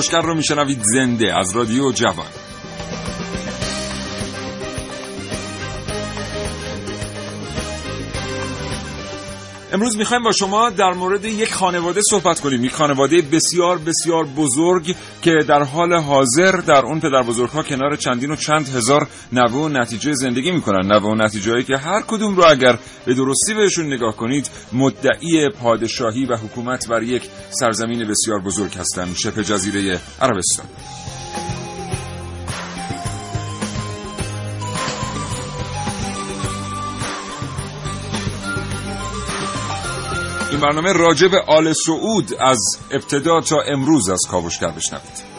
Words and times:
کاوشگر 0.00 0.20
رو 0.20 0.34
میشنوید 0.34 0.82
زنده 0.82 1.38
از 1.38 1.56
رادیو 1.56 1.92
جوان. 1.92 2.49
امروز 9.72 9.96
می‌خوایم 9.96 10.22
با 10.22 10.32
شما 10.32 10.70
در 10.70 10.92
مورد 10.92 11.24
یک 11.24 11.52
خانواده 11.52 12.00
صحبت 12.10 12.40
کنیم. 12.40 12.64
یک 12.64 12.72
خانواده 12.72 13.22
بسیار 13.22 13.78
بسیار 13.78 14.24
بزرگ 14.24 14.96
که 15.22 15.30
در 15.48 15.62
حال 15.62 15.94
حاضر 15.94 16.52
در 16.52 16.84
اون 16.84 17.00
پدر 17.00 17.22
بزرگ 17.22 17.50
ها 17.50 17.62
کنار 17.62 17.96
چندین 17.96 18.30
و 18.30 18.36
چند 18.36 18.68
هزار 18.68 19.08
نوه 19.32 19.52
و 19.52 19.68
نتیجه 19.68 20.12
زندگی 20.12 20.50
می‌کنن. 20.50 20.86
نوه 20.92 21.02
و 21.02 21.14
نتیجه 21.14 21.62
که 21.62 21.76
هر 21.76 22.02
کدوم 22.06 22.36
رو 22.36 22.44
اگر 22.46 22.78
به 23.06 23.14
درستی 23.14 23.54
بهشون 23.54 23.92
نگاه 23.92 24.16
کنید 24.16 24.50
مدعی 24.72 25.48
پادشاهی 25.62 26.24
و 26.24 26.36
حکومت 26.36 26.88
بر 26.88 27.02
یک 27.02 27.22
سرزمین 27.50 28.08
بسیار 28.08 28.40
بزرگ 28.40 28.74
هستند 28.74 29.16
شبه 29.16 29.44
جزیره 29.44 29.98
عربستان. 30.20 30.66
این 40.50 40.60
برنامه 40.60 40.92
راجع 40.92 41.28
به 41.28 41.40
آل 41.46 41.72
سعود 41.72 42.34
از 42.40 42.58
ابتدا 42.90 43.40
تا 43.40 43.56
امروز 43.68 44.08
از 44.08 44.20
کاوشگر 44.30 44.70
بشنوید. 44.70 45.30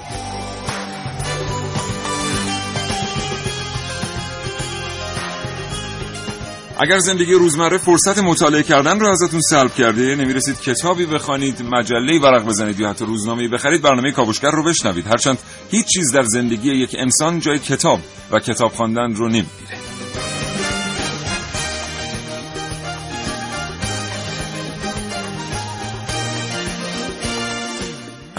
اگر 6.79 6.99
زندگی 6.99 7.33
روزمره 7.33 7.77
فرصت 7.77 8.17
مطالعه 8.17 8.63
کردن 8.63 8.99
رو 8.99 9.07
ازتون 9.07 9.39
سلب 9.41 9.73
کرده 9.73 10.15
نمی‌رسید 10.15 10.61
کتابی 10.61 11.05
بخوانید 11.05 11.61
مجله 11.61 12.19
ورق 12.19 12.45
بزنید 12.45 12.79
یا 12.79 12.89
حتی 12.89 13.05
روزنامه 13.05 13.47
بخرید 13.47 13.81
برنامه 13.81 14.11
کاوشگر 14.11 14.51
رو 14.51 14.63
بشنوید. 14.63 15.07
هرچند 15.07 15.37
هیچ 15.71 15.85
چیز 15.87 16.11
در 16.13 16.23
زندگی 16.23 16.69
یک 16.69 16.95
انسان 16.99 17.39
جای 17.39 17.59
کتاب 17.59 17.99
و 18.31 18.39
کتاب 18.39 18.71
خواندن 18.71 19.13
رو 19.15 19.27
نمی‌گیره 19.27 19.90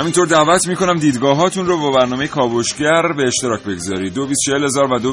همینطور 0.02 0.26
دعوت 0.26 0.68
می‌کنم 0.68 0.98
دیدگاهاتون 0.98 1.66
رو 1.66 1.78
با 1.78 1.90
برنامه 1.90 2.26
کاوشگر 2.26 3.12
به 3.16 3.26
اشتراک 3.26 3.62
بگذارید. 3.62 4.14
دو 4.14 4.28
هزار 4.64 4.92
و 4.92 4.98
دو 4.98 5.12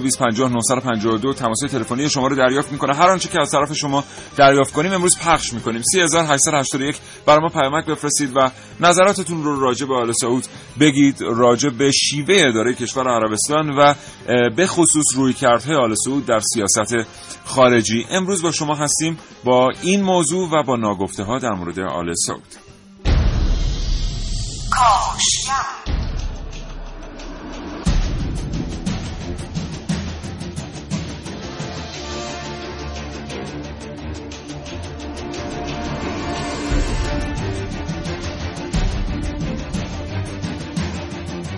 دو 1.17 1.33
تماس 1.33 1.59
تلفنی 1.72 2.09
شما 2.09 2.27
رو 2.27 2.35
دریافت 2.35 2.72
می‌کنه. 2.72 2.95
هر 2.95 3.09
آنچه 3.09 3.29
که 3.29 3.39
از 3.39 3.51
طرف 3.51 3.73
شما 3.73 4.03
دریافت 4.38 4.73
کنیم 4.73 4.94
امروز 4.94 5.17
پخش 5.19 5.53
می‌کنیم. 5.53 5.81
3881 5.81 6.95
برای 7.25 7.39
ما 7.41 7.47
پیامک 7.47 7.85
بفرستید 7.85 8.31
و 8.35 8.51
نظراتتون 8.79 9.44
رو 9.44 9.59
راجع 9.59 9.85
به 9.85 9.95
آل 9.95 10.11
سعود 10.11 10.44
بگید. 10.79 11.21
راجع 11.21 11.69
به 11.69 11.91
شیوه 11.91 12.35
اداره 12.47 12.73
کشور 12.73 13.09
عربستان 13.09 13.69
و 13.69 13.94
به 14.56 14.67
خصوص 14.67 15.06
روی 15.16 15.33
کرده 15.33 15.75
آل 15.75 15.95
سعود 16.06 16.25
در 16.25 16.39
سیاست 16.39 17.07
خارجی. 17.45 18.06
امروز 18.11 18.41
با 18.41 18.51
شما 18.51 18.75
هستیم 18.75 19.17
با 19.44 19.69
این 19.81 20.03
موضوع 20.03 20.50
و 20.50 20.63
با 20.63 20.75
ناگفته 20.75 21.23
ها 21.23 21.39
در 21.39 21.51
مورد 21.51 21.79
آل 21.79 22.13
سعود. 22.13 22.69
کاوشگر 24.79 25.90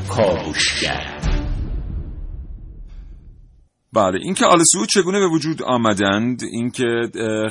کاوشگر 0.09 1.20
بله 3.93 4.19
اینکه 4.21 4.45
آل 4.45 4.63
سعود 4.63 4.89
چگونه 4.89 5.19
به 5.19 5.27
وجود 5.27 5.63
آمدند 5.63 6.43
اینکه 6.51 6.85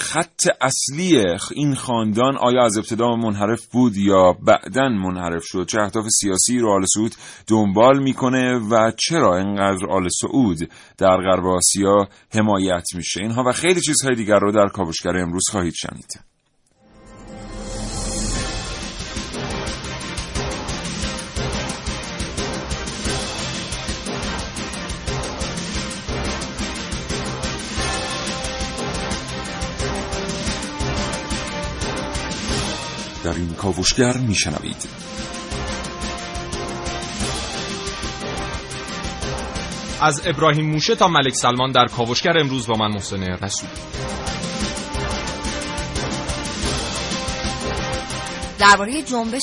خط 0.00 0.42
اصلی 0.60 1.24
این 1.54 1.74
خاندان 1.74 2.36
آیا 2.36 2.64
از 2.64 2.78
ابتدا 2.78 3.16
منحرف 3.16 3.66
بود 3.66 3.96
یا 3.96 4.32
بعدا 4.32 4.88
منحرف 4.88 5.42
شد؟ 5.44 5.66
چه 5.66 5.80
اهداف 5.80 6.06
سیاسی 6.08 6.58
رو 6.58 6.70
آل 6.70 6.84
سعود 6.94 7.14
دنبال 7.46 8.02
می‌کنه 8.02 8.58
و 8.58 8.92
چرا 8.98 9.36
اینقدر 9.36 9.86
آل 9.90 10.08
سعود 10.20 10.58
در 10.98 11.16
غرب 11.16 11.46
آسیا 11.46 12.08
حمایت 12.34 12.84
میشه؟ 12.94 13.20
اینها 13.20 13.44
و 13.46 13.52
خیلی 13.52 13.80
چیزهای 13.80 14.16
دیگر 14.16 14.38
رو 14.38 14.52
در 14.52 14.68
کاوشگر 14.68 15.16
امروز 15.16 15.44
خواهید 15.50 15.74
شنید. 15.74 16.29
در 33.30 33.36
این 33.36 33.54
کاوشگر 33.54 34.16
میشنوید. 34.16 34.88
از 40.00 40.22
ابراهیم 40.26 40.70
موشه 40.70 40.94
تا 40.94 41.08
ملک 41.08 41.34
سلمان 41.34 41.72
در 41.72 41.86
کاوشگر 41.86 42.38
امروز 42.38 42.66
با 42.66 42.74
من 42.76 42.92
محسن 42.92 43.22
رسول. 43.22 43.68
درباره 48.58 49.02
جنبش 49.02 49.42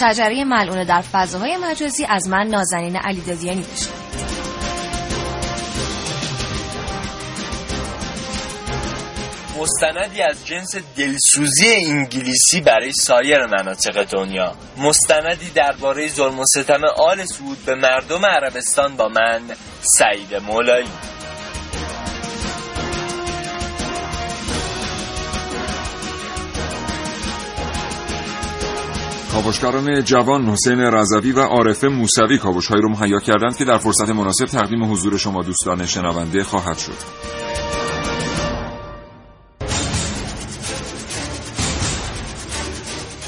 شجره 0.00 0.44
ملعونه 0.44 0.84
در 0.84 1.00
فضاهای 1.00 1.56
مجازی 1.56 2.04
از 2.08 2.28
من 2.28 2.46
نازنین 2.46 2.96
علیدادیانی 2.96 3.62
بشنوید. 3.62 4.09
مستندی 9.60 10.22
از 10.22 10.46
جنس 10.46 10.76
دلسوزی 10.96 11.74
انگلیسی 11.74 12.60
برای 12.60 12.92
سایر 12.92 13.46
مناطق 13.46 14.04
دنیا. 14.04 14.52
مستندی 14.78 15.50
درباره 15.54 16.08
ظلم 16.08 16.38
و 16.38 16.44
ستم 16.44 16.84
آل 16.96 17.24
سعود 17.24 17.58
به 17.66 17.74
مردم 17.74 18.26
عربستان 18.26 18.96
با 18.96 19.08
من 19.08 19.42
سعید 19.98 20.34
مولایی. 20.34 20.88
کاوشگران 29.32 30.04
جوان 30.04 30.48
حسین 30.48 30.80
رضوی 30.80 31.32
و 31.32 31.40
عارفه 31.40 31.88
موسوی 31.88 32.38
کاوشهایی 32.38 32.82
رو 32.82 32.88
مهیا 32.88 33.20
کردند 33.20 33.56
که 33.56 33.64
در 33.64 33.78
فرصت 33.78 34.08
مناسب 34.08 34.46
تقدیم 34.46 34.92
حضور 34.92 35.18
شما 35.18 35.42
دوستان 35.42 35.86
شنونده 35.86 36.44
خواهد 36.44 36.78
شد. 36.78 37.30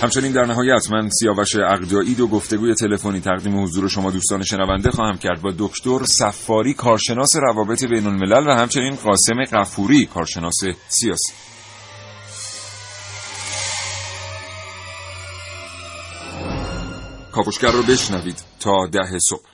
همچنین 0.03 0.33
در 0.33 0.45
نهایت 0.45 0.91
من 0.91 1.09
سیاوش 1.09 1.57
اقدایی 1.57 2.15
دو 2.15 2.27
گفتگوی 2.27 2.75
تلفنی 2.75 3.21
تقدیم 3.21 3.63
حضور 3.63 3.89
شما 3.89 4.11
دوستان 4.11 4.43
شنونده 4.43 4.91
خواهم 4.91 5.19
کرد. 5.19 5.43
با 5.43 5.53
دکتر 5.59 6.05
سفاری 6.05 6.75
کارشناس 6.75 7.37
روابط 7.37 7.85
بین 7.85 8.07
الملل 8.07 8.47
و 8.47 8.51
همچنین 8.51 8.95
قاسم 8.95 9.45
قفوری 9.53 10.07
کارشناس 10.07 10.55
سیاسی. 10.89 11.33
کاوشگر 17.33 17.71
رو 17.71 17.83
بشنوید 17.83 18.43
تا 18.61 18.87
ده 18.93 19.19
صبح. 19.29 19.52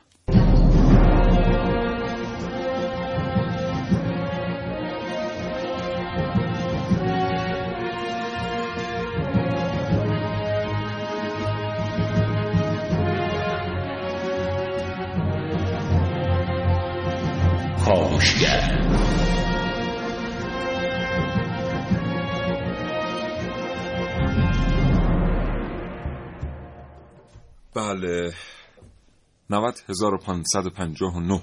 90559 29.89 31.41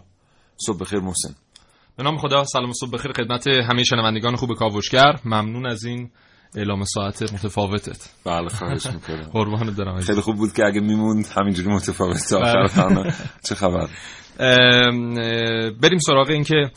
صبح 0.58 0.78
بخیر 0.80 1.00
محسن. 1.00 1.36
به 1.98 2.04
نام 2.04 2.18
خدا 2.18 2.44
سلام 2.44 2.74
صبح 2.74 2.90
بخیر 2.90 3.12
خدمت 3.14 3.48
همه 3.48 3.84
شنوندگان 3.84 4.36
خوب 4.36 4.54
کاوشگر. 4.54 5.20
ممنون 5.26 5.66
از 5.66 5.84
این 5.86 6.12
اعلام 6.56 6.84
ساعت 6.84 7.34
متفاوتت. 7.34 8.10
بله 8.26 8.50
خواهش 8.50 8.86
می‌کنم. 8.86 9.30
قربان 9.34 9.74
دارم 9.74 10.00
خیلی 10.00 10.22
خوب 10.22 10.36
بود 10.36 10.54
که 10.54 10.64
اگه 10.66 10.82
میموند 10.82 11.28
همینجوری 11.38 11.70
متفاوت. 11.70 12.30
تا 12.30 12.38
آخر 12.38 12.90
بله. 12.90 13.14
چه 13.48 13.56
خبر؟ 13.56 13.90
بریم 15.82 16.00
سراغ 16.00 16.30
این 16.30 16.44
که 16.44 16.72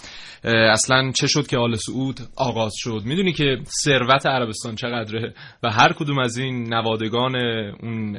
اه، 0.44 0.54
اصلا 0.54 1.12
چه 1.12 1.26
شد 1.26 1.46
که 1.46 1.58
آل 1.58 1.74
سعود 1.74 2.20
آغاز 2.36 2.72
شد 2.76 3.02
می‌دونی 3.04 3.32
که 3.32 3.56
ثروت 3.84 4.26
عربستان 4.26 4.74
چقدره 4.74 5.34
و 5.62 5.70
هر 5.70 5.92
کدوم 5.92 6.18
از 6.18 6.38
این 6.38 6.74
نوادگان 6.74 7.36
اون 7.82 8.16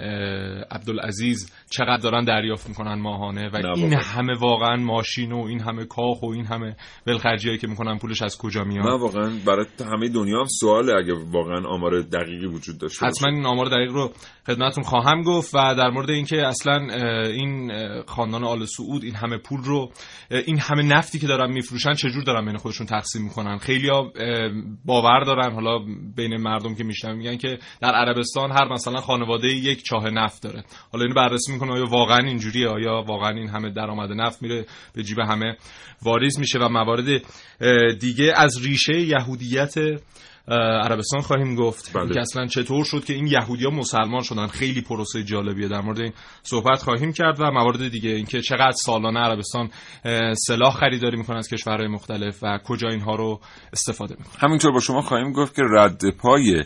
عبدالعزیز 0.71 1.53
چقدر 1.71 1.97
دارن 1.97 2.24
دریافت 2.24 2.69
می‌کنن 2.69 3.01
ماهانه 3.01 3.50
و 3.50 3.56
این. 3.75 3.94
همه 3.94 4.33
واقعا 4.39 4.75
ماشین 4.75 5.31
و 5.31 5.45
این 5.45 5.62
همه 5.62 5.85
کاخ 5.85 6.24
و 6.24 6.25
این 6.25 6.45
همه 6.45 6.75
ولخرجی 7.07 7.57
که 7.57 7.68
می‌کنن 7.68 7.97
پولش 7.97 8.21
از 8.21 8.38
کجا 8.38 8.63
من 8.63 8.68
میاد 8.68 9.01
واقعا 9.01 9.31
برای 9.45 9.65
همه 9.80 10.09
دنیا 10.09 10.39
هم 10.39 10.47
سواله 10.59 10.94
اگه 10.94 11.13
واقعا 11.31 11.68
آمار 11.68 12.01
دقیقی 12.01 12.45
وجود 12.45 12.77
داشته 12.77 13.06
باشه. 13.06 13.18
حتما 13.18 13.30
این 13.35 13.45
آمار 13.45 13.65
دقیق 13.65 13.92
رو 13.92 14.12
خدمتتون 14.47 14.83
خواهم 14.83 15.21
گفت 15.21 15.56
و 15.56 15.75
در 15.75 15.89
مورد 15.89 16.09
اینکه 16.09 16.47
اصلا 16.47 16.88
این 17.25 17.71
خاندان 18.07 18.44
آل 18.44 18.65
سعود 18.65 19.03
این 19.03 19.15
همه 19.15 19.28
پول 19.37 19.61
رو 19.63 19.91
این 20.31 20.59
همه 20.59 20.83
نفتی 20.83 21.19
که 21.19 21.27
دارن 21.27 21.51
میفروشن 21.51 21.93
چجور 21.93 22.23
دارن 22.23 22.45
بین 22.45 22.57
خودشون 22.57 22.87
تقسیم 22.87 23.23
می‌کنن؟ 23.23 23.57
خیلی 23.57 23.89
باور 24.85 25.23
دارن. 25.23 25.53
حالا 25.53 25.79
بین 26.15 26.37
مردم 26.37 26.75
که 26.75 26.83
میشنن 26.83 27.15
میگن 27.15 27.37
که 27.37 27.59
در 27.81 27.91
عربستان 27.91 28.51
هر 28.51 28.73
مثلا 28.73 29.01
خانواده 29.01 29.47
یک 29.47 29.83
چاه 29.83 30.09
نفت 30.09 30.43
داره. 30.43 30.63
حالا 30.91 31.03
اینو 31.05 31.15
بررسی 31.15 31.51
می‌کنه 31.51 31.71
آیا 31.71 31.85
واقعا 31.85 32.17
اینجوریه؟ 32.17 32.67
آیا 32.67 33.03
واقعا 33.07 33.29
این 33.29 33.49
همه 33.49 33.69
درآمد 33.69 34.11
نفت 34.11 34.41
میره 34.41 34.65
به 34.93 35.03
جیب 35.03 35.19
همه 35.19 35.57
واریز 36.01 36.39
میشه 36.39 36.59
و 36.59 36.69
موارد 36.69 37.21
دیگه 37.99 38.33
از 38.35 38.65
ریشه 38.65 39.01
یهودیت 39.01 39.75
عربستان 40.55 41.21
خواهیم 41.21 41.55
گفت. 41.55 41.93
بله. 41.93 42.13
که 42.13 42.19
اصلا 42.19 42.45
چطور 42.45 42.83
شد 42.83 43.05
که 43.05 43.13
این 43.13 43.27
یهودی 43.27 43.63
ها 43.63 43.69
مسلمان 43.69 44.21
شدن؟ 44.21 44.47
خیلی 44.47 44.81
پروسه 44.81 45.23
جالبیه 45.23 45.67
در 45.67 45.81
مورد 45.81 45.99
این 45.99 46.13
صحبت 46.43 46.81
خواهیم 46.81 47.13
کرد 47.13 47.39
و 47.39 47.51
موارد 47.51 47.87
دیگه 47.87 48.09
اینکه 48.09 48.41
چقدر 48.41 48.71
سالانه 48.71 49.19
عربستان 49.19 49.69
سلاح 50.47 50.73
خریداری 50.73 51.17
می‌کنه 51.17 51.37
از 51.37 51.49
کشورهای 51.49 51.87
مختلف 51.87 52.39
و 52.41 52.59
کجا 52.65 52.87
اینها 52.87 53.15
رو 53.15 53.39
استفاده 53.73 54.15
می‌کنه. 54.17 54.33
همینطور 54.39 54.71
با 54.71 54.79
شما 54.79 55.01
خواهیم 55.01 55.31
گفت 55.31 55.55
که 55.55 55.61
رد 55.71 56.01
پای 56.17 56.63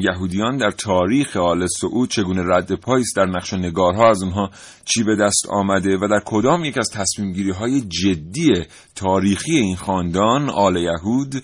یهودیان 0.00 0.56
در 0.56 0.70
تاریخ 0.70 1.36
آل 1.36 1.66
سعود 1.66 2.10
چگونه 2.10 2.42
رد 2.54 2.72
پایی 2.72 3.02
است 3.02 3.16
در 3.16 3.26
نقش 3.26 3.54
نگارها؟ 3.54 4.10
از 4.10 4.22
اونها 4.22 4.50
چی 4.84 5.04
به 5.04 5.16
دست 5.16 5.46
آمده 5.50 5.96
و 5.96 6.08
در 6.08 6.20
کدام 6.24 6.64
یک 6.64 6.78
از 6.78 6.90
تصمیم 6.90 7.32
گیری 7.32 7.50
های 7.50 7.80
جدی 7.80 8.52
تاریخی 8.94 9.56
این 9.56 9.76
خاندان 9.76 10.50
آل 10.50 10.76
یهود 10.76 11.34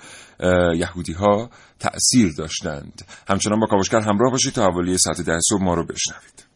یهودی 0.76 1.12
ها 1.12 1.50
تأثیر 1.78 2.32
داشتند. 2.38 3.06
همچنان 3.28 3.60
با 3.60 3.66
کاوشگر 3.66 4.00
همراه 4.00 4.30
باشید 4.30 4.52
تا 4.52 4.62
حوالی 4.62 4.98
ساعت 4.98 5.20
ده 5.20 5.38
صبح 5.48 5.62
ما 5.62 5.74
رو 5.74 5.86
بشنوید. 5.86 6.50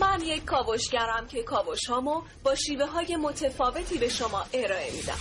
من 0.00 0.20
یک 0.20 0.44
کاوشگرم 0.44 1.26
که 1.26 1.42
کاوش 1.42 1.86
هامو 1.88 2.22
با 2.44 2.54
شیوه 2.54 2.86
های 2.86 3.16
متفاوتی 3.16 3.98
به 3.98 4.08
شما 4.08 4.44
ارائه 4.52 4.92
میدم. 4.92 5.18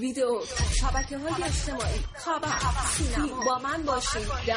ویدیو 0.00 0.40
شبکه 0.80 1.18
های 1.18 1.42
اجتماعی. 1.42 1.98
خبر 2.14 2.58
سینما 2.96 3.44
با 3.44 3.58
من 3.58 3.82
باشید. 3.82 4.22
در 4.46 4.56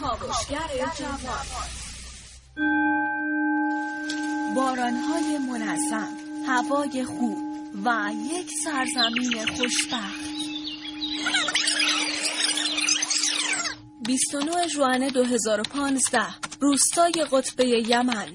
کاوشگر 0.00 0.68
جوان. 0.98 1.46
بارانهای 4.54 5.38
منظم 5.38 6.08
هوای 6.46 7.04
خوب 7.04 7.38
و 7.84 8.10
یک 8.32 8.50
سرزمین 8.64 9.46
خوشبخت. 9.46 10.30
29 14.06 14.68
ژوئن 14.68 15.08
2015 15.08 16.20
روستای 16.60 17.12
قطبه 17.32 17.64
یمن. 17.66 18.28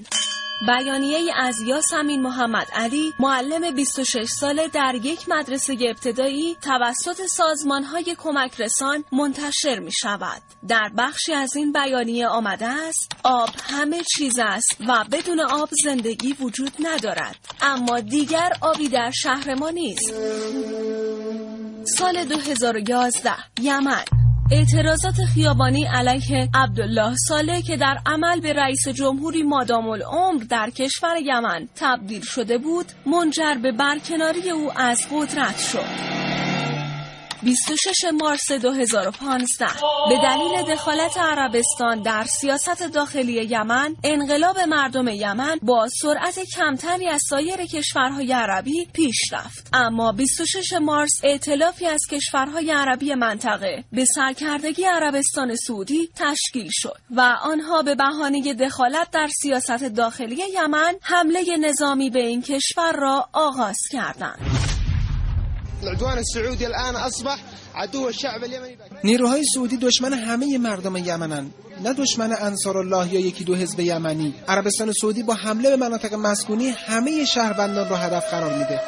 بیانیه 0.60 1.32
از 1.36 1.60
یاسمین 1.60 2.22
محمد 2.22 2.66
علی 2.72 3.14
معلم 3.18 3.74
26 3.74 4.28
ساله 4.28 4.68
در 4.68 4.94
یک 5.02 5.28
مدرسه 5.28 5.76
ابتدایی 5.80 6.56
توسط 6.62 7.26
سازمان 7.26 7.84
های 7.84 8.16
کمک 8.18 8.60
رسان 8.60 9.04
منتشر 9.12 9.78
می 9.78 9.92
شود. 9.92 10.42
در 10.68 10.90
بخشی 10.98 11.32
از 11.32 11.56
این 11.56 11.72
بیانیه 11.72 12.26
آمده 12.28 12.66
است 12.66 13.12
آب 13.24 13.50
همه 13.62 14.02
چیز 14.16 14.38
است 14.38 14.76
و 14.88 15.04
بدون 15.12 15.40
آب 15.40 15.68
زندگی 15.84 16.32
وجود 16.32 16.72
ندارد. 16.80 17.36
اما 17.62 18.00
دیگر 18.00 18.52
آبی 18.60 18.88
در 18.88 19.10
شهر 19.10 19.54
ما 19.54 19.70
نیست. 19.70 20.12
سال 21.84 22.24
2011 22.24 23.32
یمن. 23.60 24.04
اعتراضات 24.50 25.14
خیابانی 25.34 25.84
علیه 25.84 26.48
عبدالله 26.54 27.14
ساله 27.28 27.62
که 27.62 27.76
در 27.76 27.98
عمل 28.06 28.40
به 28.40 28.52
رئیس 28.52 28.88
جمهوری 28.88 29.42
مادام 29.42 29.88
العمر 29.88 30.42
در 30.50 30.70
کشور 30.70 31.16
یمن 31.22 31.68
تبدیل 31.76 32.22
شده 32.22 32.58
بود 32.58 32.86
منجر 33.06 33.54
به 33.62 33.72
برکناری 33.72 34.50
او 34.50 34.72
از 34.76 35.00
قدرت 35.12 35.58
شد. 35.58 36.25
26 37.46 38.04
مارس 38.20 38.52
2015 38.52 39.66
به 40.08 40.16
دلیل 40.22 40.74
دخالت 40.74 41.18
عربستان 41.18 42.02
در 42.02 42.24
سیاست 42.40 42.82
داخلی 42.82 43.32
یمن 43.32 43.96
انقلاب 44.04 44.58
مردم 44.58 45.08
یمن 45.08 45.58
با 45.62 45.88
سرعت 46.02 46.38
کمتری 46.56 47.08
از 47.08 47.22
سایر 47.30 47.56
کشورهای 47.56 48.32
عربی 48.32 48.86
پیش 48.92 49.32
رفت. 49.32 49.68
اما 49.72 50.12
26 50.12 50.72
مارس 50.72 51.20
ائتلافی 51.24 51.86
از 51.86 52.00
کشورهای 52.10 52.70
عربی 52.70 53.14
منطقه 53.14 53.84
به 53.92 54.04
سرکردگی 54.04 54.84
عربستان 54.84 55.54
سعودی 55.56 56.10
تشکیل 56.16 56.68
شد 56.70 56.98
و 57.10 57.36
آنها 57.42 57.82
به 57.82 57.94
بهانه 57.94 58.54
دخالت 58.54 59.10
در 59.10 59.28
سیاست 59.42 59.84
داخلی 59.84 60.42
یمن 60.54 60.94
حمله 61.02 61.56
نظامی 61.56 62.10
به 62.10 62.26
این 62.26 62.42
کشور 62.42 62.92
را 62.92 63.28
آغاز 63.32 63.78
کردند. 63.92 64.75
العدوان 65.86 66.18
السعودي 66.18 66.66
الآن 66.66 66.96
أصبح 66.96 67.38
عدو 67.74 68.08
الشعب 68.08 68.44
اليمني. 68.44 68.76
نیروهای 69.04 69.44
سعودی 69.44 69.76
دشمن 69.76 70.12
همه 70.12 70.58
مردم 70.58 70.96
یمنن 70.96 71.50
نه 71.84 71.92
دشمن 71.92 72.32
انصار 72.32 72.78
الله 72.78 73.14
یا 73.14 73.20
یکی 73.20 73.44
دو 73.44 73.54
حزب 73.54 73.80
یمنی. 73.80 74.34
عربستان 74.48 74.92
سعودی 74.92 75.22
با 75.22 75.34
حمله 75.34 75.70
به 75.70 75.76
مناطق 75.76 76.14
مسکونی 76.14 76.68
همه 76.68 77.24
شهروندان 77.24 77.88
را 77.88 77.96
هدف 77.96 78.30
قرار 78.30 78.52
میده. 78.52 78.80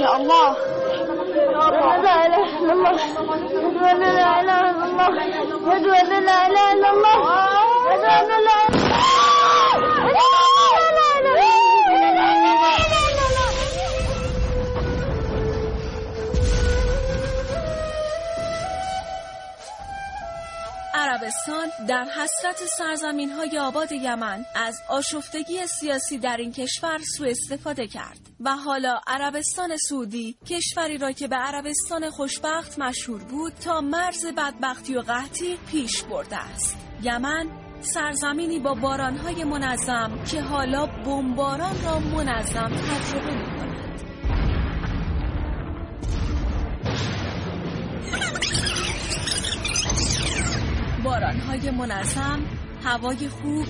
يا 0.00 0.14
الله. 0.14 0.56
لا 1.52 1.66
اله 1.94 2.32
الا 2.62 2.72
الله. 2.72 3.16
عربستان 21.16 21.68
در 21.88 22.04
حسرت 22.04 22.62
سرزمین 22.78 23.30
های 23.30 23.58
آباد 23.58 23.92
یمن 23.92 24.44
از 24.54 24.78
آشفتگی 24.88 25.66
سیاسی 25.66 26.18
در 26.18 26.36
این 26.36 26.52
کشور 26.52 26.98
سوء 27.16 27.30
استفاده 27.30 27.86
کرد 27.86 28.18
و 28.40 28.56
حالا 28.56 29.00
عربستان 29.06 29.76
سعودی 29.76 30.36
کشوری 30.46 30.98
را 30.98 31.12
که 31.12 31.28
به 31.28 31.36
عربستان 31.36 32.10
خوشبخت 32.10 32.78
مشهور 32.78 33.24
بود 33.24 33.52
تا 33.54 33.80
مرز 33.80 34.26
بدبختی 34.26 34.96
و 34.96 35.00
قحطی 35.00 35.58
پیش 35.70 36.02
برده 36.02 36.36
است. 36.36 36.76
یمن 37.02 37.50
سرزمینی 37.80 38.58
با 38.58 38.74
بارانهای 38.74 39.44
منظم 39.44 40.24
که 40.24 40.42
حالا 40.42 40.86
بمباران 40.86 41.84
را 41.84 41.98
منظم 41.98 42.68
تجربه 42.68 43.34
می 43.34 43.56
کند. 51.06 51.40
های 51.40 51.70
منظم 51.70 52.38
هوای 52.84 53.28
خوب 53.28 53.66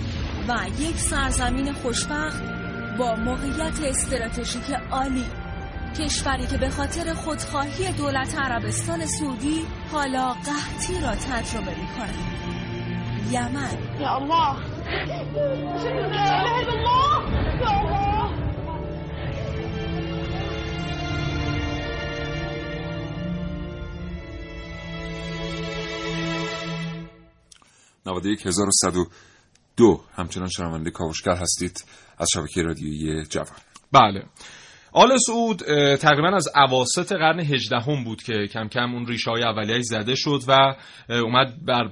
و 0.48 0.56
یک 0.80 0.96
سرزمین 0.96 1.72
خوشبخت 1.72 2.42
با 2.98 3.14
موقعیت 3.14 3.80
استراتژیک 3.84 4.70
عالی. 4.90 5.26
کشوری 5.98 6.46
که 6.46 6.58
به 6.58 6.68
خاطر 6.68 7.14
خودخواهی 7.14 7.92
دولت 7.92 8.38
عربستان 8.38 9.06
سعودی 9.06 9.64
حالا 9.92 10.32
قحطی 10.32 11.00
را 11.00 11.14
تجربه 11.14 11.70
می 11.70 11.88
کند 11.96 12.14
یمن. 13.30 14.00
یا 14.00 14.14
الله 14.14 14.56
الله. 17.60 18.15
یا 28.06 28.12
الله 28.12 28.36
91102 28.36 30.00
همچنان 30.14 30.48
شنونده 30.48 30.90
کاوشگر 30.90 31.36
هستید 31.36 31.84
از 32.18 32.28
شبکه 32.34 32.62
رادیویی 32.62 33.24
جوان. 33.24 33.56
بله. 33.92 34.22
آل 34.92 35.16
سعود 35.26 35.62
تقریبا 35.96 36.36
از 36.36 36.48
اواسط 36.54 37.12
قرن 37.12 37.40
هجدهم 37.40 38.04
بود 38.04 38.22
که 38.22 38.46
کم 38.52 38.68
کم 38.68 38.94
اون 38.94 39.06
ریشه 39.06 39.30
های 39.30 39.42
اولیه‌اش 39.42 39.82
زده 39.82 40.14
شد 40.14 40.40
و 40.48 40.76
اومد 41.10 41.64
بر 41.64 41.90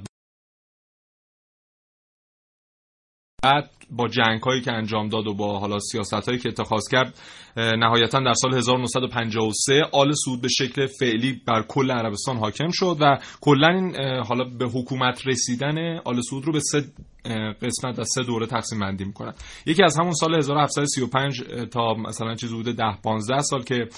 بعد 3.44 3.70
با 3.90 4.08
جنگ 4.08 4.42
هایی 4.42 4.60
که 4.60 4.72
انجام 4.72 5.08
داد 5.08 5.26
و 5.26 5.34
با 5.34 5.58
حالا 5.58 5.78
سیاست 5.78 6.28
هایی 6.28 6.38
که 6.38 6.48
اتخاذ 6.48 6.82
کرد 6.90 7.14
نهایتا 7.56 8.20
در 8.20 8.34
سال 8.34 8.54
1953 8.54 9.82
آل 9.92 10.12
سعود 10.24 10.40
به 10.40 10.48
شکل 10.48 10.86
فعلی 10.86 11.40
بر 11.46 11.62
کل 11.68 11.90
عربستان 11.90 12.36
حاکم 12.36 12.70
شد 12.72 12.96
و 13.00 13.18
کلا 13.40 13.68
این 13.68 13.96
حالا 14.20 14.44
به 14.44 14.66
حکومت 14.66 15.26
رسیدن 15.26 15.98
آل 16.04 16.20
سعود 16.20 16.44
رو 16.44 16.52
به 16.52 16.60
سه 16.60 16.84
قسمت 17.62 17.98
از 17.98 18.08
سه 18.14 18.22
دوره 18.22 18.46
تقسیم 18.46 18.80
بندی 18.80 19.04
می‌کنن. 19.04 19.32
یکی 19.66 19.82
از 19.82 19.98
همون 19.98 20.12
سال 20.12 20.34
1735 20.34 21.42
تا 21.70 21.94
مثلا 21.94 22.34
چیز 22.34 22.52
حدود 22.52 22.76
10 22.76 22.84
15 23.04 23.40
سال 23.40 23.62
که 23.62 23.88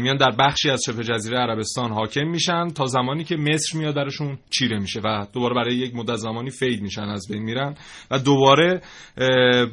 میان 0.00 0.16
در 0.16 0.30
بخشی 0.38 0.70
از 0.70 0.80
شبه 0.86 1.04
جزیره 1.04 1.38
عربستان 1.38 1.92
حاکم 1.92 2.28
میشن 2.28 2.68
تا 2.68 2.86
زمانی 2.86 3.24
که 3.24 3.36
مصر 3.36 3.78
میاد 3.78 3.94
درشون 3.94 4.38
چیره 4.50 4.78
میشه 4.78 5.00
و 5.04 5.26
دوباره 5.32 5.54
برای 5.54 5.74
یک 5.74 5.94
مدت 5.94 6.16
زمانی 6.16 6.50
فید 6.50 6.82
میشن 6.82 7.02
از 7.02 7.26
بین 7.30 7.42
میرن 7.42 7.74
و 8.10 8.18
دوباره 8.18 8.82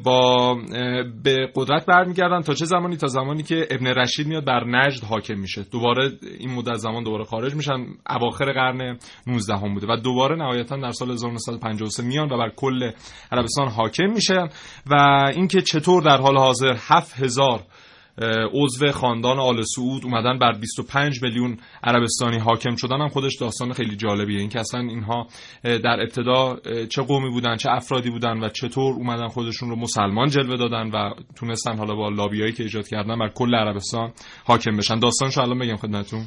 با 0.03 0.55
به 1.23 1.51
قدرت 1.55 1.85
برمیگردن 1.85 2.41
تا 2.41 2.53
چه 2.53 2.65
زمانی؟ 2.65 2.97
تا 2.97 3.07
زمانی 3.07 3.43
که 3.43 3.67
ابن 3.71 3.87
رشید 3.87 4.27
میاد 4.27 4.45
بر 4.45 4.63
نجد 4.67 5.03
حاکم 5.03 5.39
میشه. 5.39 5.65
دوباره 5.71 6.11
این 6.39 6.51
مدت 6.51 6.73
زمان 6.75 7.03
دوباره 7.03 7.23
خارج 7.23 7.55
میشن. 7.55 7.85
اواخر 8.09 8.53
قرن 8.53 8.97
19 9.27 9.55
هم 9.57 9.73
بوده 9.73 9.87
و 9.87 9.97
دوباره 9.97 10.35
نهایتا 10.35 10.77
در 10.77 10.91
سال 10.91 11.11
1953 11.11 12.03
میان 12.03 12.33
و 12.33 12.37
بر 12.37 12.49
کل 12.55 12.84
عربستان 13.31 13.67
حاکم 13.67 14.09
میشن 14.09 14.47
و 14.85 14.95
اینکه 15.35 15.61
چطور 15.61 16.03
در 16.03 16.17
حال 16.17 16.37
حاضر 16.37 16.75
7000 16.79 17.63
عضو 18.53 18.91
خاندان 18.91 19.39
آل 19.39 19.61
سعود 19.61 20.05
اومدن 20.05 20.39
بر 20.39 20.51
25 20.51 21.23
میلیون 21.23 21.57
عربستانی 21.83 22.37
حاکم 22.37 22.75
شدن 22.75 23.01
هم 23.01 23.07
خودش 23.07 23.37
داستان 23.39 23.73
خیلی 23.73 23.95
جالبیه. 23.95 24.39
اینکه 24.39 24.59
اصلا 24.59 24.79
اینها 24.79 25.27
در 25.63 26.01
ابتدا 26.01 26.57
چه 26.89 27.01
قومی 27.01 27.29
بودن 27.29 27.55
چه 27.55 27.69
افرادی 27.71 28.09
بودن 28.09 28.43
و 28.43 28.49
چطور 28.49 28.93
اومدن 28.93 29.27
خودشون 29.27 29.69
رو 29.69 29.75
مسلمان 29.75 30.29
جلوه 30.29 30.57
دادن 30.57 30.89
و 30.89 31.13
تونستن 31.35 31.77
حالا 31.77 31.95
با 31.95 32.09
لابیایی 32.09 32.51
که 32.51 32.63
ایجاد 32.63 32.87
کردن 32.87 33.19
بر 33.19 33.29
کل 33.29 33.55
عربستان 33.55 34.11
حاکم 34.45 34.77
بشن. 34.77 34.99
داستانشو 34.99 35.41
الان 35.41 35.59
بگم 35.59 35.75
خدمتتون. 35.75 36.25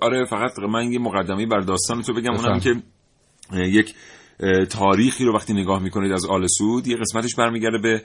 آره 0.00 0.24
فقط 0.24 0.58
من 0.58 0.92
یه 0.92 0.98
مقدمه 0.98 1.46
بر 1.46 1.60
داستان 1.60 2.02
تو 2.02 2.14
بگم. 2.14 2.32
اونم 2.32 2.60
که 2.60 2.74
یک 3.52 3.94
تاریخی 4.70 5.24
رو 5.24 5.34
وقتی 5.34 5.52
نگاه 5.52 5.82
می‌کنید 5.82 6.12
از 6.12 6.26
آل 6.26 6.46
سعود 6.46 6.86
یه 6.86 6.96
قسمتش 6.96 7.34
برمیگرده 7.34 7.78
به 7.78 8.02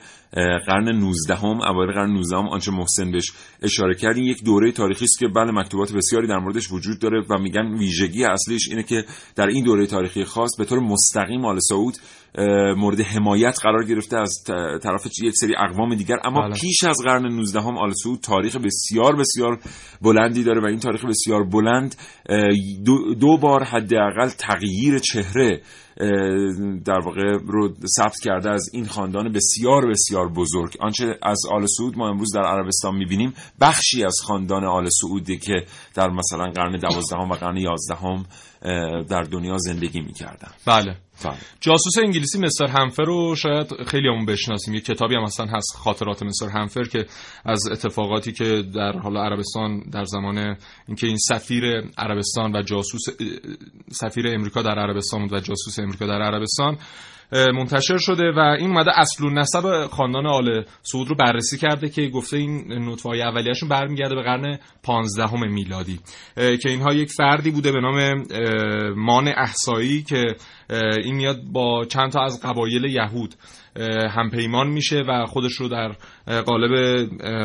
قرن 0.66 0.88
19 0.88 1.34
هم 1.34 1.62
اوایل 1.62 1.92
قرن 1.92 2.10
19 2.10 2.36
هم 2.36 2.48
آنچه 2.48 2.70
محسن 2.70 3.12
بهش 3.12 3.32
اشاره 3.62 3.94
کرد 3.94 4.16
این 4.16 4.24
یک 4.24 4.44
دوره 4.44 4.72
تاریخی 4.72 5.04
است 5.04 5.18
که 5.18 5.28
بله 5.28 5.52
مکتوبات 5.52 5.92
بسیاری 5.92 6.26
در 6.26 6.38
موردش 6.38 6.72
وجود 6.72 6.98
داره 7.00 7.24
و 7.30 7.38
میگن 7.38 7.78
ویژگی 7.78 8.24
اصلیش 8.24 8.68
اینه 8.68 8.82
که 8.82 9.04
در 9.36 9.46
این 9.46 9.64
دوره 9.64 9.86
تاریخی 9.86 10.24
خاص 10.24 10.50
به 10.58 10.64
طور 10.64 10.78
مستقیم 10.78 11.44
آل 11.44 11.58
سعود 11.58 11.94
مورد 12.76 13.00
حمایت 13.00 13.58
قرار 13.62 13.84
گرفته 13.84 14.16
از 14.16 14.42
طرف 14.82 15.06
یک 15.22 15.34
سری 15.34 15.54
اقوام 15.56 15.94
دیگر 15.94 16.16
اما 16.24 16.40
بله. 16.40 16.54
پیش 16.54 16.84
از 16.84 16.96
قرن 17.04 17.26
19 17.26 17.60
هم 17.60 17.78
آل 17.78 17.92
سعود 17.92 18.20
تاریخ 18.20 18.56
بسیار 18.56 19.16
بسیار 19.16 19.58
بلندی 20.02 20.44
داره 20.44 20.60
و 20.60 20.66
این 20.66 20.78
تاریخ 20.78 21.04
بسیار 21.04 21.44
بلند 21.44 21.94
دو, 22.84 23.14
دو 23.14 23.36
بار 23.36 23.64
حداقل 23.64 24.28
تغییر 24.28 24.98
چهره 24.98 25.62
در 26.84 26.98
واقع 27.04 27.38
رو 27.46 27.74
ثبت 27.96 28.20
کرده 28.24 28.50
از 28.50 28.70
این 28.72 28.86
خاندان 28.86 29.32
بسیار 29.32 29.86
بسیار 29.90 30.28
بزرگ. 30.28 30.76
آنچه 30.80 31.18
از 31.22 31.40
آل 31.50 31.66
سعود 31.66 31.98
ما 31.98 32.08
امروز 32.08 32.34
در 32.34 32.42
عربستان 32.42 32.94
می‌بینیم 32.96 33.34
بخشی 33.60 34.04
از 34.04 34.16
خاندان 34.24 34.64
آل 34.64 34.88
سعودی 35.00 35.38
که 35.38 35.64
در 35.94 36.10
مثلا 36.10 36.44
قرن 36.44 36.78
دوازدهم 36.78 37.30
و 37.30 37.34
قرن 37.34 37.56
یازدهم 37.56 38.24
در 39.08 39.22
دنیا 39.22 39.56
زندگی 39.58 40.00
می‌کردن. 40.00 40.50
بله. 40.66 40.96
بله. 41.24 41.36
جاسوس 41.60 41.98
انگلیسی 41.98 42.38
مستر 42.38 42.66
همفر 42.66 43.02
رو 43.02 43.34
شاید 43.36 43.74
خیلی 43.86 44.08
همون 44.08 44.26
بشناسیم. 44.26 44.74
یه 44.74 44.80
کتابی 44.80 45.14
هم 45.14 45.22
اصلا 45.22 45.46
هست 45.46 45.76
خاطرات 45.76 46.22
مستر 46.22 46.48
همفر 46.48 46.82
که 46.82 47.06
از 47.44 47.68
اتفاقاتی 47.72 48.32
که 48.32 48.62
در 48.74 48.92
حالا 48.92 49.24
عربستان 49.24 49.80
در 49.92 50.04
زمان 50.04 50.56
اینکه 50.88 51.06
این 51.06 51.16
سفیر 51.16 51.64
عربستان 51.98 52.56
و 52.56 52.62
جاسوس 52.62 53.02
سفیر 53.90 54.28
امریکا 54.28 54.62
در 54.62 54.78
عربستان 54.78 55.20
بود 55.20 55.32
و 55.32 55.40
جاسوس 55.40 55.78
امریکا 55.78 56.06
در 56.06 56.22
عربستان 56.22 56.78
منتشر 57.32 57.98
شده 57.98 58.32
و 58.36 58.38
این 58.38 58.70
اومده 58.70 58.98
اصل 59.00 59.24
و 59.24 59.30
نسب 59.30 59.86
خاندان 59.86 60.26
آل 60.26 60.64
سعود 60.82 61.08
رو 61.08 61.14
بررسی 61.14 61.58
کرده 61.58 61.88
که 61.88 62.08
گفته 62.08 62.36
این 62.36 62.72
نطفه 62.72 63.08
های 63.08 63.22
اولیه‌شون 63.22 63.68
برمیگرده 63.68 64.14
به 64.14 64.22
قرن 64.22 64.58
15 64.82 65.34
میلادی. 65.34 66.00
که 66.34 66.68
اینها 66.68 66.94
یک 66.94 67.10
فردی 67.10 67.50
بوده 67.50 67.72
به 67.72 67.80
نام 67.80 68.24
مان 68.96 69.28
احسایی 69.28 70.02
که 70.02 70.36
این 71.04 71.14
میاد 71.14 71.40
با 71.52 71.84
چند 71.84 72.12
تا 72.12 72.24
از 72.24 72.40
قبایل 72.42 72.84
یهود 72.84 73.34
همپیمان 74.10 74.68
میشه 74.68 75.04
و 75.08 75.26
خودش 75.26 75.52
رو 75.52 75.68
در 75.68 75.92
قالب 76.26 76.72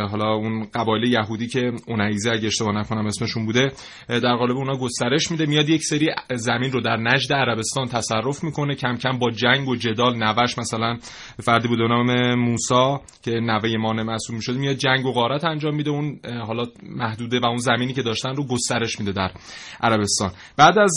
حالا 0.09 0.33
اون 0.33 0.67
قبایل 0.73 1.03
یهودی 1.03 1.47
که 1.47 1.71
اونعیزه 1.87 2.31
اگه 2.31 2.47
اشتباه 2.47 2.75
نکنم 2.75 3.05
اسمشون 3.05 3.45
بوده 3.45 3.71
در 4.09 4.35
قالب 4.35 4.57
اونا 4.57 4.77
گسترش 4.77 5.31
میده 5.31 5.45
میاد 5.45 5.69
یک 5.69 5.83
سری 5.83 6.09
زمین 6.35 6.71
رو 6.71 6.81
در 6.81 6.97
نجد 6.97 7.33
عربستان 7.33 7.87
تصرف 7.87 8.43
می‌کنه 8.43 8.75
کم 8.75 8.95
کم 8.95 9.19
با 9.19 9.31
جنگ 9.31 9.67
و 9.67 9.75
جدال 9.75 10.15
نوش 10.23 10.57
مثلا 10.57 10.97
فردی 11.43 11.67
بوده 11.67 11.83
به 11.83 11.89
نام 11.89 12.35
موسا 12.35 13.01
که 13.23 13.31
نوه 13.31 13.77
مان 13.77 14.03
مسئول 14.03 14.35
می‌شد 14.35 14.55
میاد 14.55 14.75
جنگ 14.75 15.05
و 15.05 15.11
غارت 15.11 15.43
انجام 15.43 15.75
میده 15.75 15.89
اون 15.89 16.19
حالا 16.47 16.65
محدوده 16.83 17.39
و 17.39 17.45
اون 17.45 17.57
زمینی 17.57 17.93
که 17.93 18.01
داشتن 18.01 18.35
رو 18.35 18.47
گسترش 18.47 18.99
میده 18.99 19.11
در 19.11 19.31
عربستان. 19.81 20.31
بعد 20.57 20.77
از 20.77 20.91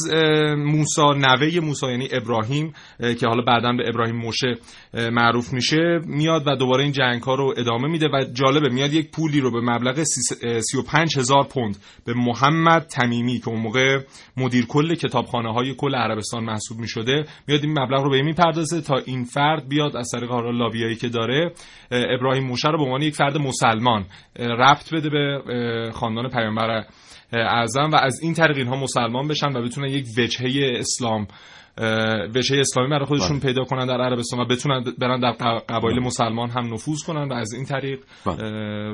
موسا 0.57 1.13
نوه 1.13 1.61
موسا 1.61 1.91
یعنی 1.91 2.09
ابراهیم 2.13 2.73
اه، 3.01 3.15
که 3.15 3.27
حالا 3.27 3.43
بعدا 3.43 3.73
به 3.73 3.89
ابراهیم 3.89 4.17
موشه 4.17 4.55
معروف 4.95 5.53
میشه 5.53 6.01
میاد 6.07 6.43
و 6.47 6.57
دوباره 6.57 6.83
این 6.83 6.93
جنگ 6.93 7.23
ها 7.23 7.35
رو 7.35 7.55
ادامه 7.69 7.89
میده 7.89 8.09
و 8.09 8.25
جالبه 8.33 8.69
میاد 8.69 8.93
یک 8.93 9.11
پولی 9.11 9.41
رو 9.41 9.51
به 9.51 9.61
مبلغ 9.61 10.03
سی- 10.03 10.35
اه، 10.43 10.61
35 10.61 11.19
هزار 11.19 11.45
پوند 11.45 11.77
به 12.07 12.15
محمد 12.15 12.83
تمیمی 12.83 13.39
که 13.39 13.49
اون 13.49 13.61
موقع 13.61 14.01
مدیر 14.37 14.67
کل 14.67 14.95
کتابخانه 14.95 15.53
های 15.53 15.75
کل 15.75 15.95
عربستان 15.95 16.45
محسوب 16.45 16.79
می‌شده 16.79 17.25
میاد 17.49 17.65
این 17.65 17.79
مبلغ 17.79 18.03
رو 18.03 18.11
به 18.11 18.17
این 18.17 18.25
می‌پردازه 18.25 18.81
تا 18.81 18.97
این 19.07 19.25
فرد 19.25 19.69
بیاد 19.69 19.97
از 19.97 20.09
طریق 20.13 20.31
حالا 20.31 20.51
لابیایی 20.51 20.97
که 20.97 21.09
داره 21.09 21.53
اه، 21.91 22.03
ابراهیم 22.19 22.45
موشه 22.45 22.69
رو 22.69 22.79
به 22.79 22.85
عنوان 22.85 23.03
یک 23.03 23.15
فرد 23.15 23.37
مسلمان 23.39 24.05
ربط 24.39 24.95
بده 24.95 25.11
به 25.11 25.91
خاندان 25.95 26.29
پیامبر 26.29 26.85
اعظم 27.33 27.91
و 27.91 27.97
از 27.97 28.21
این 28.23 28.35
طریق 28.35 28.57
اینها 28.57 28.77
مسلمان 28.77 29.29
بشن 29.29 29.57
و 29.57 29.63
بتونن 29.63 29.89
یک 29.89 30.07
وجهه 30.19 30.79
اسلام 30.79 31.27
وجهه 32.35 32.61
اسلامی 32.61 32.91
برای 32.91 33.07
خودشون 33.07 33.41
پیدا 33.41 33.65
کنن 33.65 33.87
در 33.87 34.01
عربستان 34.01 34.41
و 34.41 34.45
بتونن 34.45 34.85
برن 34.99 35.21
در 35.21 35.33
قبایل 35.69 35.99
مسلمان 35.99 36.51
هم 36.51 36.75
نفوذ 36.75 37.03
کنن 37.07 37.29
و 37.29 37.33
از 37.33 37.53
این 37.53 37.65
طریق 37.65 38.01
اه، 38.27 38.37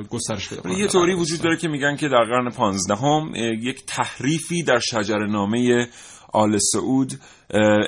گسترش 0.03 0.49
پیدا 0.49 0.61
کنن. 0.61 0.71
یه 0.71 0.87
توری 0.87 1.13
وجود 1.13 1.41
داره 1.41 1.57
که 1.57 1.67
میگن 1.67 1.95
که 1.95 2.07
در 2.07 2.23
قرن 2.23 2.49
پانزدهم 2.49 3.31
یک 3.61 3.85
تحریفی 3.85 4.63
در 4.63 4.79
شجرنامه 4.79 5.87
آل 6.33 6.57
سعود 6.57 7.13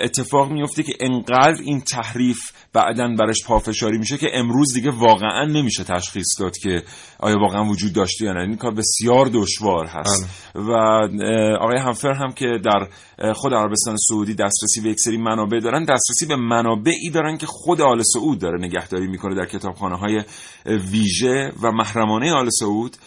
اتفاق 0.01 0.51
میفته 0.51 0.83
که 0.83 0.93
انقدر 0.99 1.61
این 1.63 1.81
تحریف 1.81 2.39
بعدا 2.73 3.15
برش 3.19 3.45
پافشاری 3.47 3.97
میشه 3.97 4.17
که 4.17 4.27
امروز 4.33 4.73
دیگه 4.73 4.91
واقعا 4.91 5.45
نمیشه 5.45 5.83
تشخیص 5.83 6.27
داد 6.39 6.57
که 6.57 6.83
آیا 7.19 7.39
واقعا 7.39 7.65
وجود 7.65 7.93
داشته 7.93 8.25
یا 8.25 8.33
نه؟ 8.33 8.41
این 8.41 8.57
کار 8.57 8.73
بسیار 8.73 9.29
دشوار 9.33 9.85
هست. 9.85 10.29
و 10.55 10.71
اه، 10.71 11.53
آقای 11.59 11.77
همفر 11.77 12.13
هم 12.13 12.31
که 12.33 12.45
در 12.65 12.87
خود 13.33 13.53
عربستان 13.53 13.95
سعودی 13.97 14.33
دسترسی 14.33 14.81
به 14.81 14.89
یک 14.89 14.99
سری 14.99 15.17
منابع 15.17 15.59
دارن 15.59 15.83
دسترسی 15.83 16.25
به 16.25 16.35
منابعی 16.35 17.09
دارن 17.13 17.37
که 17.37 17.45
خود 17.45 17.81
آل 17.81 18.01
سعود 18.13 18.39
داره 18.39 18.65
نگهداری 18.65 19.07
می‌کنه 19.07 19.35
در 19.35 19.45
کتابخانه 19.45 19.97
های 19.97 20.23
ویژه 20.65 21.51
و 21.61 21.71
محرمانه 21.71 22.33
آل 22.33 22.49
سعود 22.49 22.97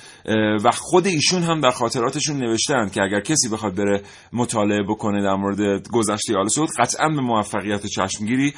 و 0.64 0.70
خود 0.70 1.06
ایشون 1.06 1.42
هم 1.42 1.60
در 1.60 1.70
خاطراتشون 1.70 2.36
نوشتن 2.36 2.88
که 2.88 3.02
اگر 3.02 3.20
کسی 3.20 3.48
بخواد 3.48 3.74
بره 3.74 4.02
مطالعه 4.32 4.82
بکنه 4.88 5.22
در 5.22 5.34
مورد 5.34 5.88
گذشته 5.88 6.36
آل 6.36 6.48
سعود 6.48 6.68
قطعا 6.78 7.08
به 7.08 7.20
موفقیت 7.20 7.86
چشمگیری 7.86 8.54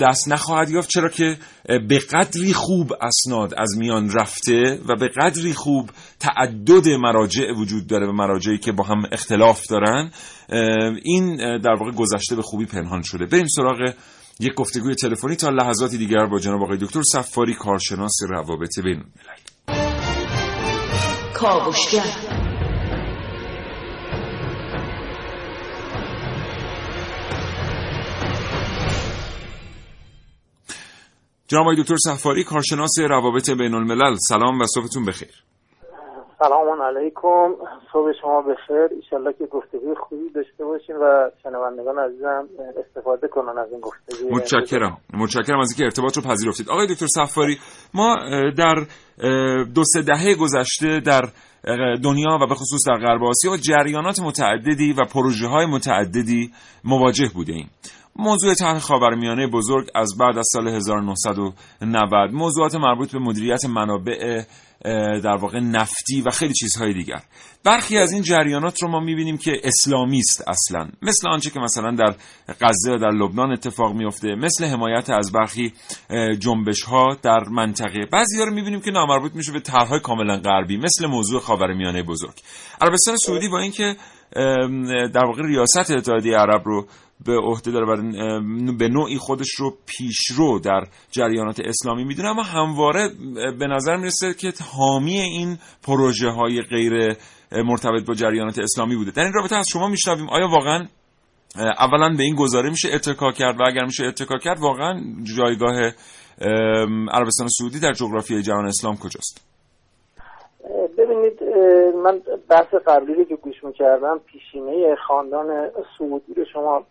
دست 0.00 0.28
نخواهد 0.28 0.70
یافت. 0.70 0.88
چرا 0.88 1.08
که 1.08 1.36
به 1.88 1.98
قدری 1.98 2.52
خوب 2.52 2.92
اسناد 3.00 3.54
از 3.58 3.78
میان 3.78 4.10
رفته 4.10 4.71
و 4.88 4.96
به 4.96 5.08
قدری 5.08 5.52
خوب 5.52 5.90
تعدد 6.20 6.88
مراجع 6.88 7.52
وجود 7.52 7.86
داره 7.86 8.06
و 8.06 8.12
مراجعی 8.12 8.58
که 8.58 8.72
با 8.72 8.84
هم 8.84 9.02
اختلاف 9.12 9.66
دارن 9.66 10.10
این 11.02 11.36
در 11.58 11.74
واقع 11.80 11.90
گذشته 11.90 12.36
به 12.36 12.42
خوبی 12.42 12.66
پنهان 12.66 13.02
شده. 13.02 13.26
بریم 13.26 13.46
سراغ 13.46 13.94
یک 14.40 14.54
گفتگوی 14.54 14.94
تلفنی 14.94 15.36
تا 15.36 15.48
لحظاتی 15.48 15.98
دیگر 15.98 16.26
با 16.26 16.38
جناب 16.38 16.62
آقای 16.62 16.78
دکتر 16.78 17.02
صفاری 17.02 17.54
کارشناس 17.54 18.14
روابط 18.28 18.80
بین 18.84 19.04
کاوشگر. 21.34 22.31
جناب 31.52 31.62
آقای 31.62 31.76
دکتر 31.76 31.96
صفاری 31.96 32.44
کارشناس 32.44 32.98
روابط 32.98 33.50
بین 33.50 33.74
الملل 33.74 34.16
سلام 34.28 34.60
و 34.60 34.64
صبحتون 34.74 35.04
بخیر. 35.04 35.44
سلام 36.38 36.82
علیکم. 36.82 37.48
صبح 37.92 38.12
شما 38.22 38.42
بخیر. 38.42 38.88
ایشالله 39.02 39.32
که 39.38 39.46
گفتگوی 39.46 39.94
خوبی 40.00 40.30
داشته 40.34 40.64
باشیم 40.64 40.96
و 40.96 41.30
شنوندگان 41.42 41.98
عزیزم 41.98 42.48
استفاده 42.86 43.28
کنن 43.28 43.58
از 43.58 43.72
این 43.72 43.80
گفتگوی. 43.80 44.30
متشکرم. 44.30 44.96
متشکرم 45.14 45.60
از 45.60 45.70
اینکه 45.70 45.84
ارتباط 45.84 46.16
رو 46.16 46.22
پذیرفتید. 46.22 46.70
آقای 46.70 46.86
دکتر 46.86 47.06
صفاری 47.06 47.58
ما 47.94 48.16
در 48.56 48.74
دو 49.74 49.84
سه 49.84 50.02
دهه 50.02 50.34
گذشته 50.34 51.00
در 51.00 51.22
دنیا 52.04 52.38
و 52.42 52.46
به 52.46 52.54
خصوص 52.54 52.88
در 52.88 52.96
غرب 52.96 53.24
آسیا 53.24 53.56
جریانات 53.56 54.20
متعددی 54.20 54.92
و 54.92 55.04
پروژه 55.14 55.46
های 55.46 55.66
متعددی 55.66 56.50
مواجه 56.84 57.28
بوده 57.34 57.52
ایم. 57.52 57.70
موضوع 58.16 58.54
طرح 58.54 58.78
خاورمیانه 58.78 59.46
بزرگ 59.46 59.88
از 59.94 60.16
بعد 60.18 60.38
از 60.38 60.46
سال 60.52 60.68
1990 60.68 62.30
موضوعات 62.32 62.74
مربوط 62.74 63.12
به 63.12 63.18
مدیریت 63.18 63.64
منابع 63.64 64.42
در 65.24 65.36
واقع 65.36 65.60
نفتی 65.60 66.20
و 66.20 66.30
خیلی 66.30 66.54
چیزهای 66.54 66.94
دیگر. 66.94 67.22
برخی 67.64 67.98
از 67.98 68.12
این 68.12 68.22
جریانات 68.22 68.82
رو 68.82 68.88
ما 68.88 69.00
می‌بینیم 69.00 69.38
که 69.38 69.60
اسلامی 69.64 70.18
است 70.18 70.48
اصلا. 70.48 70.88
مثل 71.02 71.28
آنچه 71.28 71.50
که 71.50 71.60
مثلا 71.60 71.90
در 71.90 72.14
غزه 72.60 72.92
و 72.92 72.98
در 72.98 73.10
لبنان 73.10 73.52
اتفاق 73.52 73.94
میفته 73.94 74.34
مثل 74.34 74.64
حمایت 74.64 75.10
از 75.10 75.32
برخی 75.32 75.72
جنبش 76.38 76.82
ها 76.82 77.16
در 77.22 77.44
منطقه. 77.50 78.06
بعضی 78.12 78.38
ها 78.38 78.44
رو 78.44 78.54
می‌بینیم 78.54 78.80
که 78.80 78.90
نامربوط 78.90 79.34
میشه 79.34 79.52
به 79.52 79.60
طرحهای 79.60 80.00
کاملا 80.00 80.36
غربی 80.36 80.76
مثل 80.76 81.06
موضوع 81.06 81.40
خاورمیانه 81.40 82.02
بزرگ. 82.02 82.34
عربستان 82.80 83.16
سعودی 83.16 83.48
با 83.48 83.58
اینکه 83.58 83.96
در 85.14 85.24
واقع 85.24 85.42
ریاست 85.42 85.90
اتحادیه 85.90 86.36
عرب 86.36 86.62
رو 86.64 86.86
به 87.24 87.36
عهده 87.36 87.70
داره 87.70 87.86
و 87.86 87.96
به 88.78 88.88
نوعی 88.88 89.18
خودش 89.18 89.50
رو 89.58 89.76
پیشرو 89.86 90.58
در 90.58 90.86
جریانات 91.10 91.60
اسلامی 91.60 92.04
می‌دونه. 92.04 92.28
اما 92.28 92.42
همواره 92.42 93.08
به 93.58 93.66
نظر 93.66 93.96
می‌رسه 93.96 94.34
که 94.34 94.52
حامی 94.76 95.18
این 95.18 95.58
پروژه 95.82 96.28
های 96.28 96.62
غیر 96.62 97.16
مرتبط 97.52 98.04
با 98.06 98.14
جریانات 98.14 98.58
اسلامی 98.58 98.96
بوده. 98.96 99.10
در 99.10 99.22
این 99.22 99.32
رابطه 99.32 99.56
از 99.56 99.68
شما 99.68 99.88
میشنویم 99.88 100.28
آیا 100.28 100.48
واقعا 100.48 100.86
اولا 101.56 102.14
به 102.16 102.22
این 102.22 102.34
گزاره 102.34 102.70
میشه 102.70 102.88
اتکا 102.94 103.32
کرد 103.32 103.60
و 103.60 103.64
اگر 103.66 103.84
میشه 103.84 104.04
اتکا 104.04 104.38
کرد 104.38 104.60
واقعا 104.60 105.02
جایگاه 105.36 105.92
عربستان 107.10 107.48
سعودی 107.48 107.80
در 107.80 107.92
جغرافیای 107.92 108.42
جهان 108.42 108.66
اسلام 108.66 108.96
کجاست؟ 108.96 109.51
من 112.04 112.22
بحث 112.48 112.74
قبلی 112.74 113.24
که 113.24 113.36
گوش 113.36 113.64
می‌کردم 113.64 114.20
پیشینه 114.26 114.94
خاندان 114.94 115.70
سعودی 115.98 116.34
رو 116.34 116.44
شما 116.44 116.84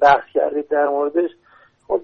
بحث 0.00 0.24
کردید 0.34 0.68
در 0.68 0.88
موردش. 0.88 1.30
خب 1.88 2.00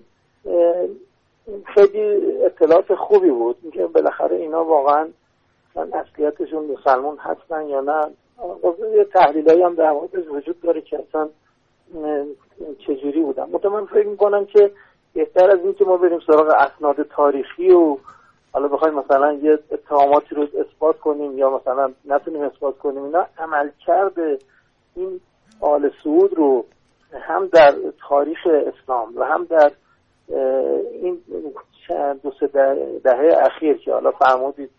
خیلی 1.65 2.33
اطلاعات 2.45 2.95
خوبی 2.95 3.31
بود. 3.31 3.57
اینکه 3.63 3.87
بالاخره 3.87 4.37
اینا 4.37 4.65
واقعا 4.65 5.09
اصلیتشون 5.93 6.65
مسلمون 6.65 7.17
هستن 7.17 7.67
یا 7.67 7.81
نه. 7.81 8.11
خب 8.63 8.75
یه 8.95 9.05
تحلیل 9.05 9.63
هم 9.63 9.75
در 9.75 9.93
موردش 9.93 10.27
وجود 10.29 10.61
داره 10.61 10.81
که 10.81 10.99
اصلا 11.09 11.29
چجوری 12.79 13.21
بودن. 13.21 13.45
من 13.73 13.87
فکر 13.87 14.07
می‌کنم 14.07 14.45
که 14.45 14.71
بهتر 15.15 15.51
از 15.51 15.59
اینکه 15.59 15.85
ما 15.85 15.97
بریم 15.97 16.21
سراغ 16.27 16.49
اسناد 16.49 17.03
تاریخی 17.03 17.71
و 17.71 17.97
حالا 18.53 18.69
بخوایم 18.69 18.95
مثلا 18.95 19.33
یه 19.33 19.59
اتهاماتی 19.71 20.35
رو 20.35 20.43
اثبات 20.43 20.99
کنیم 20.99 21.39
یا 21.39 21.51
مثلا 21.51 21.93
نتونیم 22.05 22.43
اثبات 22.43 22.79
کنیم 22.79 23.05
اینا 23.05 23.27
عمل 23.39 23.71
کرده 23.87 24.39
این 24.95 25.21
آل 25.61 25.91
سعود 26.05 26.35
رو 26.35 26.65
هم 27.13 27.47
در 27.47 27.75
تاریخ 28.09 28.39
اسلام 28.47 29.17
و 29.17 29.25
هم 29.25 29.45
در 29.45 29.73
این 31.03 31.19
دو 32.23 32.33
سه 32.41 32.47
دهه 33.05 33.39
اخیر 33.47 33.77
که 33.77 33.93
حالا 33.93 34.11
فرمودید 34.11 34.71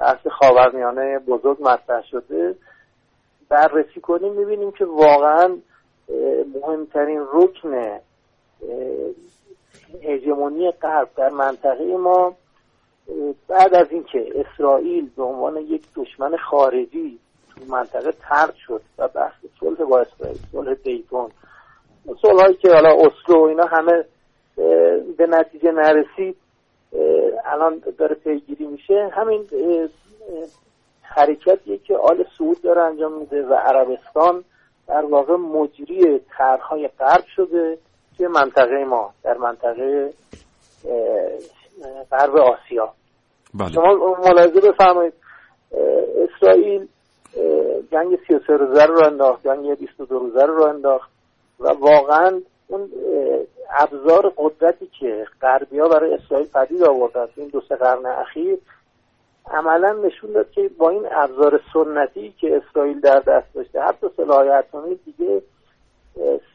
بحث 0.00 0.26
خاورمیانه 0.26 1.18
بزرگ 1.18 1.56
مطرح 1.60 2.02
شده 2.10 2.54
بررسی 3.48 4.00
کنیم 4.00 4.32
می‌بینیم 4.32 4.72
که 4.72 4.84
واقعا 4.84 5.56
مهمترین 6.54 7.26
رکن 7.32 8.00
هژمونی 10.02 10.70
غرب 10.70 11.08
در 11.16 11.28
منطقه 11.28 11.96
ما 11.96 12.34
بعد 13.48 13.74
از 13.74 13.86
اینکه 13.90 14.32
اسرائیل 14.34 15.10
به 15.16 15.22
عنوان 15.22 15.56
یک 15.56 15.82
دشمن 15.96 16.36
خارجی 16.36 17.18
تو 17.54 17.64
منطقه 17.74 18.12
ترد 18.12 18.54
شد 18.54 18.82
و 18.98 19.08
بحث 19.08 19.34
صلح 19.60 19.84
با 19.84 20.00
اسرائیل 20.00 20.38
صلح 20.52 20.74
دیتون 20.74 21.30
صلح 22.22 22.42
هایی 22.42 22.54
که 22.54 22.68
حالا 22.72 22.88
اسلو 22.88 23.42
اینا 23.42 23.64
همه 23.64 24.04
به 25.16 25.26
نتیجه 25.26 25.72
نرسید 25.72 26.36
الان 27.44 27.82
داره 27.98 28.14
پیگیری 28.14 28.66
میشه. 28.66 29.10
همین 29.12 29.48
حرکتیه 31.02 31.78
که 31.78 31.96
آل 31.96 32.24
سعود 32.38 32.62
داره 32.62 32.82
انجام 32.82 33.12
میده 33.12 33.46
و 33.46 33.54
عربستان 33.54 34.44
در 34.88 35.04
واقع 35.04 35.36
مجری 35.36 36.20
طرحهای 36.38 36.88
غرب 36.88 37.24
شده 37.36 37.78
که 38.18 38.28
منطقه 38.28 38.84
ما 38.84 39.14
در 39.22 39.36
منطقه 39.36 40.12
غرب 42.12 42.36
آسیا. 42.36 42.92
بله. 43.54 43.72
شما 43.72 44.16
ملاحظه 44.24 44.60
بفرمایید. 44.60 45.12
اسرائیل 46.24 46.88
جنگ 47.92 48.18
33 48.28 48.56
روزه 48.56 48.84
رو 48.84 49.04
انداخت 49.06 49.44
جنگ 49.44 49.78
22 49.78 50.18
روزه 50.18 50.42
رو 50.42 50.62
انداخت 50.62 51.10
و 51.60 51.68
واقعا 51.68 52.40
اون 52.68 52.90
ابزار 53.70 54.32
قدرتی 54.36 54.90
که 55.00 55.26
غربی 55.42 55.78
ها 55.78 55.88
برای 55.88 56.14
اسرائیل 56.14 56.46
پدید 56.46 56.82
آوردن 56.82 57.26
این 57.36 57.48
دو 57.48 57.60
سه 57.68 57.76
قرن 57.76 58.06
اخیر 58.06 58.58
عملا 59.50 59.92
نشون 59.92 60.32
داد 60.32 60.50
که 60.50 60.70
با 60.78 60.90
این 60.90 61.06
ابزار 61.12 61.60
سنتی 61.72 62.34
که 62.40 62.56
اسرائیل 62.56 63.00
در 63.00 63.20
دست 63.20 63.54
داشته 63.54 63.80
حتی 63.80 64.06
سلاح 64.16 64.58
اتمی 64.58 64.94
دیگه 64.94 65.42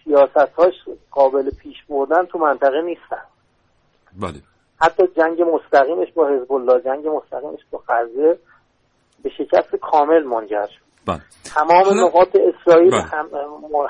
سیاستهاش 0.03 0.73
قابل 1.11 1.49
پیش 1.49 1.75
بردن 1.89 2.25
تو 2.25 2.37
منطقه 2.37 2.81
نیستن. 2.81 3.23
بله. 4.21 4.41
حتی 4.81 5.03
جنگ 5.17 5.41
مستقیمش 5.41 6.07
با 6.15 6.27
حزب 6.27 6.51
الله 6.51 6.81
جنگ 6.85 7.07
مستقیمش 7.07 7.59
با 7.71 7.83
غزه 7.89 8.39
به 9.23 9.29
شکست 9.29 9.75
کامل 9.81 10.23
منجر 10.23 10.65
شد 10.65 10.89
بله. 11.05 11.21
تمام 11.43 12.05
نقاط 12.05 12.27
اسرائیل 12.35 12.91
بله. 12.91 13.01
هم 13.01 13.29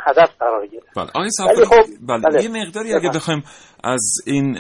هدف 0.06 0.36
قرار 0.40 0.68
گرفت 0.68 0.88
بله 0.96 1.10
آقای 1.10 1.30
خب 1.66 2.08
بله. 2.08 2.22
بله. 2.22 2.44
یه 2.44 2.66
مقداری 2.66 2.94
اگه 2.94 3.10
بخوایم 3.16 3.44
از 3.84 4.16
این 4.28 4.54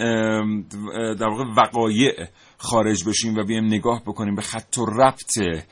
در 1.20 1.28
واقع 1.28 1.44
وقایع 1.58 2.14
خارج 2.58 3.10
بشیم 3.10 3.36
و 3.36 3.44
بیایم 3.44 3.66
نگاه 3.66 4.02
بکنیم 4.08 4.36
به 4.36 4.42
خط 4.42 4.78
و 4.78 4.86
ربط 4.86 5.64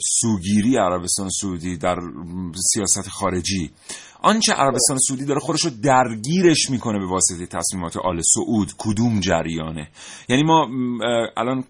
سوگیری 0.00 0.76
عربستان 0.76 1.28
سعودی 1.28 1.76
در 1.76 1.96
سیاست 2.54 3.08
خارجی 3.08 3.70
آنچه 4.22 4.52
عربستان 4.52 4.98
سعودی 4.98 5.24
داره 5.24 5.40
خودش 5.40 5.64
رو 5.64 5.70
درگیرش 5.82 6.70
می‌کنه 6.70 6.98
به 6.98 7.06
واسطه 7.06 7.46
تصمیمات 7.46 7.96
آل 7.96 8.20
سعود 8.34 8.72
کدوم 8.78 9.20
جریانه؟ 9.20 9.88
یعنی 10.28 10.42
ما 10.42 10.68
الان 11.36 11.64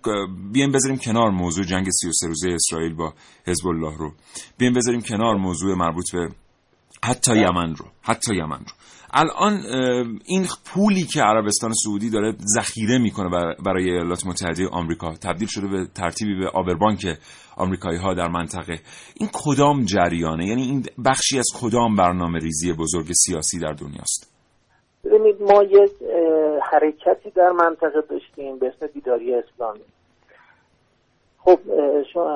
بیایم 0.52 0.72
بذاریم 0.72 0.98
کنار 0.98 1.30
موضوع 1.30 1.64
جنگ 1.64 1.90
33 1.90 2.26
روزه 2.26 2.48
اسرائیل 2.50 2.94
با 2.94 3.14
حزب 3.46 3.66
الله 3.66 3.96
رو. 3.96 4.12
بیایم 4.58 4.74
بذاریم 4.74 5.00
کنار 5.00 5.36
موضوع 5.36 5.74
مربوط 5.74 6.12
به 6.12 6.28
حتی 7.04 7.36
یمن 7.36 7.74
رو 7.74 7.86
حتی 8.02 8.34
یمن 8.34 8.58
رو. 8.58 8.72
الان 9.10 9.62
این 10.24 10.46
پولی 10.64 11.04
که 11.04 11.22
عربستان 11.22 11.72
سعودی 11.84 12.10
داره 12.10 12.36
ذخیره 12.54 12.98
می‌کنه 12.98 13.28
برای 13.64 13.90
ایالات 13.90 14.26
متحده 14.26 14.68
آمریکا 14.68 15.14
تبدیل 15.14 15.48
شده 15.48 15.66
به 15.66 15.86
ترتیبی 15.94 16.34
به 16.34 16.48
آبربانک 16.48 17.18
آمریکایی 17.56 17.98
ها 17.98 18.14
در 18.14 18.28
منطقه. 18.28 18.78
این 19.20 19.28
کدام 19.32 19.84
جریانه؟ 19.84 20.46
یعنی 20.46 20.62
این 20.62 20.84
بخشی 21.04 21.38
از 21.38 21.46
کدام 21.60 21.96
برنامه 21.96 22.38
ریزی 22.38 22.72
بزرگ 22.72 23.06
سیاسی 23.12 23.58
در 23.58 23.72
دنیاست؟ 23.72 24.32
ببینید 25.04 25.42
ما 25.42 25.62
یک 25.62 25.90
حرکتی 26.72 27.30
در 27.30 27.50
منطقه 27.50 28.00
داشتیم 28.10 28.58
به 28.58 28.66
اسم 28.66 28.86
بیداری 28.94 29.34
اسلامی. 29.34 29.80
خب 31.38 31.58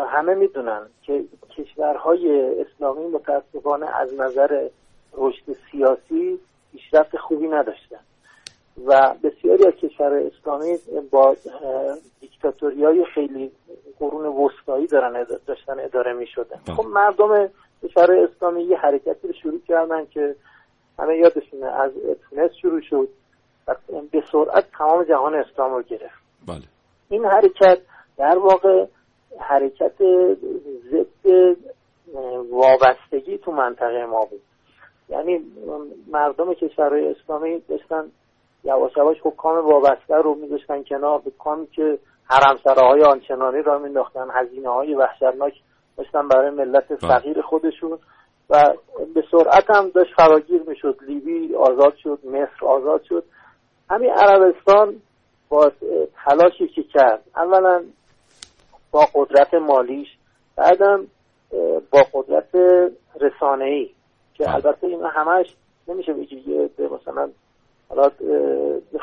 همه 0.08 0.34
می‌دونن 0.34 0.86
که 1.02 1.24
کشورهای 1.56 2.54
اسلامی 2.60 3.06
متاسفانه 3.06 3.86
از 3.96 4.14
نظر 4.14 4.68
رشد 5.14 5.56
سیاسی 5.70 6.38
پیشرفت 6.72 7.16
خوبی 7.16 7.48
نداشتن. 7.48 8.00
و 8.86 9.14
بسیاری 9.22 9.66
از 9.66 9.74
کشور 9.74 10.12
اسلامی 10.12 10.78
با 11.10 11.36
دیکتاتوری 12.20 12.84
های 12.84 13.04
خیلی 13.14 13.50
قرون 13.98 14.26
وسطایی 14.26 14.86
دارن 14.86 15.26
داشتن 15.46 15.80
اداره 15.80 16.12
می 16.12 16.26
شدن 16.26 16.74
خب 16.76 16.86
مردم 16.86 17.48
کشور 17.82 18.12
اسلامی 18.12 18.62
یه 18.62 18.76
حرکتی 18.76 19.28
رو 19.28 19.34
شروع 19.42 19.60
کردن 19.68 20.06
که 20.06 20.36
همه 20.98 21.16
یادشونه 21.16 21.66
از 21.66 21.92
تونس 22.30 22.50
شروع 22.62 22.80
شد 22.80 23.08
و 23.68 23.74
به 24.12 24.22
سرعت 24.32 24.64
تمام 24.78 25.04
جهان 25.04 25.34
اسلام 25.34 25.74
رو 25.74 25.82
گرفت. 25.82 26.20
بله. 26.46 26.62
این 27.08 27.24
حرکت 27.24 27.78
در 28.16 28.38
واقع 28.38 28.86
حرکت 29.38 29.94
ضد 30.90 31.56
وابستگی 32.50 33.38
تو 33.38 33.52
منطقه 33.52 34.06
ما 34.06 34.24
بود. 34.24 34.40
یعنی 35.08 35.40
مردم 36.06 36.54
کشورهای 36.54 37.08
اسلامی 37.08 37.58
داشتن 37.68 38.04
یواش 38.64 38.96
یواش 38.96 39.16
حکام 39.22 39.66
وابسته 39.66 40.14
رو 40.14 40.34
میذاشتن 40.34 40.82
کنار. 40.82 41.22
حکامی 41.26 41.66
که 41.66 41.98
حرمسراهای 42.24 43.02
آنچنانی 43.02 43.62
را 43.62 43.78
مینداختن. 43.78 44.28
هزینه 44.30 44.68
های 44.68 44.94
وحشتناک 44.94 45.54
داشتن 45.96 46.28
برای 46.28 46.50
ملت 46.50 46.96
فقیر 46.96 47.42
خودشون. 47.42 47.98
و 48.50 48.74
به 49.14 49.24
سرعت 49.30 49.70
هم 49.70 49.88
داشت 49.88 50.14
فراگیر 50.16 50.62
می‌شد. 50.66 50.98
لیبی 51.06 51.54
آزاد 51.54 51.94
شد 51.96 52.18
مصر 52.24 52.66
آزاد 52.66 53.02
شد. 53.02 53.24
همین 53.90 54.10
عربستان 54.10 54.94
با 55.48 55.72
تلاشی 56.24 56.68
که 56.68 56.82
کرد 56.82 57.22
اولا 57.36 57.84
با 58.90 59.06
قدرت 59.14 59.54
مالیش 59.54 60.08
بعدم 60.56 61.06
با 61.90 62.06
قدرت 62.12 62.54
ای 63.60 63.90
که 64.34 64.54
البته 64.54 64.86
این 64.86 65.02
همش 65.04 65.54
نمیشه 65.88 66.12
بگی 66.12 66.70
مثلا 66.78 67.30
حالا 67.90 68.10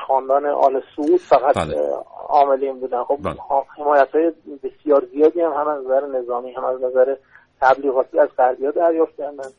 خاندان 0.07 0.45
آل 0.45 0.81
سعود 0.95 1.19
فقط 1.19 1.55
بله. 1.55 1.81
عاملین 2.29 2.79
بودن 2.79 3.03
خب 3.03 3.19
بله. 3.23 3.35
حمایت 3.77 4.15
های 4.15 4.31
بسیار 4.63 5.05
زیادی 5.11 5.41
هم 5.41 5.51
هم 5.51 5.67
از 5.67 5.85
نظر 5.85 6.07
نظامی 6.07 6.51
هم 6.51 6.65
از 6.65 6.81
نظر 6.81 7.15
تبلیغاتی 7.61 8.19
از 8.19 8.29
غربی 8.37 8.65
ها 8.65 8.71
دریافت 8.71 9.17
کردن 9.17 9.49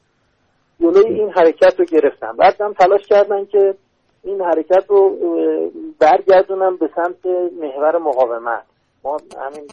جلوی 0.80 1.14
این 1.14 1.30
حرکت 1.30 1.80
رو 1.80 1.84
گرفتن 1.84 2.32
بعد 2.32 2.60
هم 2.60 2.72
تلاش 2.72 3.06
کردن 3.06 3.44
که 3.44 3.74
این 4.22 4.40
حرکت 4.40 4.84
رو 4.88 5.16
برگردونم 5.98 6.76
به 6.76 6.90
سمت 6.96 7.26
محور 7.60 7.98
مقاومت 7.98 8.62
ما 9.04 9.16
همین 9.38 9.68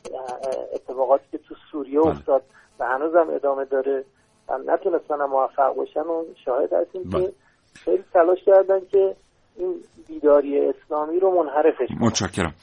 اتفاقاتی 0.74 1.24
که 1.32 1.38
تو 1.38 1.56
سوریه 1.72 2.00
بله. 2.00 2.10
افتاد 2.10 2.44
و 2.80 2.88
هنوز 2.88 3.16
هم 3.16 3.30
ادامه 3.30 3.66
داره 3.66 4.04
و 4.50 4.58
نتونستن 4.58 5.26
موفق 5.26 5.76
باشن 5.76 6.00
و 6.00 6.24
شاهد 6.46 6.74
هستیم 6.74 7.10
که 7.10 7.34
خیلی 7.74 8.04
تلاش 8.14 8.44
کردن 8.44 8.80
که 8.92 9.16
این 9.58 9.76
بیداری 10.08 10.60
اسلامی 10.60 11.20
رو 11.20 11.44
منحرفش 11.44 11.88
متشکرم. 12.00 12.54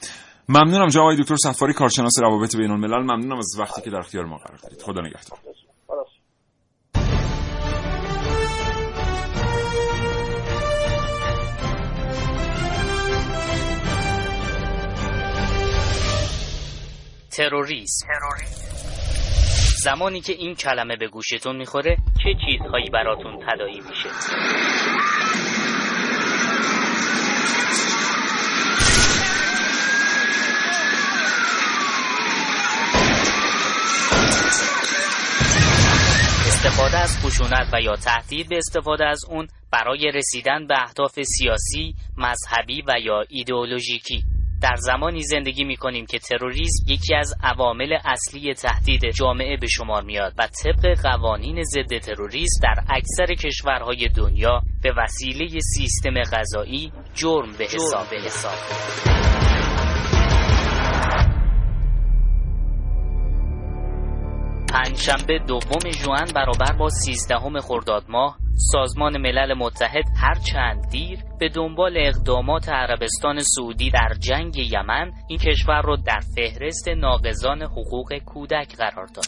ممنونم 0.49 0.87
جناب 0.87 1.15
دکتر 1.15 1.35
صفاری 1.35 1.73
کارشناس 1.73 2.19
روابط 2.21 2.55
بین 2.55 2.71
الملل. 2.71 3.01
ممنونم 3.03 3.37
از 3.37 3.55
وقتی 3.59 3.81
که 3.81 3.89
در 3.89 3.97
اختیار 3.97 4.25
ما 4.25 4.37
قرار 4.37 4.59
دادید. 4.63 4.81
خدا 4.81 5.01
نگهدار. 5.01 5.39
تروریسم. 17.31 18.07
زمانی 19.83 20.21
که 20.21 20.33
این 20.33 20.55
کلمه 20.55 20.95
به 20.95 21.07
گوشتون 21.07 21.55
می‌خوره 21.55 21.97
چه 22.23 22.29
چیزهایی 22.45 22.89
براتون 22.89 23.39
تدایی 23.47 23.79
میشه؟ 23.79 24.09
استفاده 36.65 36.97
از 36.97 37.17
خشونت 37.25 37.73
و 37.73 37.81
یا 37.81 37.95
تهدید 37.95 38.49
به 38.49 38.57
استفاده 38.57 39.05
از 39.05 39.25
اون 39.29 39.47
برای 39.71 40.11
رسیدن 40.11 40.67
به 40.67 40.81
اهداف 40.81 41.19
سیاسی، 41.21 41.95
مذهبی 42.17 42.81
و 42.81 42.93
یا 43.01 43.23
ایدئولوژیکی. 43.29 44.32
در 44.63 44.75
زمانی 44.75 45.21
زندگی 45.21 45.63
می 45.63 45.77
کنیم 45.77 46.05
که 46.05 46.19
تروریسم 46.19 46.85
یکی 46.87 47.15
از 47.15 47.33
عوامل 47.43 47.97
اصلی 48.05 48.53
تهدید 48.53 49.09
جامعه 49.09 49.57
به 49.57 49.67
شمار 49.67 50.03
میاد 50.03 50.33
و 50.37 50.47
طبق 50.63 51.01
قوانین 51.01 51.63
ضد 51.63 51.97
تروریسم 51.97 52.59
در 52.63 52.83
اکثر 52.89 53.33
کشورهای 53.33 54.09
دنیا 54.09 54.61
به 54.83 54.93
وسیله 54.97 55.59
سیستم 55.59 56.23
غذایی 56.23 56.91
جرم 57.15 57.51
به 57.57 57.63
حساب 57.65 58.07
حساب 58.25 59.32
پنجشنبه 64.73 65.39
دوم 65.47 65.91
ژوئن 65.91 66.27
برابر 66.35 66.77
با 66.79 66.89
سیزدهم 66.89 67.59
خرداد 67.59 68.03
ماه 68.09 68.37
سازمان 68.71 69.17
ملل 69.17 69.53
متحد 69.53 70.03
هر 70.17 70.33
چند 70.33 70.89
دیر 70.91 71.19
به 71.39 71.49
دنبال 71.49 71.97
اقدامات 71.97 72.69
عربستان 72.69 73.39
سعودی 73.39 73.91
در 73.91 74.13
جنگ 74.19 74.57
یمن 74.57 75.11
این 75.29 75.39
کشور 75.39 75.81
را 75.81 75.95
در 75.95 76.19
فهرست 76.35 76.87
ناقضان 76.87 77.61
حقوق 77.61 78.17
کودک 78.25 78.75
قرار 78.77 79.05
داد. 79.05 79.25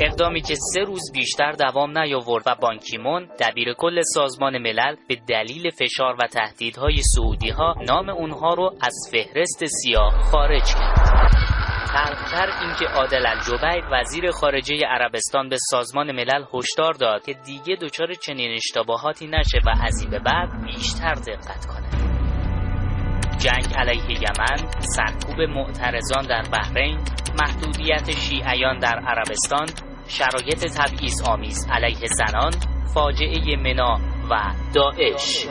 اقدامی 0.00 0.40
که 0.40 0.54
سه 0.54 0.80
روز 0.80 1.12
بیشتر 1.12 1.52
دوام 1.52 1.98
نیاورد 1.98 2.44
و 2.46 2.56
بانکیمون 2.62 3.28
دبیر 3.40 3.74
کل 3.78 4.00
سازمان 4.14 4.58
ملل 4.58 4.96
به 5.08 5.16
دلیل 5.28 5.70
فشار 5.70 6.16
و 6.20 6.26
تهدیدهای 6.26 6.96
سعودی 7.02 7.50
ها 7.50 7.74
نام 7.88 8.08
اونها 8.08 8.54
رو 8.54 8.74
از 8.80 8.94
فهرست 9.12 9.64
سیاه 9.64 10.20
خارج 10.20 10.64
کرد. 10.64 11.63
تلختر 11.94 12.50
اینکه 12.60 12.84
عادل 12.84 13.26
الجبیر 13.26 13.84
وزیر 13.92 14.30
خارجه 14.30 14.76
عربستان 14.86 15.48
به 15.48 15.56
سازمان 15.70 16.12
ملل 16.12 16.44
هشدار 16.54 16.92
داد 16.92 17.24
که 17.24 17.34
دیگه 17.34 17.76
دچار 17.76 18.14
چنین 18.14 18.56
اشتباهاتی 18.56 19.26
نشه 19.26 19.58
و 19.66 19.70
از 19.82 20.00
این 20.00 20.10
به 20.10 20.18
بعد 20.18 20.64
بیشتر 20.64 21.14
دقت 21.14 21.66
کنه. 21.66 21.88
جنگ 23.38 23.74
علیه 23.76 24.10
یمن 24.10 24.70
سرکوب 24.80 25.40
معترضان 25.40 26.26
در 26.26 26.42
بحرین 26.52 26.98
محدودیت 27.42 28.10
شیعیان 28.10 28.78
در 28.78 28.98
عربستان 28.98 29.66
شرایط 30.08 30.64
تبعیض 30.76 31.22
آمیز 31.28 31.68
علیه 31.72 32.06
زنان 32.06 32.52
فاجعه 32.94 33.56
منا 33.56 34.00
و 34.30 34.52
داعش. 34.74 35.46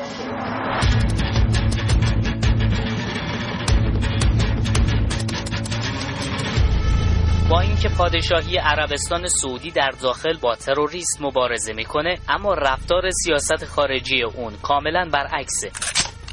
با 7.53 7.59
اینکه 7.59 7.89
پادشاهی 7.89 8.57
عربستان 8.57 9.27
سعودی 9.27 9.71
در 9.71 9.89
داخل 10.01 10.37
با 10.41 10.55
تروریست 10.55 11.21
مبارزه 11.21 11.73
می‌کنه 11.73 12.19
اما 12.29 12.53
رفتار 12.53 13.09
سیاست 13.09 13.65
خارجی 13.65 14.23
اون 14.23 14.53
کاملا 14.63 15.09
برعکسه 15.13 15.71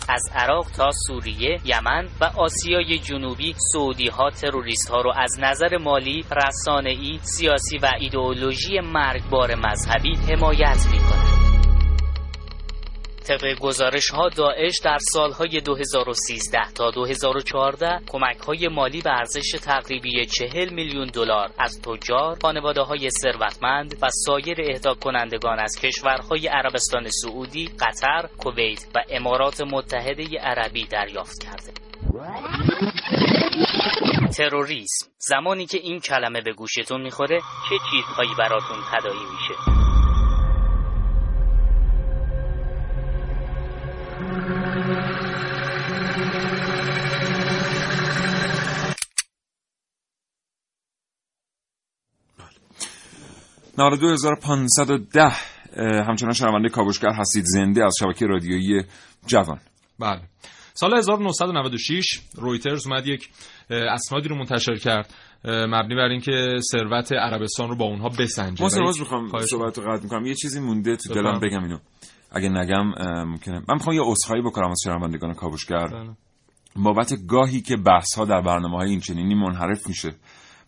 از 0.08 0.30
عراق 0.34 0.70
تا 0.76 0.90
سوریه، 1.06 1.58
یمن 1.64 2.08
و 2.20 2.24
آسیای 2.24 2.98
جنوبی 2.98 3.54
سعودی 3.72 4.08
ها 4.08 4.30
تروریست 4.30 4.90
ها 4.90 5.00
رو 5.00 5.12
از 5.16 5.36
نظر 5.40 5.76
مالی، 5.76 6.24
رسانه 6.46 6.90
ای، 6.90 7.18
سیاسی 7.22 7.78
و 7.78 7.90
ایدئولوژی 8.00 8.80
مرگبار 8.80 9.54
مذهبی 9.54 10.14
حمایت 10.14 10.86
می‌کنه. 10.92 11.39
طبق 13.30 13.58
گزارش 13.58 14.10
ها 14.10 14.28
داعش 14.28 14.80
در 14.84 14.98
سالهای 15.12 15.60
2013 15.60 16.58
تا 16.74 16.90
2014 16.90 18.00
کمک 18.08 18.36
های 18.36 18.68
مالی 18.68 19.02
به 19.02 19.10
ارزش 19.10 19.50
تقریبی 19.62 20.26
40 20.26 20.72
میلیون 20.72 21.06
دلار 21.06 21.50
از 21.58 21.80
تجار، 21.82 22.38
خانواده 22.42 22.80
های 22.80 23.10
ثروتمند 23.10 23.98
و 24.02 24.08
سایر 24.26 24.56
اهدا 24.60 24.94
کنندگان 24.94 25.58
از 25.60 25.76
کشورهای 25.82 26.46
عربستان 26.46 27.08
سعودی، 27.08 27.70
قطر، 27.80 28.28
کویت 28.38 28.86
و 28.94 28.98
امارات 29.10 29.60
متحده 29.60 30.38
عربی 30.38 30.86
دریافت 30.86 31.44
کرده. 31.44 31.72
تروریسم 34.36 35.06
زمانی 35.18 35.66
که 35.66 35.78
این 35.78 36.00
کلمه 36.00 36.40
به 36.40 36.52
گوشتون 36.52 37.00
می‌خوره 37.00 37.40
چه 37.68 37.76
چیزهایی 37.90 38.30
براتون 38.38 38.76
تدایی 38.92 39.24
میشه 39.32 39.79
92510 53.78 55.32
همچنان 56.08 56.32
شنونده 56.32 56.68
کاوشگر 56.68 57.12
هستید. 57.12 57.44
زنده 57.46 57.84
از 57.84 57.92
شبکه 58.00 58.26
رادیویی 58.26 58.82
جوان. 59.26 59.60
بله. 59.98 60.20
سال 60.74 60.94
1996 60.98 62.20
رویترز 62.34 62.86
اومد 62.86 63.06
یک 63.06 63.28
اسنادی 63.70 64.28
رو 64.28 64.36
منتشر 64.36 64.76
کرد 64.76 65.14
مبنی 65.44 65.94
بر 65.94 66.08
اینکه 66.08 66.56
ثروت 66.72 67.12
عربستان 67.12 67.68
رو 67.68 67.76
با 67.76 67.84
اونها 67.84 68.08
بسنجه. 68.08 68.62
من 68.62 68.68
سواز 68.68 69.00
می‌خوام 69.00 69.40
صحبت 69.40 69.78
رو 69.78 69.92
قطع 69.92 70.02
می‌کنم. 70.02 70.26
یه 70.26 70.34
چیزی 70.34 70.60
مونده 70.60 70.96
تو 70.96 71.14
دلم 71.14 71.40
بگم 71.40 71.62
اینو. 71.62 71.78
اگه 72.32 72.48
نگم 72.48 72.86
ممکنه. 73.24 73.62
من 73.68 73.74
می‌خوام 73.74 73.96
یه 73.96 74.02
عذرخواهی 74.02 74.42
بکنم 74.42 74.70
از 74.70 74.80
شنوندگان 74.84 75.34
کاوشگر. 75.34 75.86
بله. 75.86 76.10
بابت 76.76 77.26
گاهی 77.26 77.60
که 77.60 77.76
بحث 77.76 78.14
ها 78.18 78.24
در 78.24 78.40
برنامه 78.40 78.76
های 78.76 78.90
این 78.90 79.00
چنینی 79.00 79.34
منحرف 79.34 79.86
میشه 79.86 80.14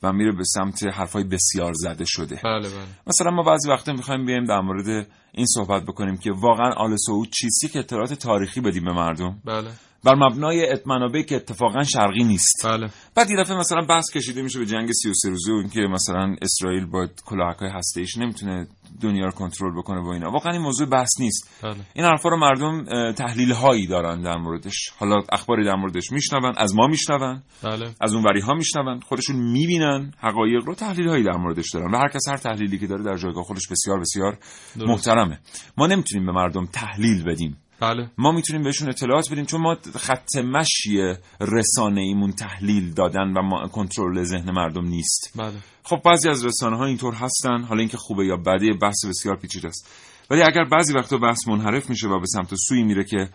و 0.02 0.12
میره 0.12 0.32
به 0.32 0.44
سمت 0.44 0.84
حرفای 0.84 1.24
بسیار 1.24 1.72
زده 1.72 2.04
شده. 2.06 2.40
بله 2.44 2.68
بله. 2.68 2.86
مثلا 3.06 3.30
ما 3.30 3.42
بعضی 3.42 3.70
وقتا 3.70 3.92
می‌خوایم 3.92 4.26
بیایم 4.26 4.44
در 4.44 4.60
مورد 4.60 5.06
این 5.32 5.46
صحبت 5.46 5.82
بکنیم 5.82 6.16
که 6.16 6.32
واقعا 6.32 6.72
آل 6.72 6.96
سعود 6.96 7.28
چیزی 7.30 7.68
که 7.68 7.78
اطلاعات 7.78 8.14
تاریخی 8.14 8.60
بدیم 8.60 8.84
به 8.84 8.92
مردم. 8.92 9.38
بله. 9.44 9.70
بر 10.04 10.14
مبنای 10.14 10.76
منابعی 10.86 11.24
که 11.24 11.36
اتفاقا 11.36 11.84
شرقی 11.84 12.24
نیست. 12.24 12.66
بله. 12.66 12.88
بعد 13.14 13.30
یه 13.30 13.36
دفعه 13.36 13.56
مثلا 13.56 13.80
بحث 13.88 14.10
کشیده 14.14 14.42
میشه 14.42 14.58
به 14.58 14.66
جنگ 14.66 14.92
33 14.92 15.28
روزه 15.28 15.52
و 15.52 15.56
اینکه 15.56 15.80
مثلا 15.80 16.36
اسرائیل 16.42 16.86
با 16.86 17.08
کلاهک‌های 17.26 17.70
هسته‌ایش 17.70 18.18
نمی‌تونه 18.18 18.66
دنیا 19.02 19.24
رو 19.24 19.30
کنترل 19.30 19.78
بکنه 19.78 20.00
و 20.00 20.08
اینا. 20.08 20.30
واقعا 20.30 20.52
این 20.52 20.62
موضوع 20.62 20.88
بحث 20.88 21.20
نیست. 21.20 21.60
بله. 21.62 21.76
این 21.94 22.04
حرفا 22.04 22.28
رو 22.28 22.36
مردم 22.36 22.84
اه، 22.88 23.12
تحلیل 23.12 23.52
هایی 23.52 23.86
دارن 23.86 24.22
در 24.22 24.36
موردش. 24.36 24.90
حالا 24.98 25.22
اخباری 25.32 25.64
در 25.64 25.74
موردش 25.74 26.12
میشنون 26.12 26.52
از 26.56 26.74
ما 26.74 26.86
میشنون 26.86 27.42
بله. 27.62 27.90
از 28.00 28.14
اون 28.14 28.40
ها 28.42 28.54
میشنون 28.54 29.00
خودشون 29.00 29.36
می‌بینن 29.36 30.12
حقایق 30.18 30.64
رو 30.66 30.74
تحلیل 30.74 31.08
هایی 31.08 31.24
در 31.24 31.36
موردش 31.36 31.70
دارن 31.74 31.94
و 31.94 31.98
هر 31.98 32.08
کس 32.08 32.28
هر 32.28 32.36
تحلیلی 32.36 32.78
که 32.78 32.86
داره 32.86 33.02
در 33.02 33.16
جایگاه 33.16 33.44
خودش 33.44 33.68
بسیار 33.68 34.00
بسیار 34.00 34.38
درست. 34.78 34.88
محترمه. 34.90 35.38
ما 35.76 35.86
نمی‌تونیم 35.86 36.26
به 36.26 36.32
مردم 36.32 36.66
تحلیل 36.66 37.24
بدیم. 37.24 37.56
بله. 37.80 38.10
ما 38.18 38.32
می‌تونیم 38.32 38.62
بهشون 38.62 38.88
اطلاعات 38.88 39.32
بدیم 39.32 39.44
چون 39.44 39.60
ما 39.60 39.76
خط 39.96 40.36
مشی 40.36 41.14
رسانه 41.40 42.00
ایمون 42.00 42.32
تحلیل 42.32 42.94
دادن 42.94 43.32
و 43.36 43.42
ما 43.42 43.68
کنترل 43.68 44.22
ذهن 44.22 44.50
مردم 44.50 44.84
نیست. 44.84 45.32
بله. 45.36 45.54
خب 45.84 46.00
بعضی 46.04 46.28
از 46.28 46.44
رسانه 46.46 46.76
ها 46.76 46.84
اینطور 46.84 47.14
هستن. 47.14 47.62
حالا 47.62 47.80
اینکه 47.80 47.96
خوبه 47.96 48.26
یا 48.26 48.36
بده 48.36 48.72
بحث 48.82 49.04
بسیار 49.08 49.36
پیچیده 49.36 49.68
است. 49.68 49.88
ولی 50.30 50.42
اگر 50.42 50.64
بعضی 50.64 50.94
وقتا 50.94 51.18
بحث 51.18 51.48
منحرف 51.48 51.90
میشه 51.90 52.08
و 52.08 52.20
به 52.20 52.26
سمت 52.26 52.54
سوی 52.54 52.82
میره 52.82 53.04
که 53.04 53.28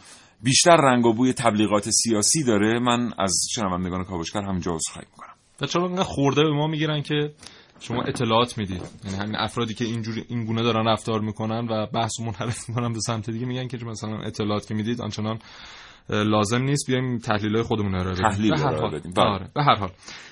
بیشتر 0.43 0.75
رنگ 0.75 1.05
و 1.05 1.13
بوی 1.13 1.33
تبلیغات 1.33 1.89
سیاسی 1.89 2.43
داره 2.43 2.79
من 2.79 3.13
از 3.19 3.35
شنوندگان 3.55 4.03
کاوشگر 4.03 4.41
همینجا 4.41 4.71
عذرخواهی 4.71 5.07
می‌کنم. 5.11 5.33
و 5.61 5.65
چرا 5.65 6.03
خورده 6.03 6.43
به 6.43 6.51
ما 6.51 6.67
می‌گیرن 6.67 7.01
که 7.01 7.33
شما 7.79 8.03
اطلاعات 8.03 8.57
می‌دید. 8.57 8.81
یعنی 9.05 9.17
همین 9.17 9.35
افرادی 9.35 9.73
که 9.73 9.85
اینجوری 9.85 10.25
این 10.29 10.45
گونه 10.45 10.63
دارن 10.63 10.87
رفتار 10.87 11.21
می‌کنن 11.21 11.67
و 11.69 11.85
بحث 11.85 12.19
منحرف 12.19 12.69
می‌کنن 12.69 12.93
به 12.93 12.99
سمت 12.99 13.29
دیگه 13.29 13.45
میگن 13.45 13.67
که 13.67 13.77
مثلا 13.85 14.17
اطلاعات 14.17 14.67
که 14.67 14.73
می‌دید 14.73 15.01
آنچنان 15.01 15.39
لازم 16.09 16.61
نیست. 16.61 16.87
بیایم 16.87 17.17
تحلیل 17.17 17.53
های 17.53 17.63
خودمون 17.63 17.93
رو 17.93 18.11
بدیم. 18.11 18.29
تحلیل 18.29 18.51
به 18.51 18.59
هر 18.59 18.75
حال. 18.75 18.99
بدیم. 18.99 19.13
بله. 19.13 19.25
آره 19.25 19.49
به 19.55 19.63
هر 19.63 19.75
حال. 19.75 19.89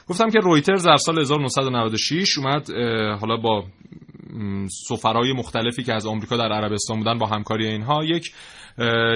گفتم 0.07 0.29
که 0.29 0.39
رویترز 0.39 0.85
در 0.85 0.97
سال 0.97 1.19
1996 1.19 2.37
اومد 2.37 2.69
حالا 3.19 3.37
با 3.37 3.63
سفرهای 4.87 5.33
مختلفی 5.33 5.83
که 5.83 5.93
از 5.93 6.05
آمریکا 6.05 6.37
در 6.37 6.51
عربستان 6.51 6.97
بودن 6.97 7.17
با 7.17 7.27
همکاری 7.27 7.67
اینها 7.67 8.03
یک 8.03 8.33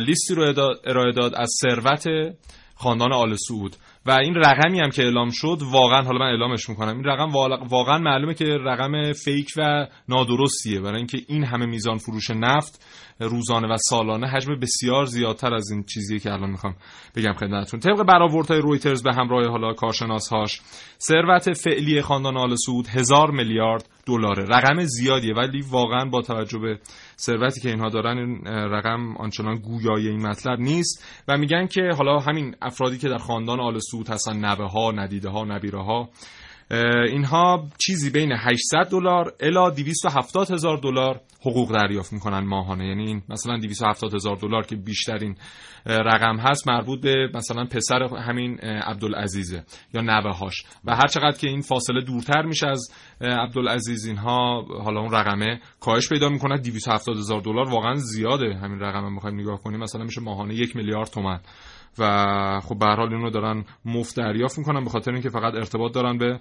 لیستی 0.07 0.35
رو 0.35 0.43
ارائه 0.85 1.11
داد 1.11 1.35
از 1.35 1.49
ثروت 1.61 2.05
خاندان 2.75 3.13
آل 3.13 3.35
سعود. 3.35 3.75
و 4.05 4.11
این 4.11 4.35
رقمی 4.35 4.79
هم 4.79 4.89
که 4.89 5.03
اعلام 5.03 5.29
شد 5.31 5.57
واقعا 5.71 6.01
حالا 6.01 6.19
من 6.19 6.25
اعلامش 6.25 6.69
می‌کنم. 6.69 6.95
این 6.95 7.03
رقم 7.03 7.31
واقعا 7.69 7.97
معلومه 7.97 8.33
که 8.33 8.45
رقم 8.45 9.13
فیک 9.13 9.47
و 9.57 9.87
نادرستیه. 10.09 10.81
برای 10.81 10.97
اینکه 10.97 11.17
این 11.27 11.43
همه 11.43 11.65
میزان 11.65 11.97
فروش 11.97 12.29
نفت 12.29 12.85
روزانه 13.19 13.67
و 13.73 13.77
سالانه 13.77 14.27
حجم 14.27 14.59
بسیار 14.59 15.05
زیادتر 15.05 15.53
از 15.53 15.71
این 15.71 15.83
چیزیه 15.83 16.19
که 16.19 16.33
الان 16.33 16.49
می‌خوام 16.49 16.75
بگم 17.15 17.33
خدمتتون. 17.33 17.79
طبق 17.79 18.03
برآوردهای 18.03 18.61
رویترز 18.61 19.03
به 19.03 19.13
همراه 19.13 19.47
حالا 19.47 19.73
کارشناسهاش 19.73 20.61
ثروت 20.99 21.53
فعلی 21.53 22.01
خاندان 22.01 22.37
آل 22.37 22.55
سعود 22.55 22.87
هزار 22.87 23.31
میلیارد 23.31 23.89
دلاره. 24.09 24.43
رقم 24.43 24.83
زیادیه 24.83 25.33
ولی 25.33 25.61
واقعا 25.61 26.05
با 26.05 26.21
توجه 26.21 26.59
به 26.59 26.79
ثروتی 27.17 27.61
که 27.61 27.69
اینها 27.69 27.89
دارن 27.89 28.17
این 28.17 28.47
رقم 28.47 29.17
آنچنان 29.17 29.55
گویای 29.55 30.07
این 30.07 30.27
مطلب 30.27 30.59
نیست. 30.59 31.05
و 31.27 31.37
میگن 31.37 31.67
که 31.67 31.81
حالا 31.97 32.19
همین 32.19 32.55
افرادی 32.61 32.97
که 32.97 33.09
در 33.09 33.17
خاندان 33.17 33.59
آل 33.59 33.79
سعود 33.79 34.09
هستن 34.09 34.37
نوه 34.45 34.71
ها 34.71 34.91
ندیده 34.91 35.29
ها 35.29 35.43
نبیره 35.43 35.83
ها 35.83 36.09
اینها 37.11 37.67
چیزی 37.85 38.09
بین 38.09 38.31
800 38.31 38.89
دلار 38.91 39.33
الی 39.39 39.83
270 39.83 40.51
هزار 40.51 40.77
دلار 40.77 41.21
حقوق 41.41 41.71
دریافت 41.71 42.13
می‌کنن 42.13 42.39
ماهانه. 42.39 42.87
یعنی 42.87 43.05
این 43.07 43.21
مثلا 43.29 43.57
270 43.57 44.13
هزار 44.13 44.35
دلار 44.35 44.65
که 44.65 44.75
بیشترین 44.75 45.35
رقم 45.85 46.37
هست 46.37 46.67
مربوط 46.67 47.01
به 47.01 47.29
مثلا 47.33 47.65
پسر 47.65 48.03
همین 48.03 48.59
عبدالعزیزه 48.59 49.63
یا 49.93 50.01
نوه 50.01 50.31
هاش 50.31 50.63
و 50.85 50.95
هر 50.95 51.07
چقدر 51.07 51.37
که 51.37 51.47
این 51.47 51.61
فاصله 51.61 52.01
دورتر 52.01 52.41
میشه 52.41 52.67
از 52.67 52.91
عبدالعزیز 53.21 54.05
اینها 54.05 54.65
حالا 54.83 54.99
اون 54.99 55.11
رقمه 55.11 55.59
کاهش 55.79 56.09
پیدا 56.09 56.29
می‌کنه. 56.29 56.57
270 56.57 57.17
هزار 57.17 57.41
دلار 57.41 57.69
واقعا 57.69 57.95
زیاده. 57.95 58.55
همین 58.55 58.79
رقم 58.79 59.05
هم 59.05 59.15
بخوایم 59.15 59.39
نگاه 59.39 59.61
کنیم. 59.61 59.79
مثلا 59.79 60.03
میشه 60.03 60.21
ماهانه 60.21 60.55
یک 60.55 60.75
میلیارد 60.75 61.07
تومن 61.07 61.39
و 61.99 62.59
خب 62.63 62.79
به 62.79 62.85
هر 62.85 62.95
حال 62.95 63.13
اینو 63.13 63.29
دارن 63.29 63.65
مفت 63.85 64.17
دریافت 64.17 64.57
می‌کنن 64.57 64.83
به 64.83 64.89
خاطر 64.89 65.11
اینکه 65.11 65.29
فقط 65.29 65.55
ارتباط 65.55 65.93
دارن 65.93 66.17
به 66.17 66.39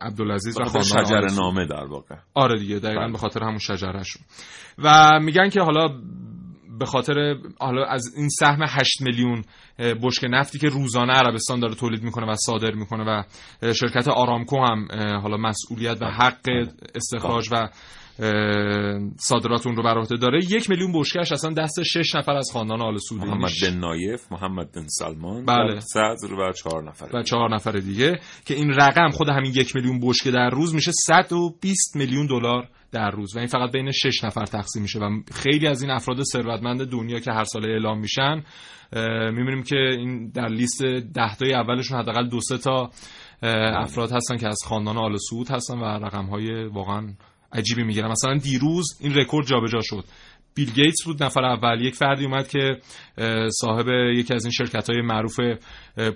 عبدالعزیز 0.00 0.60
و 0.60 0.64
خاندان 0.64 0.82
شجر. 0.82 1.20
نامه 1.36 1.66
در 1.66 1.84
واقع 1.84 2.16
آره 2.34 2.58
دیگه 2.58 2.78
دقیقا 2.78 3.00
بله. 3.00 3.12
به 3.12 3.18
خاطر 3.18 3.42
همون 3.42 3.58
شجرهشون 3.58 4.22
و 4.78 5.20
میگن 5.22 5.48
که 5.48 5.60
حالا 5.60 5.88
به 6.78 6.86
خاطر 6.86 7.36
حالا 7.60 7.84
از 7.84 8.14
این 8.16 8.28
سهم 8.28 8.62
8 8.68 9.02
میلیون 9.02 9.44
بشک 10.02 10.24
نفتی 10.30 10.58
که 10.58 10.68
روزانه 10.68 11.12
عربستان 11.12 11.60
داره 11.60 11.74
تولید 11.74 12.02
می‌کنه 12.02 12.32
و 12.32 12.34
صادر 12.34 12.74
می‌کنه 12.74 13.04
و 13.04 13.22
شرکت 13.72 14.08
آرامکو 14.08 14.64
هم 14.64 14.88
حالا 15.22 15.36
مسئولیت 15.36 16.02
و 16.02 16.06
حق 16.06 16.48
استخراج 16.94 17.48
و 17.52 17.68
صادرات 19.18 19.66
اون 19.66 19.76
رو 19.76 19.82
بر 19.82 19.98
عهده 19.98 20.16
داره. 20.16 20.40
یک 20.50 20.70
میلیون 20.70 20.92
بشکش 20.92 21.32
اصلا 21.32 21.52
دست 21.52 21.82
شش 21.82 22.14
نفر 22.14 22.32
از 22.32 22.50
خاندان 22.52 22.82
آل 22.82 22.98
سعود 22.98 23.20
محمد 23.20 23.50
بن 23.62 23.78
نایف 23.78 24.32
محمد 24.32 24.72
بن 24.72 24.86
سلمان 24.88 25.44
بله. 25.44 25.76
و 25.76 25.80
صدر 25.80 26.34
و 26.34 26.52
چهار 26.52 26.88
نفر 26.88 27.16
و 27.16 27.22
چهار 27.22 27.54
نفر 27.54 27.72
دیگه 27.72 28.20
که 28.46 28.54
این 28.54 28.70
رقم 28.70 29.10
خود 29.10 29.28
همین 29.28 29.52
یک 29.54 29.76
میلیون 29.76 30.00
بشکه 30.02 30.30
در 30.30 30.50
روز 30.50 30.74
میشه 30.74 30.92
120 30.92 31.96
میلیون 31.96 32.26
دلار 32.26 32.68
در 32.92 33.10
روز. 33.10 33.36
و 33.36 33.38
این 33.38 33.48
فقط 33.48 33.72
بین 33.72 33.90
شش 33.92 34.24
نفر 34.24 34.44
تقسیم 34.44 34.82
میشه. 34.82 34.98
و 34.98 35.20
خیلی 35.34 35.66
از 35.66 35.82
این 35.82 35.90
افراد 35.90 36.22
ثروتمند 36.22 36.90
دنیا 36.90 37.20
که 37.20 37.32
هر 37.32 37.44
ساله 37.44 37.68
اعلام 37.68 38.00
میشن 38.00 38.42
می‌بینیم 39.32 39.62
که 39.62 39.76
این 39.76 40.28
در 40.28 40.48
لیست 40.48 40.84
ده 41.14 41.34
تای 41.34 41.54
اولشون 41.54 41.98
حداقل 41.98 42.28
دو 42.28 42.40
سه 42.40 42.58
تا 42.58 42.90
افراد 43.76 44.12
هستن 44.12 44.36
که 44.36 44.48
از 44.48 44.58
خاندان 44.66 44.98
آل 44.98 45.16
سعود 45.30 45.50
هستن 45.50 45.78
و 45.78 45.84
رقم 45.84 46.24
های 46.24 46.64
واقعا 46.64 47.14
عجیبی 47.52 47.82
می‌گیرن 47.82 48.10
مثلا 48.10 48.36
دیروز 48.38 48.96
این 49.00 49.14
رکورد 49.14 49.46
جابجا 49.46 49.80
شد. 49.82 50.04
بیل 50.56 50.70
گیتس 50.70 51.04
بود 51.04 51.22
نفر 51.22 51.44
اول. 51.44 51.80
یک 51.80 51.94
فردی 51.94 52.24
اومد 52.24 52.48
که 52.48 52.76
صاحب 53.60 53.88
یکی 53.88 54.34
از 54.34 54.44
این 54.44 54.52
شرکت 54.52 54.90
های 54.90 55.02
معروف 55.02 55.40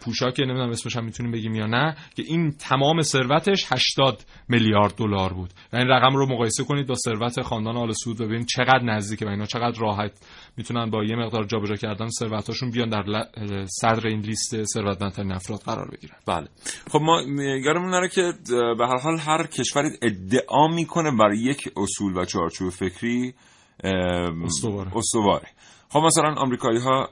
پوشاک 0.01 0.41
نمی‌دونم 0.41 0.71
اسمش 0.71 0.97
هم 0.97 1.05
می‌تونیم 1.05 1.33
بگیم 1.33 1.55
یا 1.55 1.67
نه 1.67 1.97
که 2.17 2.23
این 2.27 2.53
تمام 2.53 3.03
ثروتش 3.03 3.73
80 3.73 4.25
میلیارد 4.49 4.95
دلار 4.97 5.33
بود. 5.33 5.51
و 5.73 5.77
این 5.77 5.89
رقم 5.89 6.17
رو 6.17 6.27
مقایسه 6.27 6.65
کنید 6.65 6.87
با 6.87 6.95
ثروت 6.95 7.43
خاندان 7.43 7.77
آل 7.77 7.93
سعود 7.93 8.21
و 8.21 8.25
ببینید 8.27 8.47
چقدر 8.47 8.83
نزدیکه 8.83 9.27
و 9.27 9.29
اینا 9.29 9.47
چقدر 9.47 9.81
راحت 9.81 10.13
می‌تونن 10.57 10.91
با 10.91 11.05
یه 11.05 11.17
مقدار 11.17 11.45
جابجا 11.45 11.75
کردن 11.75 12.09
ثروتاشون 12.09 12.71
بیان 12.71 12.89
در 12.89 13.27
صدر 13.67 14.07
این 14.07 14.21
لیست 14.21 14.65
ثروتمندترین 14.65 15.33
افراد 15.33 15.61
قرار 15.61 15.91
بگیرن. 15.91 16.17
بله. 16.27 16.49
خب 16.91 17.01
ما 17.03 17.23
یادمون 17.65 17.91
نره 17.91 18.09
که 18.09 18.33
به 18.79 18.87
هر 18.87 18.99
حال 18.99 19.19
هر 19.19 19.47
کشوری 19.47 19.89
ادعا 20.03 20.69
می‌کنه 20.69 21.11
برای 21.19 21.39
یک 21.39 21.69
اصول 21.77 22.17
و 22.17 22.25
چارچوب 22.25 22.71
فکری 22.71 23.35
استواره. 23.85 24.97
استواره 24.97 25.49
خب 25.89 25.99
مثلا 25.99 26.35
آمریکایی 26.35 26.79
ها 26.79 27.09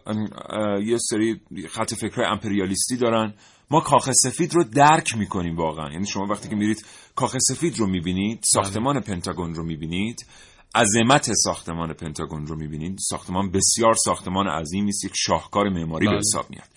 یه 0.81 0.99
سری 0.99 1.41
خط 1.69 1.95
فکرهای 1.95 2.27
امپریالیستی 2.31 2.97
دارن. 2.97 3.35
ما 3.71 3.81
کاخ 3.81 4.11
سفید 4.13 4.55
رو 4.55 4.65
درک 4.65 5.17
می‌کنیم 5.17 5.57
واقعا. 5.57 5.93
یعنی 5.93 6.07
شما 6.07 6.27
وقتی 6.31 6.49
که 6.49 6.57
میرید 6.57 6.87
کاخ 7.15 7.37
سفید 7.39 7.79
رو 7.79 7.87
می‌بینید 7.87 8.41
ساختمان 8.43 9.01
پنتاگون 9.01 9.55
رو 9.55 9.65
می‌بینید. 9.65 10.27
عظمت 10.75 11.33
ساختمان 11.33 11.93
پنتاگون 11.93 12.47
رو 12.47 12.57
می‌بینید. 12.57 12.99
ساختمان 13.01 13.51
بسیار 13.51 13.95
ساختمان 13.95 14.49
عظیمی 14.49 14.89
است 14.89 15.05
یک 15.05 15.13
شاهکار 15.15 15.69
معماری 15.69 16.07
به 16.07 16.13
بله. 16.13 16.19
حساب 16.19 16.51
میاد. 16.51 16.69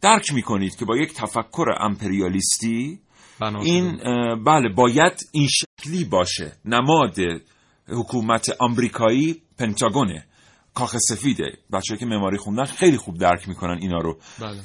درک 0.00 0.32
می‌کنید 0.32 0.76
که 0.76 0.84
با 0.84 0.96
یک 0.96 1.14
تفکر 1.14 1.66
امپریالیستی 1.80 2.98
این 3.62 3.96
بله 4.44 4.68
باید 4.68 5.20
این 5.32 5.48
شکلی 5.48 6.04
باشه. 6.04 6.52
نماد 6.64 7.16
حکومت 7.88 8.50
آمریکایی 8.60 9.42
پنتاگونه. 9.58 10.24
کاخ 10.74 10.96
سفیده. 10.98 11.52
بچه 11.72 11.96
که 11.96 12.06
معماری 12.06 12.36
خوندن 12.36 12.64
خیلی 12.64 12.96
خوب 12.96 13.18
درک 13.18 13.48
می‌کنن 13.48 13.78
اینا 13.80 13.98
رو. 13.98 14.18
بله. 14.38 14.62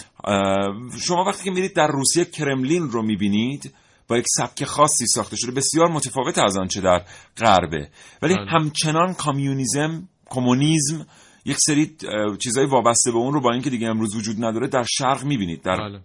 شما 0.99 1.23
وقتی 1.27 1.43
که 1.43 1.51
میرید 1.51 1.75
در 1.75 1.87
روسیه 1.87 2.25
کرملین 2.25 2.89
رو 2.89 3.01
می‌بینید 3.01 3.73
با 4.07 4.17
یک 4.17 4.25
سبک 4.37 4.63
خاصی 4.63 5.07
ساخته 5.07 5.35
شده 5.35 5.51
بسیار 5.51 5.91
متفاوت 5.91 6.37
از 6.37 6.57
آنچه 6.57 6.81
در 6.81 7.05
غربه. 7.37 7.89
ولی 8.21 8.35
بله. 8.35 8.45
همچنان 8.49 9.13
کامیونیزم 9.13 10.09
کمونیسم 10.29 11.05
یک 11.45 11.57
سری 11.65 11.97
چیزای 12.39 12.65
وابسته 12.65 13.11
به 13.11 13.17
اون 13.17 13.33
رو 13.33 13.41
با 13.41 13.51
اینکه 13.53 13.69
دیگه 13.69 13.87
امروز 13.87 14.15
وجود 14.15 14.45
نداره 14.45 14.67
در 14.67 14.83
شرق 14.83 15.23
می‌بینید 15.23 15.61
در 15.61 15.77
بله. 15.77 15.99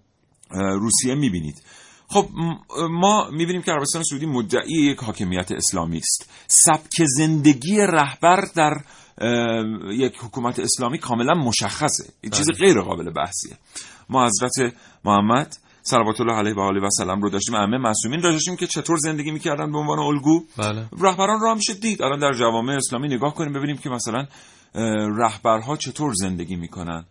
روسیه 0.75 1.15
می‌بینید. 1.15 1.63
خب 2.11 2.29
ما 2.91 3.31
می‌بینیم 3.31 3.63
که 3.63 3.73
عربستان 3.73 4.03
سعودی 4.03 4.27
مدعی 4.27 4.91
یک 4.91 4.99
حاکمیت 4.99 5.53
اسلامی 5.53 5.99
است. 5.99 6.31
سبک 6.47 7.05
زندگی 7.17 7.77
رهبر 7.81 8.45
در 8.57 8.75
یک 9.93 10.17
حکومت 10.19 10.59
اسلامی 10.59 10.99
کاملا 10.99 11.35
مشخصه. 11.35 12.05
این 12.21 12.33
چیز 12.33 12.51
غیر 12.51 12.81
قابل 12.81 13.11
بحثیه. 13.11 13.57
ما 14.09 14.27
حضرت 14.27 14.75
محمد 15.05 15.57
صلوات 15.83 16.21
الله 16.21 16.35
علیه 16.35 16.55
و 16.55 16.61
آله 16.61 16.81
و 16.81 16.89
سلام 16.91 17.23
رو 17.23 17.31
داشتیم 17.31 17.55
ائمه 17.55 17.79
معصومین 17.79 18.23
رو 18.23 18.33
داشتیم 18.33 18.57
که 18.57 18.67
چطور 18.67 18.97
زندگی 18.97 19.31
می‌کردن 19.31 19.73
به 19.73 19.79
عنوان 19.79 19.99
الگو. 19.99 20.45
بله. 20.57 20.89
رهبران 21.01 21.41
رو 21.41 21.51
هم 21.51 21.57
میشه 21.57 21.75
دید. 21.75 22.03
الان 22.03 22.19
در 22.19 22.33
جوامع 22.33 22.73
اسلامی 22.73 23.09
نگاه 23.09 23.35
کنیم 23.35 23.53
ببینیم 23.53 23.77
که 23.77 23.91
مثلا 23.91 24.27
رهبرها 25.19 25.77
چطور 25.77 26.13
زندگی 26.15 26.57
می‌کنن. 26.57 27.05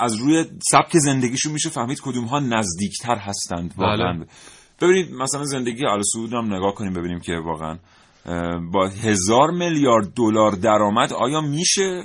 از 0.00 0.16
روی 0.16 0.44
سبک 0.70 0.92
زندگیشون 0.92 1.52
میشه 1.52 1.70
فهمید 1.70 2.00
کدوم 2.00 2.24
ها 2.24 2.40
نزدیکتر 2.40 3.16
هستند 3.16 3.74
واقعا 3.76 4.12
بله. 4.12 4.26
ببینید 4.80 5.14
مثلا 5.14 5.44
زندگی 5.44 5.86
آل 5.86 6.02
سعود 6.12 6.32
هم 6.32 6.54
نگاه 6.54 6.74
کنیم 6.74 6.92
ببینیم 6.92 7.20
که 7.20 7.32
واقعا 7.44 7.78
با 8.72 8.88
هزار 8.88 9.50
میلیارد 9.50 10.14
دلار 10.14 10.52
درآمد 10.52 11.12
آیا 11.12 11.40
میشه 11.40 12.02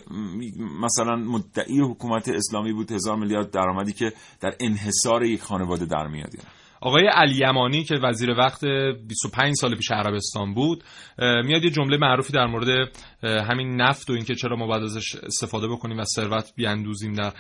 مثلا 0.82 1.16
مدعی 1.16 1.80
حکومت 1.80 2.30
اسلامی 2.30 2.74
بود 2.74 2.92
هزار 2.92 3.16
میلیارد 3.16 3.52
درآمدی 3.52 3.94
که 3.94 4.14
در 4.40 4.56
انحصار 4.60 5.24
یک 5.24 5.42
خانواده 5.42 5.86
در 5.86 6.08
میاد 6.08 6.36
یعنی؟ 6.36 6.48
آقای 6.82 7.08
علی 7.08 7.36
یمانی 7.48 7.84
که 7.84 7.96
وزیر 7.96 8.30
وقت 8.30 8.66
25 8.66 9.54
سال 9.54 9.76
پیش 9.76 9.92
عربستان 9.92 10.54
بود 10.54 10.84
میاد 11.20 11.64
یه 11.64 11.70
جمله 11.70 11.98
معروفی 11.98 12.34
در 12.34 12.46
مورد 12.46 12.90
همین 13.24 13.82
نفت 13.82 14.10
و 14.10 14.14
اینکه 14.14 14.36
چرا 14.36 14.56
ما 14.56 14.68
باید 14.68 14.84
ازش 14.84 15.16
استفاده 15.16 15.68
بکنیم 15.68 15.98
و 16.00 16.04
ثروت 16.04 16.54
بیاندوزیم 16.56 17.14
در 17.14 17.34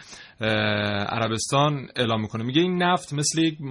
عربستان 1.10 1.88
اعلام 1.96 2.22
می‌کنه. 2.22 2.44
میگه 2.44 2.62
این 2.62 2.84
نفت 2.84 3.14
مثل 3.14 3.42
یک 3.42 3.62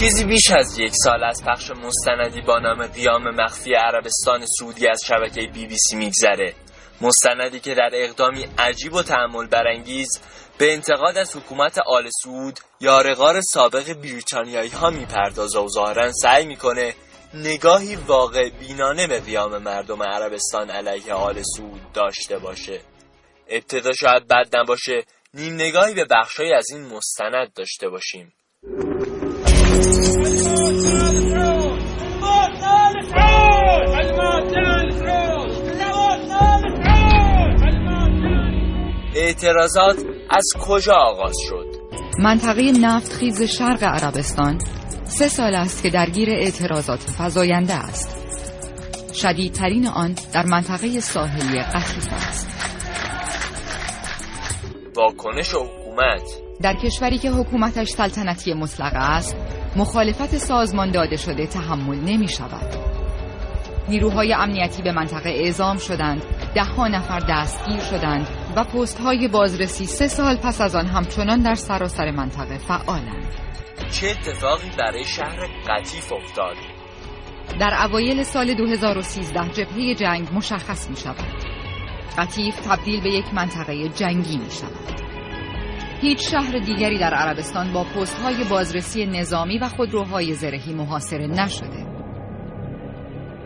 چیزی 0.00 0.24
بیش 0.24 0.50
از 0.50 0.78
یک 0.78 0.92
سال 0.94 1.24
از 1.24 1.44
پخش 1.44 1.70
مستندی 1.70 2.40
با 2.40 2.58
نام 2.58 2.86
قیام 2.86 3.30
مخفی 3.30 3.74
عربستان 3.74 4.46
سعودی 4.58 4.88
از 4.88 5.00
شبکه 5.06 5.40
بی 5.54 5.66
بی 5.66 5.76
سی 5.78 5.96
میگذره. 5.96 6.54
مستندی 7.00 7.60
که 7.60 7.74
در 7.74 7.90
اقدامی 7.92 8.46
عجیب 8.58 8.94
و 8.94 9.02
تحمل 9.02 9.46
برانگیز 9.46 10.08
به 10.58 10.72
انتقاد 10.72 11.18
از 11.18 11.36
حکومت 11.36 11.78
آل 11.86 12.08
سعود 12.22 12.60
یارغار 12.80 13.40
سابق 13.40 13.92
بریتانیایی 13.92 14.70
ها 14.70 14.90
می‌پردازه 14.90 15.58
و 15.58 15.68
ظاهرا 15.68 16.12
سعی 16.12 16.46
می‌کنه 16.46 16.94
نگاهی 17.34 17.96
واقع 17.96 18.50
بینانه 18.50 19.06
به 19.06 19.20
قیام 19.20 19.58
مردم 19.58 20.02
عربستان 20.02 20.70
علیه 20.70 21.12
آل 21.12 21.42
سعود 21.56 21.92
داشته 21.92 22.38
باشه. 22.38 22.80
ابتدا 23.48 23.92
شاید 23.92 24.28
بد 24.28 24.56
نباشه 24.56 25.04
نیم 25.34 25.54
نگاهی 25.54 25.94
به 25.94 26.04
بخشای 26.04 26.52
از 26.52 26.66
این 26.72 26.86
مستند 26.86 27.52
داشته 27.54 27.88
باشیم. 27.88 28.32
اعتراضات 39.44 39.96
از 40.30 40.44
کجا 40.60 40.94
آغاز 40.94 41.36
شد؟ 41.48 41.66
منطقه 42.18 42.72
نفت 42.80 43.12
خیز 43.12 43.42
شرق 43.42 43.82
عربستان 43.82 44.58
سه 45.04 45.28
سال 45.28 45.54
است 45.54 45.82
که 45.82 45.90
درگیر 45.90 46.30
اعتراضات 46.30 47.00
فزاینده 47.18 47.74
است. 47.74 48.16
شدیدترین 49.14 49.86
آن 49.86 50.14
در 50.32 50.46
منطقه 50.46 51.00
ساحلی 51.00 51.62
قطیف 51.62 52.12
است. 52.12 52.48
واکنش 54.96 55.54
حکومت. 55.54 56.22
در 56.62 56.74
کشوری 56.74 57.18
که 57.18 57.30
حکومتش 57.30 57.88
سلطنتی 57.88 58.54
مطلقه 58.54 58.98
است 58.98 59.36
مخالفت 59.76 60.36
سازمان 60.36 60.90
داده 60.90 61.16
شده 61.16 61.46
تحمل 61.46 61.96
نمی 61.96 62.28
شود. 62.28 62.76
نیروهای 63.88 64.34
امنیتی 64.34 64.82
به 64.82 64.92
منطقه 64.92 65.30
اعزام 65.30 65.78
شدند 65.78 66.22
ده 66.54 66.64
ها 66.64 66.88
نفر 66.88 67.20
دستگیر 67.28 67.80
شدند 67.80 68.28
و 68.56 68.64
پست 68.64 69.00
های 69.00 69.28
بازرسی 69.28 69.86
سه 69.86 70.08
سال 70.08 70.36
پس 70.36 70.60
از 70.60 70.74
آن 70.76 70.86
همچنان 70.86 71.42
در 71.42 71.54
سراسر 71.54 72.10
منطقه 72.10 72.58
فعالند. 72.58 73.26
چه 73.90 74.10
اتفاقی 74.10 74.70
برای 74.78 75.04
شهر 75.04 75.48
قطیف 75.68 76.12
افتاد؟ 76.12 76.56
در 77.60 77.86
اوایل 77.86 78.22
سال 78.22 78.54
2013 78.54 79.48
جبهه 79.48 79.94
جنگ 79.94 80.28
مشخص 80.34 80.90
می 80.90 80.96
شود. 80.96 81.44
قطیف 82.18 82.56
تبدیل 82.56 83.02
به 83.02 83.10
یک 83.10 83.34
منطقه 83.34 83.88
جنگی 83.88 84.36
می 84.36 84.50
شود. 84.50 85.03
هیچ 86.04 86.30
شهر 86.30 86.58
دیگری 86.58 86.98
در 86.98 87.14
عربستان 87.14 87.72
با 87.72 87.84
پست 87.84 88.18
های 88.18 88.44
بازرسی 88.44 89.06
نظامی 89.06 89.58
و 89.58 89.68
خودروهای 89.68 90.34
زرهی 90.34 90.72
محاصره 90.74 91.26
نشده. 91.26 91.86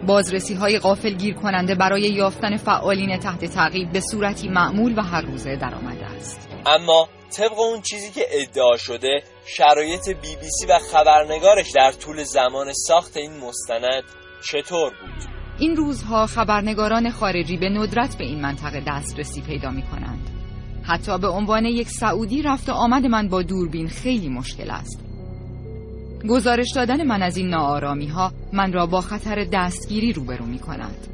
بازرسی 0.06 0.54
های 0.54 0.78
غافل 0.78 1.14
گیر 1.14 1.34
کننده 1.34 1.74
برای 1.74 2.02
یافتن 2.02 2.56
فعالین 2.56 3.18
تحت 3.18 3.44
تعقیب 3.44 3.92
به 3.92 4.00
صورتی 4.00 4.48
معمول 4.48 4.98
و 4.98 5.02
هر 5.02 5.20
روزه 5.20 5.56
در 5.56 5.74
آمده 5.74 6.06
است. 6.06 6.48
اما 6.66 7.08
طبق 7.36 7.58
اون 7.58 7.80
چیزی 7.80 8.10
که 8.10 8.26
ادعا 8.30 8.76
شده 8.76 9.22
شرایط 9.46 10.08
بی 10.08 10.36
بی 10.36 10.48
سی 10.60 10.66
و 10.66 10.78
خبرنگارش 10.92 11.70
در 11.74 11.92
طول 11.92 12.22
زمان 12.22 12.72
ساخت 12.72 13.16
این 13.16 13.32
مستند 13.40 14.02
چطور 14.50 14.90
بود؟ 14.90 15.28
این 15.58 15.76
روزها 15.76 16.26
خبرنگاران 16.26 17.10
خارجی 17.10 17.56
به 17.56 17.68
ندرت 17.68 18.18
به 18.18 18.24
این 18.24 18.40
منطقه 18.40 18.82
دسترسی 18.86 19.42
پیدا 19.42 19.70
می 19.70 19.82
کنند 19.82 20.27
حتی 20.88 21.18
به 21.18 21.28
عنوان 21.28 21.64
یک 21.64 21.88
سعودی 21.88 22.42
رفت 22.42 22.68
آمد 22.68 23.06
من 23.06 23.28
با 23.28 23.42
دوربین. 23.42 23.88
خیلی 23.88 24.28
مشکل 24.28 24.70
است. 24.70 25.04
گزارش 26.28 26.72
دادن 26.74 27.06
من 27.06 27.22
از 27.22 27.36
این 27.36 27.48
ناآرامی 27.48 28.06
ها 28.06 28.32
من 28.52 28.72
را 28.72 28.86
با 28.86 29.00
خطر 29.00 29.44
دستگیری 29.52 30.12
روبرو 30.12 30.46
می 30.46 30.58
کند 30.58 31.06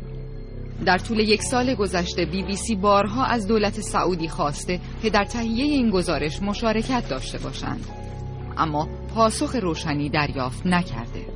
در 0.84 0.98
طول 0.98 1.18
یک 1.18 1.42
سال 1.42 1.74
گذشته 1.74 2.24
بی 2.24 2.42
بی 2.42 2.56
سی 2.56 2.74
بارها 2.76 3.24
از 3.24 3.46
دولت 3.46 3.80
سعودی 3.80 4.28
خواسته 4.28 4.80
که 5.02 5.10
در 5.10 5.24
تهیه 5.24 5.64
این 5.64 5.90
گزارش 5.90 6.42
مشارکت 6.42 7.08
داشته 7.08 7.38
باشند. 7.38 7.86
اما 8.56 8.88
پاسخ 9.14 9.56
روشنی 9.56 10.08
دریافت 10.08 10.66
نکرده. 10.66 11.26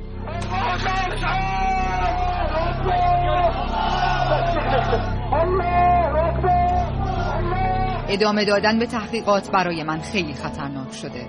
ادامه 8.09 8.45
دادن 8.45 8.79
به 8.79 8.85
تحقیقات 8.85 9.51
برای 9.51 9.83
من 9.83 9.99
خیلی 10.01 10.33
خطرناک 10.33 10.93
شده. 10.93 11.27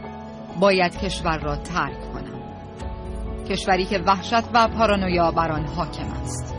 باید 0.61 0.99
کشور 0.99 1.39
را 1.39 1.57
ترک 1.57 2.13
کنم. 2.13 2.41
کشوری 3.49 3.85
که 3.85 3.99
وحشت 3.99 4.45
و 4.55 4.69
پارانویا 4.69 5.31
بر 5.31 5.53
آن 5.53 5.65
حاکم 5.67 6.13
است 6.23 6.55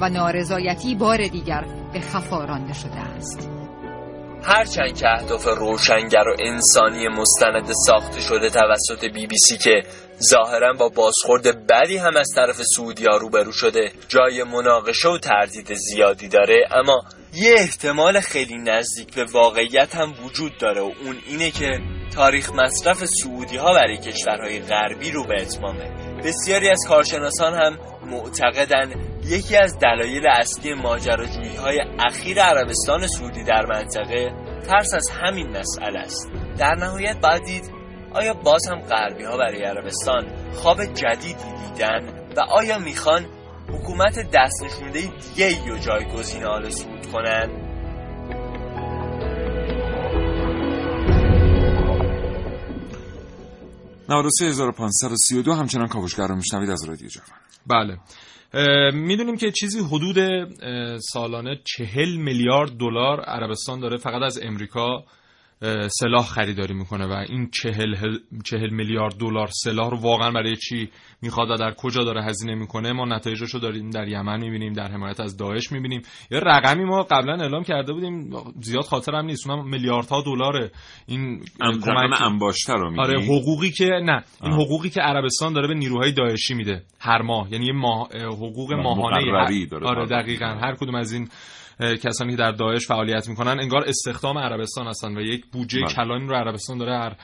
و 0.00 0.08
نارضایتی 0.08 0.94
بار 0.94 1.28
دیگر 1.28 1.64
به 1.92 2.00
خفا 2.00 2.44
رانده 2.44 2.72
شده 2.72 3.00
است. 3.00 3.61
هرچند 4.44 4.98
که 4.98 5.08
اهداف 5.08 5.44
روشنگر 5.44 6.28
و 6.28 6.36
انسانی 6.38 7.08
مستند 7.08 7.72
ساخته 7.86 8.20
شده 8.20 8.50
توسط 8.50 9.04
بی 9.04 9.26
بی 9.26 9.36
سی 9.38 9.58
که 9.58 9.82
ظاهرا 10.22 10.72
با 10.72 10.88
بازخورد 10.88 11.66
بدی 11.66 11.96
هم 11.96 12.16
از 12.16 12.28
طرف 12.34 12.62
سعودیا 12.76 13.16
روبرو 13.16 13.52
شده 13.52 13.92
جای 14.08 14.42
مناقشه 14.42 15.08
و 15.08 15.18
تردید 15.18 15.74
زیادی 15.74 16.28
داره 16.28 16.68
اما 16.70 17.02
یه 17.34 17.54
احتمال 17.58 18.20
خیلی 18.20 18.58
نزدیک 18.58 19.14
به 19.14 19.24
واقعیت 19.24 19.94
هم 19.94 20.14
وجود 20.24 20.58
داره 20.58 20.80
و 20.80 20.92
اون 21.04 21.16
اینه 21.26 21.50
که 21.50 21.80
تاریخ 22.14 22.50
مصرف 22.52 23.04
سعودی 23.04 23.56
ها 23.56 23.74
برای 23.74 23.96
کشورهای 23.96 24.60
غربی 24.60 25.10
رو 25.10 25.26
به 25.26 25.42
اتمامه. 25.42 25.90
بسیاری 26.24 26.68
از 26.68 26.84
کارشناسان 26.88 27.54
هم 27.54 27.78
معتقدن 28.06 29.11
یکی 29.32 29.56
از 29.56 29.78
دلایل 29.78 30.26
اصلی 30.26 30.74
ماجراجویی 30.74 31.56
های 31.56 31.80
اخیر 31.98 32.42
عربستان 32.42 33.06
سعودی 33.06 33.44
در 33.44 33.66
منطقه 33.66 34.32
ترس 34.68 34.94
از 34.94 35.08
همین 35.10 35.48
مسئله 35.48 35.98
است. 35.98 36.30
در 36.58 36.74
نهایت 36.74 37.20
باید 37.20 37.44
دید 37.44 37.64
آیا 38.14 38.34
باز 38.34 38.66
هم 38.68 38.80
غربی 38.80 39.24
ها 39.24 39.36
برای 39.36 39.64
عربستان 39.64 40.52
خواب 40.54 40.84
جدیدی 40.84 41.34
دیدن 41.34 42.08
و 42.36 42.40
آیا 42.40 42.78
می‌خوان 42.78 43.26
حکومت 43.68 44.30
دست 44.34 44.62
نشونده 44.62 45.00
دیگه 45.00 45.46
ای 45.46 45.70
و 45.70 45.78
جایگزین 45.78 46.44
آل 46.44 46.68
سعود 46.68 47.06
کنن؟ 47.06 47.72
93532 54.08 55.52
همچنان 55.52 55.88
کاوشگر 55.88 56.26
رو 56.26 56.36
میشنوید 56.36 56.70
از 56.70 56.84
رادیو 56.84 57.08
جوان. 57.08 57.38
بله. 57.66 57.98
می‌دونیم 58.94 59.36
که 59.36 59.50
چیزی 59.50 59.80
حدود 59.80 60.16
سالانه 60.98 61.60
چهل 61.64 62.16
میلیارد 62.16 62.70
دلار 62.70 63.20
عربستان 63.20 63.80
داره 63.80 63.96
فقط 63.96 64.22
از 64.22 64.38
امریکا. 64.42 65.04
سلاح 65.88 66.24
خریداری 66.24 66.74
می‌کنه 66.74 67.06
و 67.06 67.12
این 67.28 67.50
چهل, 67.50 68.18
چهل 68.44 68.70
میلیارد 68.70 69.14
دلار 69.14 69.48
سلاح 69.50 69.90
رو 69.90 69.96
واقعا 69.96 70.30
برای 70.30 70.56
چی 70.56 70.90
می‌خواد 71.22 71.50
و 71.50 71.56
در 71.56 71.74
کجا 71.74 72.04
داره 72.04 72.24
هزینه 72.24 72.54
می‌کنه؟ 72.54 72.92
ما 72.92 73.04
نتایجش 73.04 73.50
رو 73.50 73.60
داریم 73.60 73.90
در 73.90 74.08
یمن 74.08 74.40
می‌بینیم 74.40 74.72
در 74.72 74.88
حمایت 74.88 75.20
از 75.20 75.36
داعش 75.36 75.72
می‌بینیم. 75.72 76.02
یه 76.30 76.38
رقمی 76.38 76.84
ما 76.84 77.02
قبلا 77.02 77.42
اعلام 77.42 77.62
کرده 77.62 77.92
بودیم 77.92 78.30
زیاد 78.60 78.84
خاطرم 78.84 79.24
نیست 79.24 79.50
اونم 79.50 79.68
میلیاردها 79.68 80.22
دلار 80.22 80.70
این 81.06 81.44
کمک 81.60 82.20
انباشته 82.20 82.72
رو 82.72 83.00
آره 83.00 83.24
حقوقی 83.24 83.70
که 83.70 83.84
نه 83.84 84.24
این 84.42 84.52
حقوقی 84.52 84.90
که 84.90 85.00
عربستان 85.00 85.52
داره 85.52 85.68
به 85.68 85.74
نیروهای 85.74 86.12
داعشی 86.12 86.54
میده 86.54 86.82
هر 87.00 87.22
ماه. 87.22 87.52
یعنی 87.52 87.66
یه 87.66 87.72
ماه 87.72 88.08
حقوق 88.14 88.72
ماهانه 88.72 89.32
آره 89.84 90.06
دقیقا. 90.06 90.46
هر 90.46 90.74
کدوم 90.74 90.94
از 90.94 91.12
این 91.12 91.28
کسانی 92.02 92.30
که 92.30 92.36
در 92.36 92.52
داعش 92.52 92.86
فعالیت 92.86 93.28
می‌کنن 93.28 93.60
انگار 93.60 93.84
استخدام 93.86 94.38
عربستان 94.38 94.86
هستن 94.86 95.18
و 95.18 95.20
یک 95.20 95.46
بودجه 95.46 95.80
بله. 95.80 95.94
کلانی 95.94 96.26
رو 96.26 96.34
عربستان 96.34 96.78
داره 96.78 96.98
هر 96.98 97.16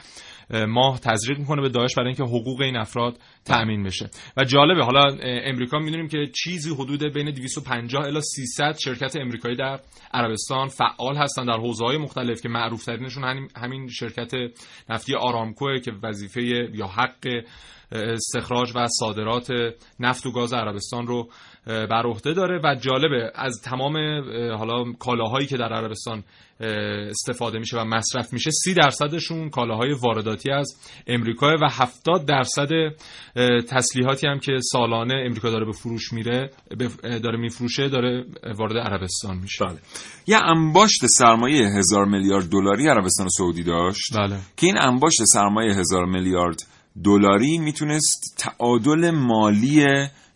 ماه 0.67 1.01
تزریق 1.01 1.39
می‌کنه 1.39 1.63
به 1.63 1.69
داعش 1.69 1.95
برای 1.95 2.07
اینکه 2.07 2.23
حقوق 2.23 2.61
این 2.61 2.77
افراد 2.77 3.19
تأمین 3.45 3.83
بشه 3.83 4.11
و 4.37 4.45
جالبه 4.45 4.85
حالا 4.85 5.17
امریکا 5.23 5.79
می‌دونیم 5.79 6.09
که 6.09 6.27
چیزی 6.45 6.75
حدود 6.75 7.03
بین 7.15 7.31
250 7.31 8.05
الی 8.05 8.21
300 8.21 8.77
شرکت 8.79 9.17
امریکایی 9.17 9.57
در 9.57 9.81
عربستان 10.15 10.69
فعال 10.69 11.17
هستن 11.17 11.45
در 11.45 11.57
حوزه 11.57 11.85
های 11.85 11.99
مختلف 11.99 12.41
که 12.41 12.49
معروف 12.49 12.85
ترینشون 12.85 13.49
همین 13.57 13.89
شرکت 13.89 14.33
نفتی 14.89 15.15
آرامکو 15.15 15.79
که 15.79 15.93
وظیفه 16.03 16.43
یا 16.75 16.87
حق 16.87 17.27
استخراج 17.93 18.73
و 18.75 18.87
صادرات 18.89 19.53
نفت 20.01 20.27
و 20.27 20.33
گاز 20.33 20.53
عربستان 20.53 21.07
رو 21.07 21.29
بر 21.69 22.03
عهده 22.07 22.33
داره 22.33 22.61
و 22.65 22.75
جالبه 22.75 23.33
از 23.35 23.61
تمام 23.65 23.97
حالا 24.59 24.93
کالاهایی 24.99 25.47
که 25.47 25.57
در 25.57 25.73
عربستان 25.73 26.25
استفاده 27.11 27.59
میشه 27.59 27.77
و 27.77 27.85
مصرف 27.85 28.33
میشه 28.33 28.51
سی 28.51 28.75
درصدشون 28.75 29.51
کالاهای 29.51 29.93
وارداتی 29.93 30.51
از 30.51 30.77
امریکا 31.07 31.47
و 31.47 31.69
70 31.71 32.27
درصد 32.27 32.69
تسلیحاتی 33.69 34.27
هم 34.27 34.39
که 34.39 34.53
سالانه 34.73 35.15
امریکا 35.27 35.51
داره 35.51 35.65
به 35.65 35.73
فروش 35.73 36.13
میره 36.13 36.51
داره 37.03 37.39
میفروشه 37.39 37.89
داره 37.89 38.25
وارد 38.59 38.77
عربستان 38.77 39.37
میشه 39.37 39.65
بله. 39.65 39.79
یه 40.27 40.37
انباشت 40.37 41.07
سرمایه 41.07 41.67
هزار 41.67 42.05
میلیارد 42.05 42.49
دلاری 42.49 42.89
عربستان 42.89 43.29
سعودی 43.29 43.63
داشت 43.63 44.17
بله. 44.17 44.37
که 44.57 44.67
این 44.67 44.79
انباشت 44.79 45.25
سرمایه 45.25 45.75
هزار 45.75 46.07
میلیارد 46.07 46.63
دلاری 47.05 47.59
می‌تونست 47.59 48.35
تعادل 48.39 49.11
مالی 49.11 49.85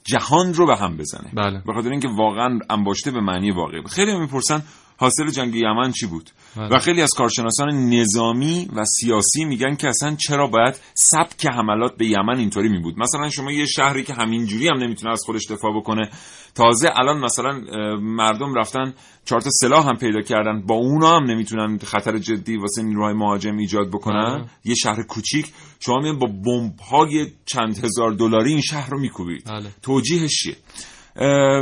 جهان 0.04 0.54
رو 0.54 0.66
به 0.66 0.76
هم 0.76 0.96
بزنه 0.96 1.30
بله. 1.34 1.62
به 1.66 1.72
خاطر 1.72 1.90
اینکه 1.90 2.08
واقعا 2.08 2.58
انباشته 2.70 3.10
به 3.10 3.20
معنی 3.20 3.50
واقعی 3.50 3.82
خیلی 3.90 4.18
می‌پرسن 4.18 4.62
حاصل 5.02 5.30
جنگ 5.30 5.54
یمن 5.54 5.92
چی 5.92 6.06
بود 6.06 6.30
بله. 6.56 6.68
و 6.68 6.78
خیلی 6.78 7.02
از 7.02 7.10
کارشناسان 7.10 7.68
نظامی 7.68 8.68
و 8.76 8.84
سیاسی 8.84 9.44
میگن 9.44 9.74
که 9.74 9.88
اصلا 9.88 10.16
چرا 10.16 10.46
باید 10.46 10.80
سبک 10.94 11.46
حملات 11.46 11.96
به 11.96 12.06
یمن 12.06 12.38
اینطوری 12.38 12.68
می 12.68 12.78
بود 12.78 12.98
مثلا 12.98 13.30
شما 13.30 13.52
یه 13.52 13.66
شهری 13.66 14.02
که 14.02 14.14
همینجوری 14.14 14.68
هم 14.68 14.78
نمی‌تونه 14.78 15.12
از 15.12 15.22
خودش 15.26 15.50
دفاع 15.50 15.76
بکنه 15.80 16.10
تازه 16.54 16.88
الان 16.96 17.20
مثلا 17.20 17.60
مردم 18.00 18.54
رفتن 18.54 18.94
چهار 19.24 19.40
تا 19.40 19.50
سلاح 19.52 19.86
هم 19.88 19.96
پیدا 19.96 20.20
کردن 20.20 20.62
با 20.66 20.74
اونا 20.74 21.16
هم 21.16 21.24
نمی‌تونن 21.24 21.78
خطر 21.78 22.18
جدی 22.18 22.56
واسه 22.56 22.82
نیروهای 22.82 23.14
مهاجم 23.14 23.56
ایجاد 23.56 23.88
بکنن 23.88 24.38
بله. 24.38 24.46
یه 24.64 24.74
شهر 24.74 25.02
کوچیک 25.02 25.46
شما 25.80 25.98
میان 25.98 26.18
با 26.18 26.26
بمب 26.26 26.78
های 26.90 27.26
چند 27.46 27.84
هزار 27.84 28.10
دلاری 28.10 28.50
این 28.50 28.60
شهر 28.60 28.90
رو 28.90 29.00
میکوبید 29.00 29.44
بله. 29.46 29.68
توجیهش 29.82 30.30
چیه 30.42 30.56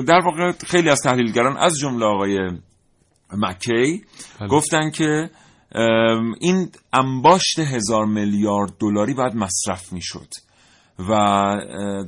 در 0.02 0.20
واقع 0.24 0.52
خیلی 0.66 0.88
از 0.88 1.00
تحلیلگران 1.04 1.56
از 1.56 1.78
جمله 1.78 2.04
آقای 2.04 2.38
مکی 3.32 4.04
بله. 4.40 4.48
گفتن 4.48 4.90
که 4.90 5.30
این 6.40 6.70
انباشت 6.92 7.58
هزار 7.58 8.06
میلیارد 8.06 8.72
دلاری 8.78 9.14
باید 9.14 9.34
مصرف 9.34 9.92
می‌شد 9.92 10.28
و 10.98 11.14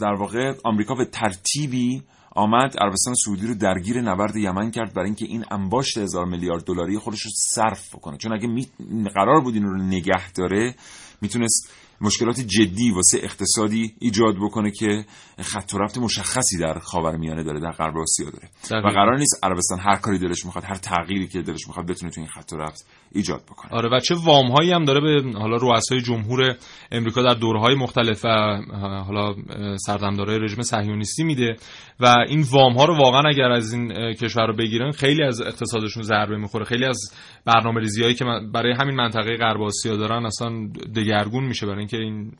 در 0.00 0.14
واقع 0.18 0.54
آمریکا 0.64 0.94
به 0.94 1.04
ترتیبی 1.04 2.02
آمد 2.34 2.76
عربستان 2.78 3.14
سعودی 3.14 3.46
رو 3.46 3.54
درگیر 3.54 4.00
نبرد 4.00 4.36
یمن 4.36 4.70
کرد 4.70 4.94
برای 4.94 5.06
اینکه 5.06 5.24
این 5.24 5.44
انباشت 5.50 5.98
هزار 5.98 6.26
میلیارد 6.26 6.64
دلاری 6.64 6.98
خودش 6.98 7.22
رو 7.22 7.30
صرف 7.34 7.94
بکنه 7.94 8.16
چون 8.16 8.32
اگه 8.32 8.48
قرار 9.14 9.40
بود 9.40 9.54
این 9.54 9.64
رو 9.64 9.82
نگه 9.82 10.32
داره 10.32 10.74
می‌تونست 11.20 11.72
مشکلات 12.02 12.40
جدی 12.40 12.90
واسه 12.90 13.18
اقتصادی 13.22 13.94
ایجاد 13.98 14.36
بکنه 14.36 14.70
که 14.70 15.04
خط 15.38 15.74
و 15.74 15.78
رفت 15.78 15.98
مشخصی 15.98 16.58
در 16.58 16.78
خاورمیانه 16.78 17.42
داره 17.42 17.60
در 17.60 17.70
غرب 17.70 17.98
آسیا 17.98 18.30
داره. 18.30 18.48
و 18.84 18.88
قرار 18.88 19.18
نیست 19.18 19.38
عربستان 19.42 19.78
هر 19.80 19.96
کاری 19.96 20.18
دلش 20.18 20.44
می‌خواد 20.44 20.64
هر 20.64 20.74
تغییری 20.74 21.28
که 21.28 21.42
دلش 21.42 21.68
می‌خواد 21.68 21.86
بتونه 21.86 22.12
تو 22.12 22.20
این 22.20 22.30
خط 22.30 22.52
و 22.52 22.56
رفت 22.56 22.86
ایجاد 23.14 23.42
بکنه. 23.42 23.72
آره 23.72 23.88
و 23.88 24.00
چه 24.00 24.14
وام 24.14 24.50
هایی 24.50 24.72
هم 24.72 24.84
داره 24.84 25.00
به 25.00 25.38
حالا 25.38 25.56
رؤسای 25.56 26.00
جمهور 26.00 26.56
امریکا 26.92 27.22
در 27.22 27.34
دورهای 27.34 27.74
مختلف 27.74 28.24
و 28.24 28.28
حالا 29.06 29.34
سردمدارای 29.76 30.38
رژیم 30.38 30.62
صهیونیستی 30.62 31.24
میده 31.24 31.56
و 32.00 32.06
این 32.28 32.44
وام 32.50 32.72
ها 32.72 32.84
رو 32.84 32.96
واقعا 32.96 33.22
اگر 33.28 33.50
از 33.50 33.72
این 33.72 34.12
کشور 34.14 34.46
رو 34.46 34.56
بگیرن 34.56 34.90
خیلی 34.90 35.22
از 35.24 35.40
اقتصادشون 35.40 36.02
ضربه 36.02 36.36
می‌خوره. 36.36 36.64
خیلی 36.64 36.84
از 36.84 36.98
برنامه 37.44 37.80
ریزی 37.80 38.14
که 38.14 38.24
برای 38.52 38.72
همین 38.72 38.94
منطقه 38.94 39.36
غرب 39.36 39.62
آسیا 39.62 39.96
دارن 39.96 40.26
اصلا 40.26 40.68
دگرگون 40.96 41.44
میشه 41.44 41.66
برای 41.66 41.78
اینکه 41.78 41.96
این 41.96 42.32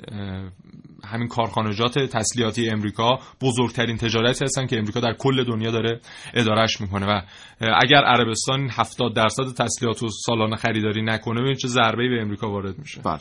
همین 1.05 1.29
کارخانجات 1.29 1.99
تسلیحاتی 1.99 2.71
امریکا 2.71 3.19
بزرگترین 3.43 3.97
تجارتی 3.97 4.45
هستن 4.45 4.67
که 4.67 4.79
امریکا 4.79 5.01
در 5.01 5.15
کل 5.19 5.45
دنیا 5.45 5.71
داره 5.71 6.01
ادارش 6.35 6.81
می‌کنه. 6.81 7.07
و 7.07 7.21
اگر 7.61 8.05
عربستان 8.05 8.69
70 8.71 9.15
درصد 9.15 9.45
تسلیحات 9.59 10.03
و 10.03 10.09
سالانه 10.09 10.57
خریداری 10.63 11.03
نکنه 11.03 11.41
ببین 11.43 11.55
چه 11.55 11.69
ضربه‌ای 11.69 12.09
به 12.09 12.23
امریکا 12.23 12.51
وارد 12.51 12.79
میشه. 12.79 13.01
بله. 13.05 13.21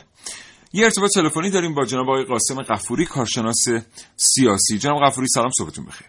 یه 0.72 0.84
ارتباط 0.84 1.10
تلفنی 1.14 1.50
داریم 1.50 1.74
با 1.74 1.84
جناب 1.84 2.08
آقای 2.08 2.24
قاسم 2.24 2.62
قفوری 2.62 3.04
کارشناس 3.06 3.64
سیاسی. 4.16 4.78
جناب 4.78 5.04
قفوری 5.04 5.26
سلام 5.26 5.50
صبحتون 5.58 5.84
بخیر. 5.84 6.06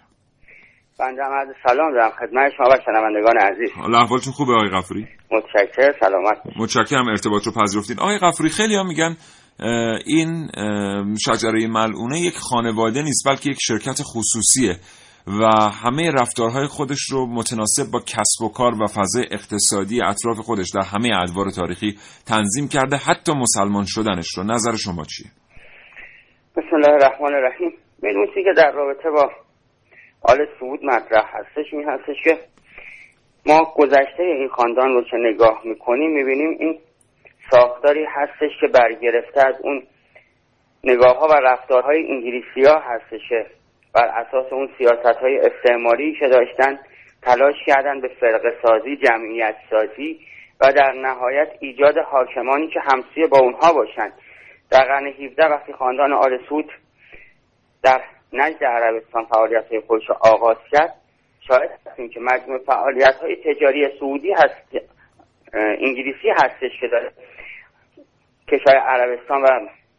بنده 0.99 1.21
عرض 1.21 1.47
سلام 1.67 1.91
دارم 1.93 2.11
خدمت 2.11 2.51
شما 2.57 2.65
و 2.65 2.77
شنوندگان 2.85 3.37
عزیز. 3.37 3.69
حالا 3.75 3.99
احوالتون 3.99 4.33
خوبه 4.33 4.53
آقای 4.53 4.69
قفوری 4.69 5.07
متشکرم 5.31 5.93
سلامت 5.99 6.57
متشکرم 6.57 7.07
ارتباط 7.07 7.47
رو 7.47 7.51
پذیرفتین. 7.51 7.99
آقای 7.99 8.17
قفوری 8.17 8.49
خیلی 8.49 8.75
هم 8.75 8.87
میگن 8.87 9.17
این 10.05 10.47
شجره 11.25 11.67
ملعونه 11.67 12.19
یک 12.19 12.37
خانواده 12.37 13.01
نیست 13.01 13.27
بلکه 13.27 13.49
یک 13.49 13.57
شرکت 13.61 14.01
خصوصیه. 14.03 14.79
و 15.27 15.43
همه 15.83 16.11
رفتارهای 16.11 16.67
خودش 16.67 17.09
رو 17.11 17.25
متناسب 17.25 17.91
با 17.93 17.99
کسب 17.99 18.43
و 18.45 18.49
کار 18.49 18.73
و 18.81 18.87
فضای 18.87 19.25
اقتصادی 19.31 20.01
اطراف 20.01 20.37
خودش 20.37 20.67
در 20.75 20.85
همه 20.93 21.09
ادوار 21.21 21.45
تاریخی 21.55 21.97
تنظیم 22.27 22.67
کرده. 22.67 22.95
حتی 22.97 23.31
مسلمان 23.33 23.85
شدنش 23.87 24.27
رو. 24.37 24.43
نظر 24.43 24.75
شما 24.75 25.03
چیه؟ 25.03 25.31
بسم 26.55 26.75
الله 26.75 26.93
الرحمن 26.93 27.33
الرحیم. 27.35 27.73
می‌دونی 28.01 28.43
که 28.43 28.53
در 28.57 28.71
رابطه 28.71 29.09
با 29.09 29.31
آل 30.21 30.37
سعود 30.59 30.79
مطرح 30.83 31.25
هستش 31.33 31.73
می 31.73 31.83
هستش 31.83 32.23
که 32.23 32.37
ما 33.45 33.73
گذشته 33.75 34.23
این 34.23 34.49
خاندان 34.49 34.93
رو 34.93 35.03
که 35.03 35.17
نگاه 35.17 35.61
می‌کنیم 35.65 36.11
می‌بینیم 36.11 36.57
این 36.59 36.79
ساختاری 37.51 38.05
هستش 38.15 38.51
که 38.61 38.67
برگرفته 38.67 39.47
از 39.47 39.55
اون 39.63 39.83
نگاه 40.83 41.17
ها 41.17 41.27
و 41.27 41.33
رفتارهای 41.33 42.07
انگلیسی 42.09 42.63
ها 42.65 42.79
هستش. 42.79 43.21
بر 43.93 44.05
اساس 44.05 44.53
اون 44.53 44.69
سیاست 44.77 45.17
های 45.21 45.39
استعماری 45.39 46.15
که 46.19 46.27
داشتن 46.27 46.79
تلاش 47.21 47.55
کردن 47.65 48.01
به 48.01 48.07
فرق 48.07 48.53
سازی 48.61 48.97
جمعیت 48.97 49.55
سازی 49.69 50.19
و 50.61 50.73
در 50.73 50.91
نهایت 50.91 51.49
ایجاد 51.59 51.97
حاکمانی 51.97 52.67
که 52.67 52.79
همسوی 52.79 53.27
با 53.27 53.39
اونها 53.39 53.73
باشن. 53.73 54.11
در 54.71 54.83
قرن 54.83 55.07
17 55.07 55.45
وقتی 55.45 55.73
خاندان 55.73 56.13
آل 56.13 56.37
سود 56.49 56.71
در 57.83 58.01
نجد 58.33 58.63
عربستان 58.63 59.25
فعالیت 59.25 59.67
های 59.69 59.79
خودش 59.79 60.09
آغاز 60.09 60.57
کرد 60.71 60.95
شاید 61.47 61.71
هستیم 61.87 62.09
که 62.09 62.19
مجموع 62.19 62.57
فعالیت 62.57 63.15
های 63.21 63.35
تجاری 63.35 63.99
سعودی 63.99 64.33
هست 64.33 64.85
انگلیسی 65.53 66.29
هستش 66.29 66.79
که 66.79 66.87
داره 66.87 67.11
کشور 68.47 68.75
عربستان 68.75 69.41
و 69.41 69.47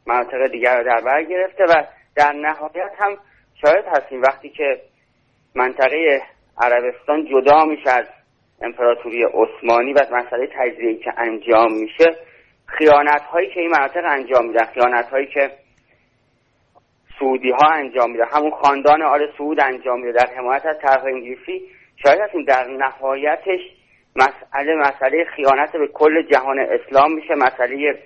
مناطق 0.07 0.47
دیگر 0.47 0.79
رو 0.79 0.85
در 0.85 1.01
بر 1.01 1.23
گرفته 1.23 1.65
و 1.65 1.85
در 2.17 2.33
نهایت 2.33 2.93
هم 2.99 3.19
شاید 3.65 3.85
هستیم. 3.85 4.23
وقتی 4.23 4.49
که 4.49 4.81
منطقه 5.55 6.23
عربستان 6.61 7.27
جدا 7.27 7.65
میشه 7.65 7.91
از 7.91 8.05
امپراتوری 8.63 9.23
عثمانی 9.23 9.93
و 9.93 10.01
مسئله 10.13 10.49
تجزیه 10.59 10.99
که 10.99 11.13
انجام 11.17 11.73
میشه 11.73 12.17
خیانت 12.67 13.21
هایی 13.21 13.49
که 13.55 13.61
این 13.61 13.71
مناطق 13.71 14.05
انجام 14.05 14.47
میدن 14.47 14.65
خیانت 14.65 15.09
هایی 15.09 15.27
که 15.27 15.51
سعودی 17.19 17.51
ها 17.51 17.69
انجام 17.73 18.11
میده 18.11 18.25
همون 18.25 18.51
خاندان 18.51 19.03
آل 19.03 19.33
سعود 19.39 19.61
انجام 19.61 20.01
میده 20.01 20.13
در 20.13 20.35
حمایت 20.37 20.67
از 20.67 20.77
طرح 20.83 21.05
انگلیسی 21.05 21.63
شاید 21.97 22.21
هستیم. 22.21 22.45
در 22.45 22.67
نهایتش 22.67 23.61
مسئله 24.17 24.75
مسئله 24.75 25.25
خیانت 25.25 25.73
به 25.73 25.89
کل 25.89 26.23
جهان 26.23 26.59
اسلام 26.59 27.15
میشه 27.15 27.35
مسئله 27.35 27.99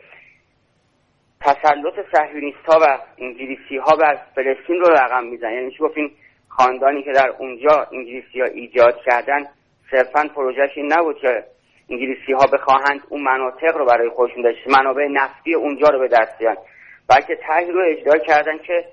تسلط 1.41 1.95
صهیونیست 2.12 2.64
ها 2.66 2.78
و 2.82 2.99
انگلیسی 3.18 3.76
ها 3.76 3.97
بر 3.97 4.18
فلسطین 4.34 4.76
رو 4.80 4.95
رقم 4.95 5.24
میزن 5.24 5.53
یعنی 5.53 5.70
چی 5.70 5.78
گفت 5.78 5.97
این 5.97 6.11
خاندانی 6.49 7.03
که 7.03 7.12
در 7.12 7.28
اونجا 7.39 7.86
انگلیسی 7.93 8.41
ها 8.41 8.47
ایجاد 8.47 9.01
کردن 9.07 9.47
صرفا 9.91 10.28
پروژهش 10.34 10.70
این 10.76 10.93
نبود 10.93 11.18
که 11.18 11.45
انگلیسی 11.91 12.32
ها 12.32 12.47
بخواهند 12.53 13.01
اون 13.09 13.22
مناطق 13.22 13.76
رو 13.76 13.84
برای 13.84 14.09
خودشون 14.09 14.43
داشت 14.43 14.68
منابع 14.78 15.07
نفتی 15.07 15.55
اونجا 15.55 15.89
رو 15.89 15.99
به 15.99 16.09
دست 16.09 16.39
بیارن 16.39 16.57
بلکه 17.09 17.36
طرحی 17.36 17.72
رو 17.72 17.82
اجرا 17.89 18.18
کردن 18.18 18.59
که 18.59 18.84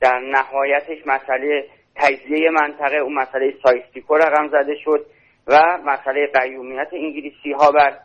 در 0.00 0.18
نهایتش 0.18 1.06
مسئله 1.06 1.64
تجزیه 1.96 2.50
منطقه 2.50 2.96
اون 2.96 3.14
مسئله 3.14 3.54
سایستیکو 3.62 4.16
رقم 4.16 4.48
زده 4.48 4.76
شد 4.84 5.06
و 5.46 5.78
مسئله 5.84 6.26
قیومیت 6.26 6.88
انگلیسی 6.92 7.52
ها 7.52 7.70
بر 7.70 7.98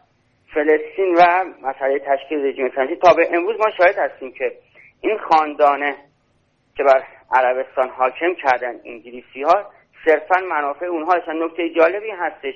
فلسطین 0.55 1.15
و 1.15 1.45
مسئله 1.61 1.99
تشکیل 1.99 2.45
رژیم 2.45 2.65
اسلامی 2.65 2.95
تا 2.95 3.13
به 3.13 3.29
امروز 3.33 3.55
ما 3.59 3.65
شاهد 3.77 3.97
هستیم 3.97 4.31
که 4.31 4.51
این 5.01 5.17
خاندانه 5.17 5.95
که 6.77 6.83
بر 6.83 7.03
عربستان 7.31 7.89
حاکم 7.89 8.33
کردن 8.33 8.79
انگلیسی 8.85 9.41
ها 9.41 9.71
صرفا 10.05 10.39
منافع 10.39 10.85
اونها 10.85 11.13
هستن. 11.13 11.43
نکته 11.43 11.69
جالبی 11.69 12.11
هستش 12.11 12.53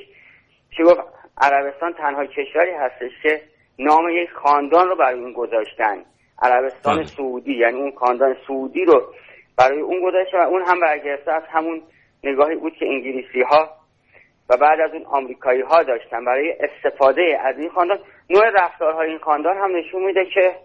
که 0.71 0.83
گفت 0.83 1.01
عربستان 1.41 1.93
تنها 1.93 2.25
کشوری 2.25 2.71
هستش 2.71 3.11
که 3.23 3.41
نام 3.79 4.09
یک 4.09 4.29
خاندان 4.29 4.87
رو 4.87 4.95
برای 4.95 5.19
اون 5.19 5.33
گذاشتن. 5.33 6.05
عربستان 6.41 6.95
بله. 6.95 7.05
سعودی 7.05 7.53
یعنی 7.53 7.79
اون 7.79 7.91
خاندان 7.91 8.35
سعودی 8.47 8.85
رو 8.85 9.13
برای 9.57 9.79
اون 9.79 10.01
گذاشته 10.03 10.37
و 10.37 10.41
اون 10.41 10.61
هم 10.67 10.79
برگرفته 10.79 11.31
از 11.31 11.43
همون 11.49 11.81
نگاهی 12.23 12.55
بود 12.55 12.73
که 12.73 12.85
انگلیسی 12.85 13.41
ها 13.41 13.78
و 14.49 14.57
بعد 14.57 14.79
از 14.79 14.93
اون 14.93 15.05
آمریکایی 15.05 15.61
ها 15.61 15.83
داشتن. 15.83 16.25
برای 16.25 16.55
استفاده 16.59 17.39
از 17.43 17.57
این 17.57 17.69
خاندان 17.69 17.99
نوع 18.29 18.49
رفتارهای 18.49 19.09
این 19.09 19.19
خاندان 19.19 19.57
هم 19.57 19.75
نشون 19.75 20.03
میده 20.03 20.25
که 20.25 20.55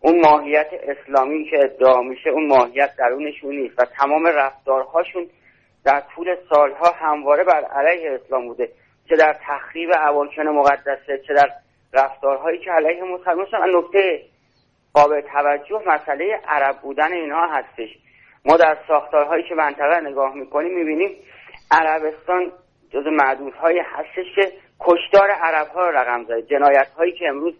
اون 0.00 0.20
ماهیت 0.20 0.66
اسلامی 0.72 1.44
که 1.44 1.64
ادعا 1.64 2.02
میشه 2.02 2.30
اون 2.30 2.46
ماهیت 2.46 2.90
درونشون 2.98 3.56
نیست 3.56 3.80
و 3.80 3.84
تمام 3.84 4.26
رفتارهاشون 4.26 5.26
در 5.84 6.02
طول 6.14 6.36
سالها 6.50 6.90
همواره 6.90 7.44
بر 7.44 7.64
علیه 7.64 8.10
اسلام 8.10 8.46
بوده. 8.46 8.68
چه 9.08 9.16
در 9.16 9.36
تخریب 9.46 9.90
اواکن 9.90 10.42
مقدسه 10.42 11.18
چه 11.26 11.34
در 11.34 11.50
رفتارهایی 11.92 12.58
که 12.58 12.70
علیه 12.70 13.04
مسلمان. 13.04 13.46
شدن 13.46 13.76
نکته 13.76 14.22
قابل 14.94 15.20
توجه 15.20 15.82
مسئله 15.86 16.40
عرب 16.48 16.76
بودن 16.76 17.12
اینها 17.12 17.46
هستش. 17.46 17.88
ما 18.44 18.56
در 18.56 18.76
ساختارهایی 18.88 19.42
که 19.42 19.54
منطقه 19.54 20.00
نگاه 20.00 20.34
می‌کنیم 20.34 20.78
می‌بینیم 20.78 21.10
عربستان 21.70 22.52
جز 22.90 23.06
معدودهایی 23.06 23.78
هستش 23.78 24.34
که 24.34 24.52
کشتار 24.80 25.30
عرب 25.30 25.68
ها 25.68 25.90
رو 25.90 25.96
رقم 25.96 26.24
زده. 26.24 26.42
جنایت 26.42 26.88
هایی 26.88 27.12
که 27.12 27.28
امروز 27.28 27.54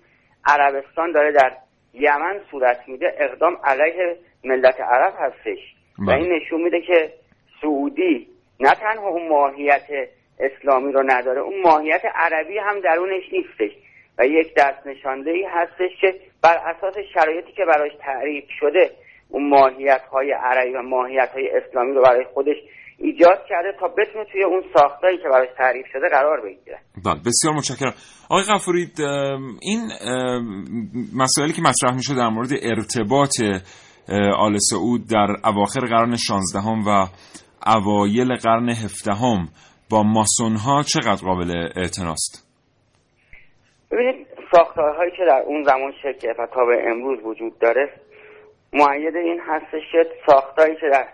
عربستان 0.47 1.13
داره 1.13 1.33
در 1.33 1.53
یمن 1.95 2.41
صورت 2.51 2.81
میده 2.87 3.15
اقدام 3.19 3.59
علیه 3.65 4.17
ملت 4.45 4.81
عرب 4.81 5.15
هستش. 5.19 5.59
و 5.99 6.11
این 6.11 6.33
نشون 6.33 6.63
میده 6.63 6.81
که 6.81 7.13
سعودی 7.63 8.27
نه 8.61 8.75
تنها 8.75 9.09
اون 9.09 9.29
ماهیت 9.29 9.87
اسلامی 10.41 10.93
رو 10.93 11.03
نداره 11.07 11.41
اون 11.41 11.61
ماهیت 11.63 12.03
عربی 12.15 12.59
هم 12.59 12.81
درونش 12.81 13.33
نیستش. 13.33 13.71
و 14.19 14.27
یک 14.27 14.55
دست 14.55 14.87
نشانده 14.87 15.31
ای 15.31 15.45
هستش 15.45 15.91
که 16.01 16.15
بر 16.43 16.57
اساس 16.57 16.95
شرایطی 17.15 17.53
که 17.53 17.65
براش 17.65 17.93
تعریف 18.01 18.45
شده 18.61 18.91
اون 19.29 19.49
ماهیت 19.49 20.01
های 20.01 20.33
عربی 20.33 20.73
و 20.73 20.83
ماهیت 20.83 21.29
های 21.29 21.51
اسلامی 21.51 21.95
رو 21.95 22.03
برای 22.03 22.25
خودش 22.25 22.57
ایجاد 22.99 23.45
کرده 23.49 23.73
تا 23.81 23.89
بتونه 23.89 24.25
توی 24.33 24.45
اون 24.45 24.63
ساختاری 24.75 25.19
که 25.19 25.29
براش 25.33 25.49
تعریف 25.59 25.87
شده 25.93 26.09
قرار 26.09 26.41
بگیره. 26.41 26.79
بله 27.05 27.21
بسیار 27.27 27.55
متشکرم. 27.55 27.95
آقای 28.31 28.45
غفوری 28.55 28.87
این 29.61 29.81
مسائلی 31.17 31.53
که 31.53 31.63
مطرح 31.63 31.95
میشه 31.95 32.15
در 32.15 32.29
مورد 32.29 32.49
ارتباط 32.63 33.33
آل 34.39 34.59
سعود 34.59 35.01
در 35.11 35.49
اواخر 35.49 35.81
قرن 35.81 36.17
16 36.17 36.59
و 36.87 37.07
اوایل 37.67 38.35
قرن 38.35 38.69
17 38.69 39.13
با 39.91 40.03
ماسون 40.03 40.57
ها 40.57 40.83
چقدر 40.83 41.23
قابل 41.25 41.51
اعتناست؟ 41.77 42.49
ببینید 43.91 44.27
ساختارهایی 44.53 45.11
که 45.11 45.25
در 45.29 45.43
اون 45.47 45.63
زمان 45.63 45.93
شکل 46.03 46.29
و 46.39 46.47
تا 46.55 46.65
به 46.65 46.91
امروز 46.91 47.19
وجود 47.25 47.59
داره 47.59 47.93
معید 48.73 49.17
این 49.17 49.41
هستش 49.47 49.83
که 49.93 50.07
ساختاری 50.27 50.75
که 50.75 50.87
در 50.93 51.09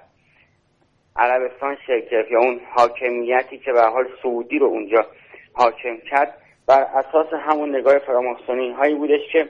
عربستان 1.17 1.77
گرفت 2.11 2.31
یا 2.31 2.39
اون 2.39 2.61
حاکمیتی 2.71 3.59
که 3.59 3.73
به 3.73 3.83
حال 3.83 4.09
سعودی 4.23 4.59
رو 4.59 4.67
اونجا 4.67 5.07
حاکم 5.53 5.97
کرد 6.11 6.35
بر 6.69 6.83
اساس 6.83 7.27
همون 7.33 7.77
نگاه 7.77 7.99
فراماسونی 7.99 8.73
هایی 8.73 8.95
بودش 8.95 9.21
که 9.33 9.49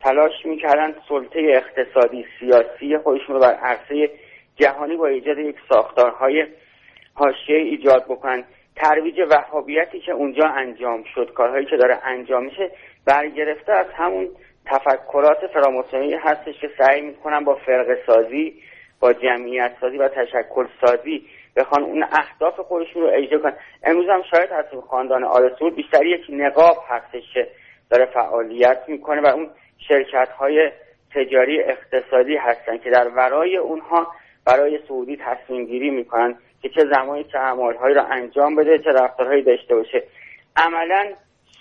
تلاش 0.00 0.32
می‌کردن 0.44 0.94
سلطه 1.08 1.40
اقتصادی 1.40 2.24
سیاسی 2.40 2.98
خودشون 2.98 3.34
رو 3.34 3.40
بر 3.40 3.54
عرصه 3.54 4.10
جهانی 4.56 4.96
با 4.96 5.06
ایجاد 5.06 5.38
یک 5.38 5.56
ساختارهای 5.68 6.46
حاشیه 7.14 7.56
ایجاد 7.56 8.04
بکنن. 8.04 8.44
ترویج 8.76 9.20
وهابیتی 9.30 10.00
که 10.00 10.12
اونجا 10.12 10.46
انجام 10.46 11.04
شد 11.14 11.32
کارهایی 11.34 11.66
که 11.66 11.76
داره 11.76 11.98
انجام 12.04 12.44
میشه 12.44 12.70
برگرفته 13.06 13.72
از 13.72 13.86
همون 13.94 14.28
تفکرات 14.66 15.46
فراماسونی 15.46 16.14
هستش 16.14 16.60
که 16.60 16.70
سعی 16.78 17.00
می‌کنن 17.00 17.44
با 17.44 17.54
فرق 17.54 17.98
سازی 18.06 18.62
با 19.00 19.12
جمعیت 19.12 19.72
سازی 19.80 19.96
و 19.96 20.08
تشکل 20.08 20.66
سازی 20.80 21.26
بخوان 21.56 21.82
اون 21.82 22.02
اهداف 22.12 22.60
خودشون 22.60 23.02
رو 23.02 23.10
اجرا 23.12 23.38
کنن. 23.38 23.56
امروز 23.84 24.08
هم 24.08 24.22
شاید 24.30 24.50
هستیم 24.50 24.80
خاندان 24.80 25.24
آل 25.24 25.50
سعود 25.58 25.74
بیشتر 25.74 26.06
یک 26.06 26.20
نقاب 26.28 26.76
هستش 26.88 27.22
که 27.34 27.48
داره 27.90 28.06
فعالیت 28.06 28.78
می‌کنه 28.88 29.20
و 29.20 29.26
اون 29.26 29.50
شرکت 29.88 30.28
های 30.28 30.70
تجاری 31.14 31.62
اقتصادی 31.62 32.36
هستن 32.36 32.78
که 32.78 32.90
در 32.90 33.08
ورای 33.08 33.56
اونها 33.56 34.06
برای 34.46 34.78
سعودی 34.88 35.16
تصمیم 35.16 35.66
گیری 35.66 35.90
می‌کنن 35.90 36.34
که 36.62 36.68
چه 36.68 36.80
زمانی 36.94 37.24
چه 37.24 37.38
اعمالهایی 37.38 37.94
رو 37.94 38.02
انجام 38.10 38.56
بده 38.56 38.78
چه 38.78 38.90
رفتارهایی 38.90 39.42
داشته 39.42 39.74
باشه. 39.74 40.02
عملا 40.56 41.04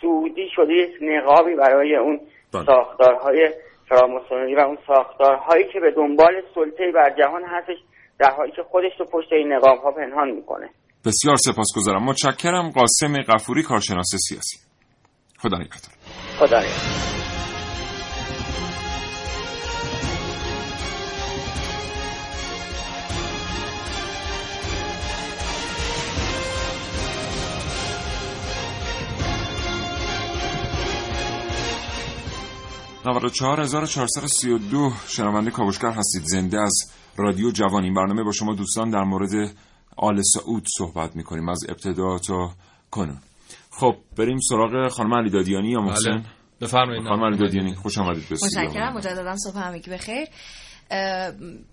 سعودی 0.02 0.50
شده 0.56 0.74
یک 0.74 0.98
نقابی 1.02 1.56
برای 1.56 1.96
اون 1.96 2.20
ساختارهای 2.66 3.50
فراماسونری 3.90 4.56
و 4.56 4.60
اون 4.60 4.78
ساختارهایی 4.88 5.64
که 5.74 5.80
به 5.80 5.92
دنبال 5.92 6.34
سلطه 6.56 6.92
بر 6.96 7.16
جهان 7.20 7.44
هستش 7.48 7.78
در 8.20 8.32
حالی 8.38 8.52
که 8.52 8.64
خودش 8.64 8.92
رو 9.00 9.06
پشت 9.06 9.34
این 9.34 9.54
نقاب 9.54 9.80
ها 9.84 9.92
پنهان 9.92 10.32
می‌کنه. 10.32 10.70
بسیار 11.06 11.36
سپاسگزارم. 11.36 12.04
متشکرم. 12.04 12.70
قاسم 12.70 13.22
غفوری 13.22 13.64
کارشناس 13.64 14.16
سیاسی. 14.30 14.58
خدا 15.40 15.58
نگهدار 15.58 15.94
خدا 16.40 16.60
نگهدار. 16.60 17.45
94432 33.06 34.92
شنونده 35.08 35.52
کاوشگر 35.52 35.92
هستید. 35.92 36.24
زنده 36.26 36.62
از 36.62 36.92
رادیو 37.18 37.52
جوان. 37.52 37.84
این 37.84 37.94
برنامه 37.94 38.24
با 38.24 38.32
شما 38.32 38.54
دوستان 38.54 38.90
در 38.90 39.04
مورد 39.04 39.52
آل 39.98 40.22
سعود 40.22 40.66
صحبت 40.78 41.16
می‌کنیم. 41.16 41.50
از 41.50 41.60
ابتدا 41.70 42.20
تا 42.20 42.52
کنون. 42.92 43.18
خب 43.72 43.96
بریم 44.18 44.40
سراغ 44.50 44.92
خانم 44.92 45.14
علی 45.14 45.30
دادیانی 45.30 45.70
یا 45.70 45.82
محسن؟ 45.82 46.12
بله. 46.12 46.24
بفرمایید. 46.62 47.04
خانم 47.04 47.24
علی 47.24 47.38
دادیانی 47.38 47.76
خوش 47.76 47.98
آمدید. 47.98 48.26
استودیو. 48.32 48.62
متشکرم. 48.62 48.94
مجددا 48.98 49.36
صبح 49.38 49.58
همگی 49.58 49.92
بخیر 49.92 50.28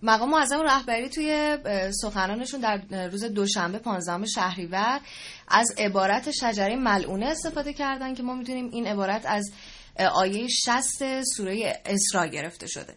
مقام 0.02 0.30
معظم 0.30 0.62
رهبری 0.62 1.08
توی 1.08 1.58
سخنانشون 2.02 2.60
در 2.60 3.08
روز 3.08 3.24
دوشنبه 3.24 3.78
15 3.78 4.26
شهریور 4.26 5.00
از 5.48 5.74
عبارت 5.78 6.30
شجره 6.30 6.76
ملعونه 6.76 7.26
استفاده 7.26 7.72
کردن 7.72 8.14
که 8.14 8.22
ما 8.22 8.34
می‌تونیم 8.34 8.68
این 8.72 8.86
عبارت 8.86 9.26
از 9.26 9.52
آیه 9.98 10.48
60 10.48 11.22
سوره 11.22 11.82
اسراء 11.86 12.26
گرفته 12.26 12.66
شده. 12.66 12.96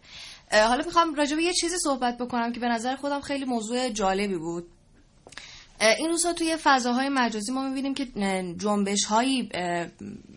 حالا 0.52 0.86
می‌خوام 0.86 1.16
راجع 1.16 1.36
به 1.36 1.44
یه 1.44 1.54
چیزی 1.54 1.76
صحبت 1.84 2.18
بکنم 2.18 2.54
که 2.54 2.60
به 2.60 2.68
نظر 2.68 2.96
خودم 2.96 3.22
خیلی 3.22 3.46
موضوع 3.46 3.90
جالبی 3.90 4.38
بود. 4.38 4.68
این 5.98 6.10
روزها 6.10 6.34
توی 6.34 6.58
فضاهای 6.64 7.10
مجازی 7.10 7.52
ما 7.52 7.70
می‌بینیم 7.70 7.94
که 7.94 8.06
جنبش 8.58 9.04
هایی 9.06 9.50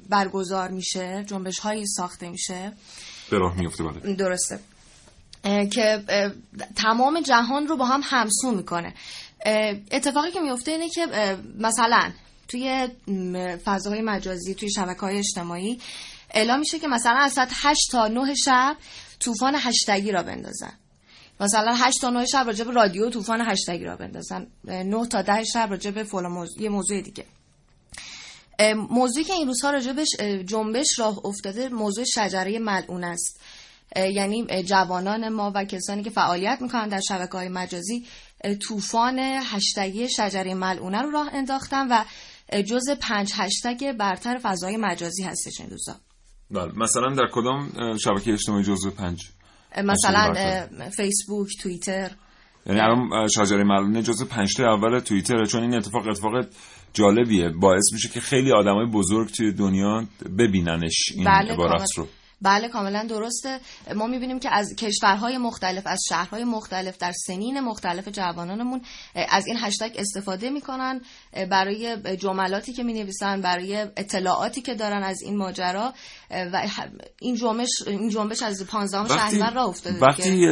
برگزار 0.08 0.70
میشه 0.70 1.24
جنبش 1.26 1.58
هایی 1.58 1.86
ساخته 1.86 2.28
میشه. 2.28 2.72
به 3.30 3.38
راه 3.38 3.58
میفته 3.58 3.84
بله. 3.84 4.14
درسته. 4.14 4.58
که 5.72 6.04
تمام 6.76 7.20
جهان 7.20 7.66
رو 7.66 7.76
با 7.76 7.84
هم 7.84 8.00
همسو 8.04 8.50
می‌کنه. 8.50 8.94
اتفاقی 9.90 10.30
که 10.30 10.40
میفته 10.40 10.70
اینه 10.70 10.88
که 10.88 11.06
مثلا 11.58 12.12
توی 12.48 12.88
فضاهای 13.64 14.02
مجازی 14.02 14.54
توی 14.54 14.70
شبکه 14.70 15.00
های 15.00 15.18
اجتماعی 15.18 15.80
اعلام 16.30 16.58
میشه 16.58 16.78
که 16.78 16.88
مثلا 16.88 17.16
از 17.16 17.32
ساعت 17.32 17.50
8 17.52 17.90
تا 17.92 18.08
9 18.08 18.34
شب 18.34 18.76
طوفان 19.20 19.54
هشتگی 19.58 20.12
را 20.12 20.22
بندازن. 20.22 20.72
مثلا 21.40 21.74
8 21.74 22.00
تا 22.00 22.10
9 22.10 22.26
شب 22.26 22.44
راجع 22.46 22.64
به 22.64 22.70
رادیو 22.70 23.10
طوفان 23.10 23.40
هشتگی 23.40 23.84
را 23.84 23.96
بندازن. 23.96 24.46
9 24.64 25.06
تا 25.06 25.22
10 25.22 25.44
شب 25.44 25.66
راجع 25.70 25.90
به 25.90 26.04
فلان 26.04 26.32
موضوع 26.32 26.62
یه 26.62 26.68
موضوع 26.68 27.00
دیگه. 27.00 27.24
موضوعی 28.90 29.24
که 29.24 29.32
این 29.32 29.46
روزها 29.46 29.70
راجبش 29.70 30.08
اه، 30.18 30.42
جنبش 30.42 30.98
راه 30.98 31.26
افتاده 31.26 31.68
موضوع 31.68 32.04
شجره 32.04 32.58
ملعون 32.58 33.04
است. 33.04 33.40
یعنی 33.96 34.62
جوانان 34.62 35.28
ما 35.28 35.52
و 35.54 35.64
کسانی 35.64 36.02
که 36.02 36.10
فعالیت 36.10 36.58
می‌کنن 36.60 36.88
در 36.88 37.00
شبکه 37.00 37.32
های 37.32 37.48
مجازی 37.48 38.06
طوفان 38.68 39.18
هشتگی 39.18 40.08
شجره 40.08 40.54
ملعونه 40.54 41.02
رو 41.02 41.10
راه 41.10 41.34
انداختن 41.34 41.88
و 41.90 42.04
جز 42.62 42.90
پنج 43.00 43.32
هشتگ 43.34 43.92
برتر 43.92 44.38
فضای 44.42 44.76
مجازی 44.76 45.22
هستش 45.22 45.60
این 45.60 45.70
روزا 45.70 46.00
بله. 46.50 46.72
مثلا 46.76 47.14
در 47.14 47.28
کدام 47.32 47.68
شبکه 47.96 48.32
اجتماعی 48.32 48.64
جزو 48.64 48.90
پنج؟ 48.90 49.28
مثلا 49.84 50.34
فیسبوک 50.96 51.48
توییتر. 51.62 52.10
یعنی 52.66 52.80
الان 52.80 53.28
شجره 53.28 53.64
ملعونه 53.64 54.02
جزو 54.02 54.24
پنج 54.24 54.54
تا 54.56 54.74
اول 54.74 54.98
توییتر 54.98 55.44
چون 55.44 55.62
این 55.62 55.74
اتفاق 55.74 56.08
اتفاق 56.08 56.32
جالبیه. 56.92 57.48
باعث 57.48 57.92
میشه 57.92 58.08
که 58.08 58.20
خیلی 58.20 58.52
آدمای 58.52 58.86
بزرگ 58.86 59.30
توی 59.30 59.52
دنیا 59.52 60.06
ببیننش 60.38 61.12
این 61.14 61.24
بله 61.24 61.52
عبارت 61.52 61.88
رو. 61.96 62.06
بله 62.42 62.68
کاملا 62.68 63.04
درسته. 63.04 63.60
ما 63.94 64.06
می‌بینیم 64.06 64.38
که 64.38 64.50
از 64.50 64.74
کشورهای 64.76 65.38
مختلف 65.38 65.82
از 65.86 65.98
شهرهای 66.08 66.44
مختلف 66.44 66.98
در 66.98 67.12
سنین 67.12 67.60
مختلف 67.60 68.08
جوانانمون 68.08 68.80
از 69.14 69.46
این 69.46 69.56
هشتگ 69.60 69.90
استفاده 69.98 70.50
می‌کنن 70.50 71.00
برای 71.50 71.96
جملاتی 72.16 72.72
که 72.72 72.82
می‌نویسن 72.82 73.40
برای 73.40 73.76
اطلاعاتی 73.96 74.62
که 74.62 74.74
دارن 74.74 75.02
از 75.02 75.22
این 75.22 75.36
ماجرا. 75.36 75.92
و 76.30 76.68
این 77.20 77.36
جنبش 77.36 77.68
این 77.86 78.08
جنبش 78.08 78.42
از 78.42 78.66
15 78.66 79.08
شهریور 79.08 79.50
راه 79.50 79.68
افتاده 79.68 80.00
وقتی 80.00 80.46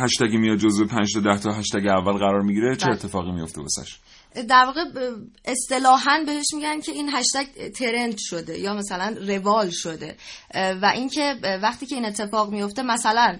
هشتگی 0.00 0.36
میاد 0.36 0.58
جزو 0.58 0.86
5 0.86 1.12
تا 1.14 1.20
10 1.20 1.38
تا 1.38 1.52
هشتگ 1.52 1.86
اول 1.86 2.12
قرار 2.12 2.42
می‌گیره 2.42 2.76
چه 2.76 2.90
اتفاقی 2.90 3.32
میفته 3.32 3.60
واسش؟ 3.60 3.98
در 4.42 4.64
واقع 4.64 4.84
اصطلاحا 5.44 6.24
بهش 6.26 6.46
میگن 6.54 6.80
که 6.80 6.92
این 6.92 7.10
هشتگ 7.12 7.68
ترند 7.68 8.16
شده 8.18 8.58
یا 8.58 8.74
مثلا 8.74 9.16
روال 9.28 9.70
شده. 9.70 10.16
و 10.54 10.92
اینکه 10.94 11.36
وقتی 11.62 11.86
که 11.86 11.94
این 11.94 12.04
اتفاق 12.04 12.50
میفته 12.50 12.82
مثلا 12.82 13.36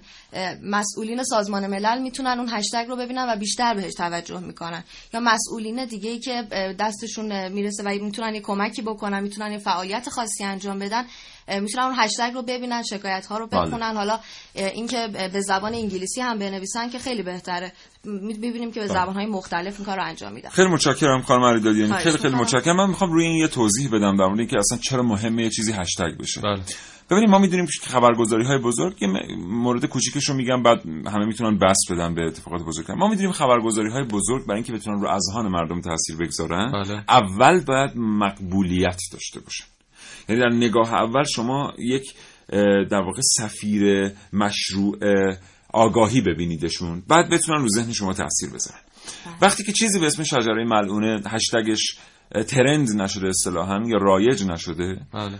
مسئولین 0.62 1.22
سازمان 1.22 1.66
ملل 1.66 2.02
می‌تونن 2.02 2.38
اون 2.38 2.48
هشتگ 2.50 2.86
رو 2.88 2.96
ببینن 2.96 3.26
و 3.28 3.36
بیشتر 3.36 3.74
بهش 3.74 3.94
توجه 3.94 4.40
می‌کنن. 4.40 4.84
یا 5.14 5.20
مسئولین 5.20 5.84
دیگه 5.84 6.10
ای 6.10 6.18
که 6.18 6.42
دستشون 6.78 7.48
می‌رسه 7.48 7.82
و 7.82 7.88
می‌تونن 7.88 8.34
یه 8.34 8.40
کمکی 8.40 8.82
بکنن 8.82 9.20
می‌تونن 9.20 9.52
یه 9.52 9.58
فعالیت 9.58 10.08
خاصی 10.08 10.44
انجام 10.44 10.78
بدن 10.78 11.06
می‌تونن 11.48 11.84
اون 11.84 11.94
هشتگ 11.98 12.30
رو 12.34 12.42
ببینن 12.42 12.82
شکایت 12.82 13.26
ها 13.26 13.38
رو 13.38 13.46
بخونن. 13.46 13.96
حالا 13.96 14.18
اینکه 14.54 15.08
به 15.32 15.40
زبان 15.40 15.74
انگلیسی 15.74 16.20
هم 16.20 16.38
بنویسن 16.38 16.90
که 16.90 16.98
خیلی 16.98 17.22
بهتره. 17.22 17.72
می‌بینیم 18.04 18.72
که 18.72 18.80
به 18.80 18.86
زبان 18.86 19.14
های 19.14 19.26
مختلف 19.26 19.76
این 19.76 19.86
کار 19.86 19.96
رو 19.96 20.04
انجام 20.04 20.32
میدن. 20.32 20.48
خیلی 20.48 20.68
متشکرم 20.68 21.22
خانم 21.22 21.44
علیدادی 21.44 21.80
یعنی 21.80 21.92
خیلی 21.92 22.18
خیلی 22.18 22.34
متشکرم. 22.34 22.76
من 22.76 22.88
می‌خوام 22.88 23.12
روی 23.12 23.24
این 23.24 23.36
یه 23.36 23.48
توضیح 23.48 23.88
بدم 23.88 24.16
در 24.16 24.26
مورد 24.26 24.38
اینکه 24.38 24.58
اصلا 24.58 24.78
چرا 24.78 25.02
مهمه 25.02 25.42
یه 25.42 25.50
چیزی 25.50 25.72
هشتگ 25.72 26.18
بشه. 26.20 26.40
بله. 26.40 26.62
ببینید 27.10 27.30
ما 27.30 27.38
می‌دونیم 27.38 27.66
که 27.66 27.90
خبرگزاری 27.90 28.44
های 28.44 28.58
بزرگ 28.58 29.02
یه 29.02 29.08
مورد 29.38 29.84
کوچیکش 29.84 30.28
رو 30.28 30.34
میگم 30.34 30.62
بعد 30.62 30.86
همه 30.86 31.26
می‌تونن 31.26 31.58
بس 31.58 31.76
بدن 31.90 32.14
به 32.14 32.26
اتفاقات 32.26 32.62
بزرگ. 32.62 32.92
ما 32.92 33.08
می‌دونیم 33.08 33.32
خبرگزاری 33.32 33.90
های 33.90 34.04
بزرگ 34.04 34.46
برای 34.46 34.56
اینکه 34.56 34.72
بتونن 34.72 35.00
رو 35.00 35.08
اذهان 35.08 35.48
مردم 35.48 35.80
تاثیر 35.80 36.16
بگذارن 36.16 36.72
بله. 36.72 37.04
اول 37.08 37.64
باید 37.64 37.90
مقبولیت 37.96 39.00
داشته 39.12 39.40
باشن 39.40 39.64
یعنی 40.28 40.40
در 40.40 40.48
نگاه 40.48 40.94
اول 40.94 41.24
شما 41.24 41.72
یک 41.78 42.14
در 42.90 43.00
واقع 43.00 43.20
سفیر 43.38 44.12
مشروع 44.32 44.96
آگاهی 45.72 46.20
ببینیدشون. 46.20 47.02
بعد 47.08 47.30
بتونن 47.30 47.62
رو 47.62 47.68
ذهن 47.68 47.92
شما 47.92 48.12
تاثیر 48.12 48.50
بذارن. 48.50 48.80
وقتی 49.42 49.64
که 49.64 49.72
چیزی 49.72 49.98
به 50.00 50.06
اسم 50.06 50.22
شجره 50.22 50.64
ملعونه 50.64 51.22
هشتگش 51.26 51.98
trend 52.48 52.88
نشده 53.00 53.28
اصطلاحا 53.28 53.82
یا 53.86 53.98
رایج 53.98 54.44
نشده. 54.44 55.00
بله. 55.14 55.38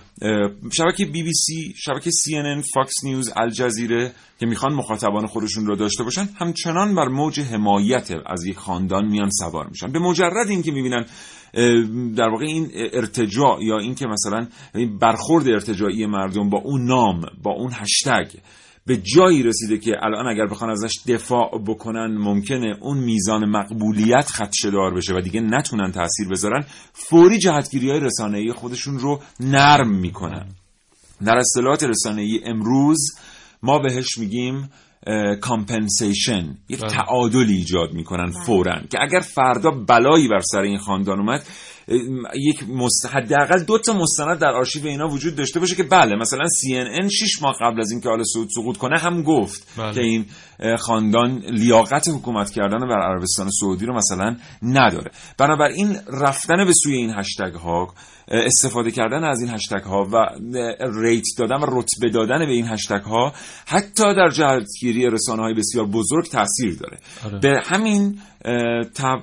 شبکه 0.72 1.04
بی 1.04 1.22
بی 1.22 1.32
سی 1.32 1.74
شبکه 1.76 2.10
CNN 2.10 2.62
Fox 2.74 3.04
News 3.04 3.32
الجزیره 3.36 4.12
که 4.40 4.46
می‌خوان 4.46 4.72
مخاطبان 4.72 5.26
خودشون 5.26 5.66
رو 5.66 5.76
داشته 5.76 6.04
باشن 6.04 6.28
همچنان 6.40 6.94
بر 6.94 7.08
موج 7.08 7.40
حمایت 7.40 8.10
از 8.26 8.44
یک 8.44 8.56
خاندان 8.56 9.06
میان 9.06 9.30
سوار 9.30 9.66
میشن. 9.66 9.92
به 9.92 9.98
مجرد 9.98 10.48
اینکه 10.48 10.72
می‌بینن 10.72 11.04
در 12.16 12.28
واقع 12.28 12.44
این 12.44 12.70
ارتجاع 12.74 13.58
یا 13.62 13.78
اینکه 13.78 14.06
مثلا 14.06 14.46
برخورد 15.00 15.48
ارتجاعی 15.48 16.06
مردم 16.06 16.50
با 16.50 16.58
اون 16.58 16.84
نام 16.84 17.20
با 17.42 17.52
اون 17.52 17.70
هشتگ 17.74 18.26
به 18.86 18.96
جایی 18.96 19.42
رسیده 19.42 19.78
که 19.78 19.92
الان 20.02 20.26
اگر 20.26 20.46
بخوان 20.46 20.70
ازش 20.70 20.92
دفاع 21.08 21.62
بکنن 21.66 22.18
ممکنه 22.18 22.76
اون 22.80 22.98
میزان 22.98 23.50
مقبولیت 23.50 24.30
خدشه‌دار 24.30 24.94
بشه 24.94 25.14
و 25.14 25.20
دیگه 25.20 25.40
نتونن 25.40 25.92
تاثیر 25.92 26.28
بذارن 26.28 26.64
فوری 26.92 27.38
جهتگیری 27.38 27.90
های 27.90 28.00
رسانه‌ای 28.00 28.52
خودشون 28.52 28.98
رو 28.98 29.20
نرم 29.40 29.88
می‌کنن. 29.88 30.46
در 31.24 31.36
اصطلاحات 31.36 31.84
رسانه‌ای 31.84 32.40
امروز 32.44 32.98
ما 33.62 33.78
بهش 33.78 34.18
میگیم 34.18 34.70
compensation 35.40 36.56
یک 36.68 36.80
تعادل 36.80 37.46
ایجاد 37.48 37.92
می‌کنن 37.92 38.30
فورا. 38.30 38.80
که 38.90 38.98
اگر 39.00 39.20
فردا 39.20 39.70
بلایی 39.70 40.28
بر 40.28 40.40
سر 40.40 40.60
این 40.60 40.78
خاندان 40.78 41.18
اومد 41.18 41.46
یک 42.34 42.68
مست... 42.68 43.06
حداقل 43.12 43.62
دو 43.64 43.78
تا 43.78 43.92
مستند 43.92 44.38
در 44.38 44.48
آرشیو 44.48 44.86
اینا 44.86 45.08
وجود 45.08 45.36
داشته 45.36 45.60
باشه 45.60 45.74
که 45.74 45.82
بله 45.82 46.16
مثلا 46.16 46.44
CNN 46.44 47.08
6 47.08 47.42
ماه 47.42 47.54
قبل 47.60 47.80
از 47.80 47.90
اینکه 47.90 48.08
آل 48.08 48.22
سعود 48.22 48.48
سقوط 48.54 48.76
کنه 48.76 48.98
هم 48.98 49.22
گفت 49.22 49.68
بله. 49.76 49.94
که 49.94 50.00
این 50.00 50.26
خاندان 50.78 51.38
لیاقت 51.38 52.08
حکومت 52.08 52.50
کردن 52.50 52.88
بر 52.88 53.00
عربستان 53.00 53.50
سعودی 53.60 53.86
رو 53.86 53.96
مثلا 53.96 54.36
نداره. 54.62 55.10
بنابراین 55.38 55.96
رفتن 56.08 56.64
به 56.64 56.72
سوی 56.82 56.94
این 56.94 57.10
هشتگ 57.10 57.54
ها 57.54 57.94
استفاده 58.28 58.90
کردن 58.90 59.24
از 59.24 59.40
این 59.40 59.50
هشتگ 59.50 59.82
ها 59.82 60.08
و 60.12 60.26
ریت 61.00 61.24
دادن 61.38 61.56
و 61.56 61.66
رتبه 61.68 62.10
دادن 62.10 62.38
به 62.38 62.52
این 62.52 62.66
هشتگ 62.68 63.02
ها 63.02 63.32
حتی 63.66 64.14
در 64.14 64.28
جهتگیری 64.28 65.10
رسانه 65.10 65.42
های 65.42 65.54
بسیار 65.54 65.86
بزرگ 65.86 66.24
تاثیر 66.24 66.78
داره 66.80 66.98
آره. 67.24 67.38
به 67.38 67.62
همین 67.64 68.18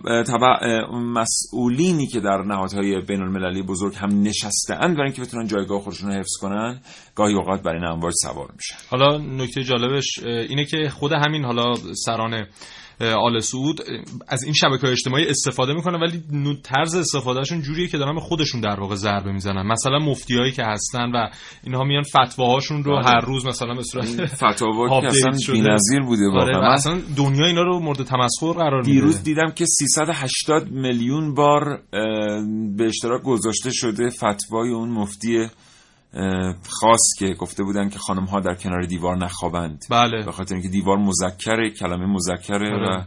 تبع 0.01 0.81
مسئولینی 0.91 2.07
که 2.07 2.19
در 2.19 2.41
نهادهای 2.41 3.01
بین 3.01 3.21
المللی 3.21 3.61
بزرگ 3.61 3.95
هم 3.95 4.21
نشسته 4.21 4.75
اند 4.75 4.95
برای 4.95 5.07
اینکه 5.07 5.21
بتونن 5.21 5.47
جایگاه 5.47 5.81
خودشون 5.81 6.09
رو 6.09 6.19
حفظ 6.19 6.37
کنن 6.41 6.81
گاهی 7.15 7.33
اوقات 7.33 7.61
برای 7.61 7.81
این 7.81 7.87
امواج 7.87 8.13
سوار 8.23 8.49
میشن 8.55 8.75
حالا 8.89 9.17
نکته 9.17 9.63
جالبش 9.63 10.19
اینه 10.23 10.65
که 10.65 10.89
خود 10.89 11.11
همین 11.11 11.45
حالا 11.45 11.73
سران 12.05 12.45
آل 13.03 13.39
سعود 13.39 13.81
از 14.27 14.43
این 14.43 14.53
شبکه 14.53 14.87
اجتماعی 14.87 15.27
استفاده 15.27 15.73
می‌کنن 15.73 15.99
ولی 15.99 16.23
طرز 16.63 16.95
استفادهشون 16.95 17.61
جوریه 17.61 17.87
که 17.87 17.97
دارن 17.97 18.15
به 18.15 18.21
خودشون 18.21 18.61
در 18.61 18.79
واقع 18.79 18.95
ضربه 18.95 19.31
می‌زنن. 19.31 19.67
مثلا 19.67 19.99
مفتیایی 19.99 20.51
که 20.51 20.63
هستن 20.63 21.11
و 21.11 21.29
اینها 21.63 21.83
میان 21.83 22.03
فتواهاشون 22.03 22.83
رو 22.83 22.97
هر 22.97 23.19
روز 23.19 23.45
مثلا 23.45 23.73
به 23.73 23.83
صورت 23.83 24.25
فتاوا 24.25 25.01
که 25.01 25.07
اصلا 25.07 25.31
بی‌نظیر 25.53 26.01
بوده 26.01 26.23
آره 26.33 26.55
واقعا 26.55 26.73
اصلا 26.73 27.01
دنیا 27.17 27.45
اینا 27.45 27.61
رو 27.61 27.79
مورد 27.79 28.03
تمسخر 28.03 28.53
قرار 28.53 28.81
میده. 28.81 28.91
دیروز 28.91 29.23
دیدم 29.23 29.51
که 29.55 29.65
380 29.65 30.71
میلیون 30.71 31.33
بار 31.33 31.79
به 32.77 32.85
اشتراک 32.85 33.23
گذاشته 33.23 33.71
شده 33.71 34.09
فتوای 34.09 34.69
اون 34.69 34.89
مفتی 34.89 35.47
خاص 36.69 37.01
که 37.19 37.33
گفته 37.33 37.63
بودن 37.63 37.89
که 37.89 37.99
خانم 37.99 38.25
ها 38.25 38.39
در 38.39 38.55
کنار 38.55 38.85
دیوار 38.85 39.17
نخوابند. 39.17 39.83
بله. 39.91 40.25
به 40.25 40.31
خاطر 40.31 40.55
اینکه 40.55 40.69
دیوار 40.69 40.97
مذکره 40.97 41.69
کلمه 41.69 42.05
مذکره 42.05 42.69
و 42.69 43.03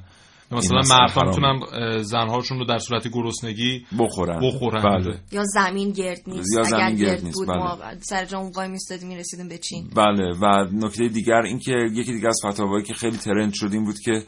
مثلا 0.56 0.80
مردها 0.90 1.22
می‌تونن 1.22 1.58
زنهاشون 2.02 2.58
رو 2.58 2.64
در 2.64 2.78
صورت 2.78 3.08
گرسنگی 3.08 3.86
بخورن. 3.98 4.40
بخورن. 4.40 4.82
بله. 4.82 5.18
یا 5.32 5.42
زمین 5.44 5.92
گرد 5.92 6.20
نیست. 6.26 6.54
یا 6.54 6.60
اگر 6.60 6.70
زمین 6.70 6.96
گرد 6.96 7.08
گرد 7.08 7.24
نیست، 7.24 7.38
بود 7.38 7.48
بله. 7.48 7.58
ما 7.58 7.78
سر 8.00 8.24
جا 8.24 8.38
اون 8.38 8.52
وای 8.56 8.68
میستادیم 8.68 9.08
می‌رسیدیم 9.08 9.48
به 9.48 9.58
چین. 9.58 9.90
بله. 9.96 10.32
و 10.42 10.66
نکته 10.72 11.08
دیگر 11.08 11.42
این 11.44 11.58
که 11.58 11.72
یکی 11.92 12.12
دیگه 12.12 12.28
از 12.28 12.40
فتاوایی 12.46 12.84
که 12.84 12.94
خیلی 12.94 13.16
ترند 13.16 13.52
شد 13.54 13.72
این 13.72 13.84
بود 13.84 13.98
که 13.98 14.22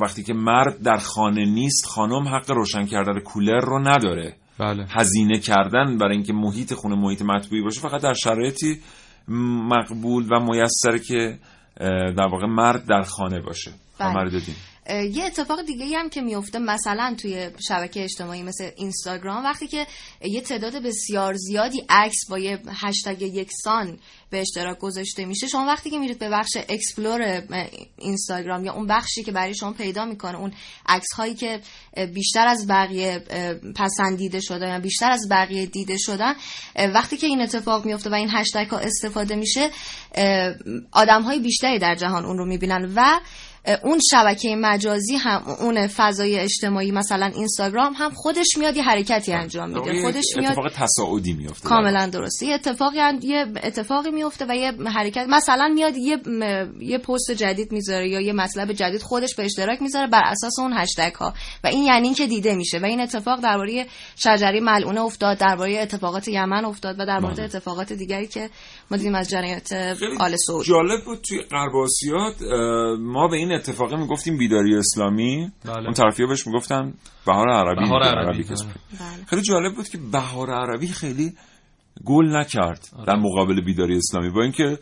وقتی 0.00 0.22
که 0.22 0.34
مرد 0.34 0.82
در 0.82 0.96
خانه 0.96 1.44
نیست 1.44 1.86
خانم 1.86 2.28
حق 2.28 2.50
روشن 2.50 2.86
کردن 2.86 3.20
کولر 3.20 3.60
رو 3.60 3.78
نداره. 3.78 4.36
بله. 4.60 4.86
هزینه 4.90 5.38
کردن 5.38 5.98
برای 5.98 6.16
اینکه 6.16 6.32
محیط 6.32 6.74
خونه 6.74 6.96
محیط 6.96 7.22
مطبوعی 7.22 7.62
باشه 7.62 7.80
فقط 7.80 8.02
در 8.02 8.12
شرایطی 8.12 8.78
مقبول 9.68 10.26
و 10.32 10.40
میسر 10.40 10.98
که 10.98 11.38
در 12.16 12.28
واقع 12.32 12.46
مرد 12.46 12.86
در 12.86 13.02
خانه 13.02 13.40
باشه. 13.40 13.70
بله. 14.00 14.40
یه 14.90 15.24
اتفاق 15.24 15.62
دیگه 15.62 15.98
هم 15.98 16.08
که 16.08 16.20
میفته 16.20 16.58
مثلا 16.58 17.14
توی 17.18 17.50
شبکه 17.68 18.04
اجتماعی 18.04 18.42
مثل 18.42 18.70
اینستاگرام 18.76 19.44
وقتی 19.44 19.68
که 19.68 19.86
یه 20.24 20.40
تعداد 20.40 20.82
بسیار 20.82 21.34
زیادی 21.34 21.84
عکس 21.88 22.16
با 22.30 22.38
یه 22.38 22.58
هشتگ 22.68 23.22
یکسان 23.22 23.98
به 24.30 24.40
اشتراک 24.40 24.78
گذاشته 24.78 25.24
میشه 25.24 25.46
شما 25.46 25.66
وقتی 25.66 25.90
که 25.90 25.98
میرید 25.98 26.18
به 26.18 26.28
بخش 26.28 26.56
explore 26.68 27.42
اینستاگرام 27.98 28.64
یا 28.64 28.72
اون 28.72 28.86
بخشی 28.86 29.22
که 29.22 29.32
برای 29.32 29.54
شما 29.54 29.72
پیدا 29.72 30.04
می‌کنه 30.04 30.38
اون 30.38 30.52
عکس 30.86 31.12
هایی 31.16 31.34
که 31.34 31.60
بیشتر 32.14 32.46
از 32.46 32.66
بقیه 32.66 33.18
پسندیده 33.76 34.40
شده 34.40 34.68
یا 34.68 34.78
بیشتر 34.78 35.10
از 35.10 35.28
بقیه 35.30 35.66
دیده 35.66 35.96
شدن 35.98 36.34
وقتی 36.94 37.16
که 37.16 37.26
این 37.26 37.40
اتفاق 37.40 37.86
میفته 37.86 38.10
و 38.10 38.14
این 38.14 38.28
هشتگ 38.32 38.66
ها 38.70 38.78
استفاده 38.78 39.36
میشه 39.36 39.70
آدم 40.92 41.22
های 41.22 41.38
بیشتری 41.38 41.78
در 41.78 41.94
جهان 41.94 42.24
اون 42.24 42.38
رو 42.38 42.46
می‌بینن 42.46 42.92
و 42.94 43.20
اون 43.82 43.98
شبکه 44.10 44.56
مجازی 44.56 45.16
هم 45.16 45.42
اون 45.60 45.86
فضای 45.86 46.38
اجتماعی 46.38 46.90
مثلا 46.90 47.26
اینستاگرام 47.26 47.92
هم 47.92 48.10
خودش 48.10 48.46
میاد 48.58 48.76
یه 48.76 48.82
حرکتی 48.82 49.32
انجام 49.32 49.68
میده. 49.68 50.02
خودش 50.02 50.24
میاد 50.36 50.52
اتفاق 50.52 50.72
تصاعدی 50.74 51.32
میفته. 51.32 51.68
کاملا 51.68 52.06
درسته. 52.06 52.46
یه 52.46 52.54
اتفاقی 52.54 52.98
یه 53.22 53.46
اتفاقی 53.62 54.10
میفته 54.10 54.46
و 54.48 54.56
یه 54.56 54.72
حرکت 54.72 55.26
مثلا 55.28 55.68
میاد 55.68 55.96
یه 55.96 56.18
یه 56.80 56.98
پست 56.98 57.30
جدید 57.30 57.72
می‌ذاره 57.72 58.08
یا 58.08 58.20
یه 58.20 58.32
مطلب 58.32 58.72
جدید 58.72 59.02
خودش 59.02 59.34
به 59.34 59.44
اشتراک 59.44 59.82
می‌ذاره 59.82 60.06
بر 60.06 60.22
اساس 60.26 60.58
اون 60.58 60.72
هشتگ 60.72 61.14
ها 61.14 61.34
و 61.64 61.66
این 61.66 61.82
یعنی 61.84 62.06
اینکه 62.06 62.26
دیده 62.26 62.54
میشه. 62.54 62.78
و 62.78 62.84
این 62.84 63.00
اتفاق 63.00 63.40
درباره 63.40 63.86
شجری 64.16 64.60
ملعونه 64.60 65.00
افتاد 65.00 65.38
درباره 65.38 65.78
اتفاقات 65.80 66.28
یمن 66.28 66.64
افتاد 66.64 67.00
و 67.00 67.06
در 67.06 67.18
مورد 67.18 67.36
بله. 67.36 67.44
اتفاقات 67.44 67.92
دیگری 67.92 68.26
که 68.26 68.50
ما 68.90 68.96
دیدیم 68.96 69.14
از 69.14 69.30
جنایات 69.30 69.72
آل 70.20 70.36
سعود. 70.46 70.66
جالب 70.66 71.04
بود 71.04 71.18
توی 71.28 71.38
ما 72.98 73.28
به 73.28 73.36
این 73.36 73.52
اتفاقی 73.60 73.96
می‌گفتیم 73.96 74.38
بیداری 74.38 74.76
اسلامی 74.76 75.52
بله. 75.64 75.84
اون 75.84 75.94
طرفیا 75.94 76.26
بهش 76.26 76.46
می‌گفتن 76.46 76.94
بهار 77.26 77.48
عربی 77.48 77.80
بهار 77.80 78.02
عربی, 78.02 78.26
عربی 78.26 78.42
بله. 78.44 79.24
خیلی 79.26 79.42
جالب 79.42 79.74
بود 79.74 79.88
که 79.88 79.98
بهار 80.12 80.50
عربی 80.50 80.88
خیلی 80.88 81.34
گل 82.04 82.36
نکرد 82.36 82.88
آره. 82.96 83.06
در 83.06 83.16
مقابل 83.16 83.60
بیداری 83.64 83.96
اسلامی 83.96 84.30
با 84.30 84.42
اینکه 84.42 84.78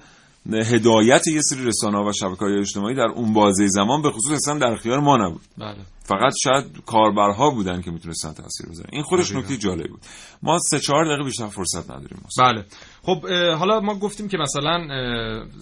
هدایت 0.47 1.27
یه 1.27 1.41
سری 1.41 1.65
رسانه 1.65 1.99
و 1.99 2.13
شبکه 2.13 2.45
های 2.45 2.59
اجتماعی 2.59 2.95
در 2.95 3.09
اون 3.15 3.33
بازه 3.33 3.67
زمان 3.69 4.03
به 4.03 4.11
خصوص 4.11 4.33
اصلا 4.33 4.59
در 4.59 4.73
اختیار 4.73 5.01
ما 5.01 5.17
نبود. 5.17 5.41
بله. 5.59 5.77
فقط 6.03 6.33
شاید 6.43 6.65
کاربرها 6.87 7.51
بودن 7.51 7.83
که 7.83 7.91
می‌تونستن 7.91 8.33
تاثیر 8.33 8.67
بذارن. 8.71 8.91
این 8.93 9.03
خودش 9.03 9.33
نکته 9.33 9.57
جالب 9.57 9.89
بود. 9.89 10.01
ما 10.43 10.59
سه 10.59 10.79
چهار 10.79 11.05
دقیقه 11.05 11.25
بیشتر 11.25 11.47
فرصت 11.47 11.91
نداریم. 11.91 12.23
بله. 12.39 12.65
خب 13.03 13.27
حالا 13.59 13.81
ما 13.81 13.99
گفتیم 13.99 14.29
که 14.29 14.39
مثلا 14.39 14.89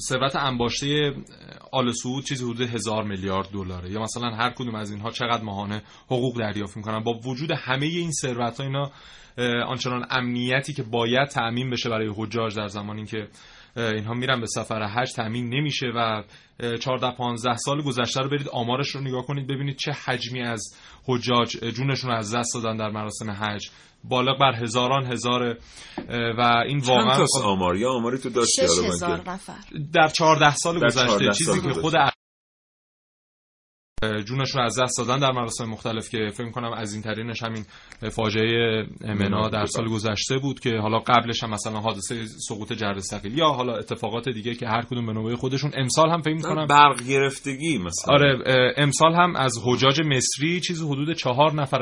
ثروت 0.09 0.37
انباشته 0.37 1.15
آل 1.73 1.93
سعود 1.93 2.25
چیزی 2.25 2.45
حدود 2.45 2.61
هزار 2.61 3.05
میلیارد 3.05 3.49
دلاره. 3.53 3.91
یا 3.91 4.01
مثلا 4.01 4.31
هر 4.31 4.51
کدوم 4.51 4.75
از 4.75 4.91
اینها 4.91 5.11
چقدر 5.11 5.43
ماهانه 5.43 5.83
حقوق 6.07 6.39
دریافت 6.39 6.77
می‌کنن. 6.77 7.05
با 7.05 7.13
وجود 7.13 7.51
همه 7.51 7.87
این 7.87 8.13
ثروت 8.13 8.61
ها 8.61 8.65
اینا 8.65 8.91
آنچنان 9.67 10.07
امنیتی 10.11 10.73
که 10.73 10.83
باید 10.83 11.29
تأمین 11.29 11.71
بشه 11.71 11.89
برای 11.89 12.13
حجاج 12.17 12.57
در 12.57 12.69
زمانی 12.69 13.07
که 13.07 13.29
اینها 13.77 14.15
میرن 14.15 14.41
به 14.41 14.47
سفر 14.47 14.83
حج 14.83 15.13
تامین 15.13 15.55
نمیشه 15.55 15.87
و 15.87 16.23
14 16.81 17.17
15 17.17 17.57
سال 17.57 17.83
گذشته 17.83 18.21
رو 18.21 18.29
برید 18.29 18.49
آمارش 18.49 18.89
رو 18.89 19.01
نگاه 19.01 19.27
کنید 19.27 19.47
ببینید 19.47 19.77
چه 19.77 19.93
حجمی 19.93 20.43
از 20.43 20.77
حجاج 21.07 21.57
جونشون 21.57 22.11
رو 22.11 22.17
از 22.17 22.35
دست 22.35 22.55
دادن 22.55 22.77
در 22.77 22.91
مراسم 22.91 23.31
حج. 23.31 23.71
بالا 24.05 24.35
بر 24.35 24.55
هزاران 24.55 25.07
هزار 25.07 25.57
و 26.39 26.63
این 26.67 26.79
واقعا 26.79 27.17
چند 27.17 27.45
آمار؟ 27.45 27.77
یا 27.77 27.91
آماری 27.91 28.19
تو 28.19 28.31
داشتی؟ 28.31 28.63
در 29.93 30.09
14 30.09 30.55
سال 30.55 30.81
گذشته 30.81 31.31
چیزی 31.39 31.61
که 31.61 31.73
خود 31.73 31.95
جونشون 34.27 34.63
از 34.63 34.81
دست 34.81 34.99
دادن 34.99 35.19
در 35.19 35.33
مراسم 35.33 35.65
مختلف 35.65 36.11
که 36.11 36.31
فکر 36.35 36.51
کنم 36.51 36.73
از 36.73 36.95
این 36.95 37.03
ترینش 37.03 37.43
همین 37.43 37.65
فاجعه 38.11 38.87
منا 39.05 39.49
در 39.49 39.67
سال 39.67 39.89
گذشته 39.89 40.39
بود 40.39 40.61
که 40.61 40.79
حالا 40.79 40.99
قبلش 40.99 41.43
هم 41.43 41.51
مثلا 41.51 41.81
حادثه 41.81 42.27
سقوط 42.27 42.73
جرد 42.73 42.99
ثقیل 42.99 43.39
یا 43.39 43.49
حالا 43.49 43.77
اتفاقات 43.77 44.29
دیگه 44.29 44.55
که 44.55 44.67
هر 44.67 44.83
کدوم 44.83 45.07
به 45.07 45.13
نوبه 45.13 45.37
خودشون. 45.37 45.71
امسال 45.75 46.11
هم 46.11 46.21
فکر 46.23 46.43
کنم 46.43 46.67
برق 46.67 47.03
گرفتگی 47.09 47.79
مثلا. 47.79 48.15
آره 48.15 48.39
امسال 48.77 49.15
هم 49.15 49.37
از 49.37 49.59
حجاج 49.65 50.01
مصری 50.01 50.61
چیزی 50.61 50.85
حدود 50.85 51.13
چهار 51.13 51.55
نفر 51.55 51.79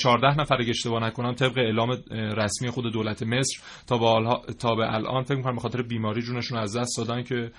14 0.00 0.40
نفر 0.40 0.54
اگه 0.60 0.70
اشتباه 0.70 1.02
نکنم 1.02 1.32
طبق 1.32 1.58
اعلام 1.58 1.90
رسمی 2.10 2.70
خود 2.70 2.92
دولت 2.92 3.22
مصر 3.22 3.60
تا 3.86 3.98
به 3.98 4.52
تا 4.60 4.74
به 4.74 4.94
الان 4.94 5.22
فکر 5.22 5.42
کنم 5.42 5.54
به 5.54 5.60
خاطر 5.60 5.82
بیماری 5.82 6.22
جونشون 6.22 6.58
از 6.58 6.76
دست 6.76 6.98
دادن 6.98 7.22
که 7.22 7.50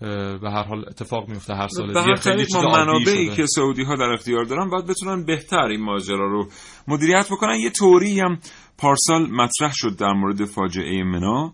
به 0.00 0.50
هر 0.50 0.62
حال 0.62 0.84
اتفاق 0.88 1.28
میفته 1.28 1.54
هر 1.54 1.68
سال 1.68 1.86
دیگه 1.86 2.14
خیلی 2.14 2.46
ما 2.54 2.62
منابعی 2.62 3.28
که 3.36 3.46
سعودی 3.46 3.82
ها 3.84 3.94
در 3.94 4.12
اختیار 4.12 4.44
دارن 4.44 4.70
باید 4.70 4.86
بتونن 4.86 5.24
بهتر 5.24 5.64
این 5.64 5.80
ماجرا 5.80 6.26
رو 6.32 6.48
مدیریت 6.88 7.26
بکنن. 7.30 7.54
یه 7.54 7.70
توری 7.70 8.20
هم 8.20 8.38
پارسال 8.78 9.30
مطرح 9.30 9.70
شد 9.74 9.96
در 9.98 10.12
مورد 10.12 10.44
فاجعه 10.44 11.02
منا 11.02 11.52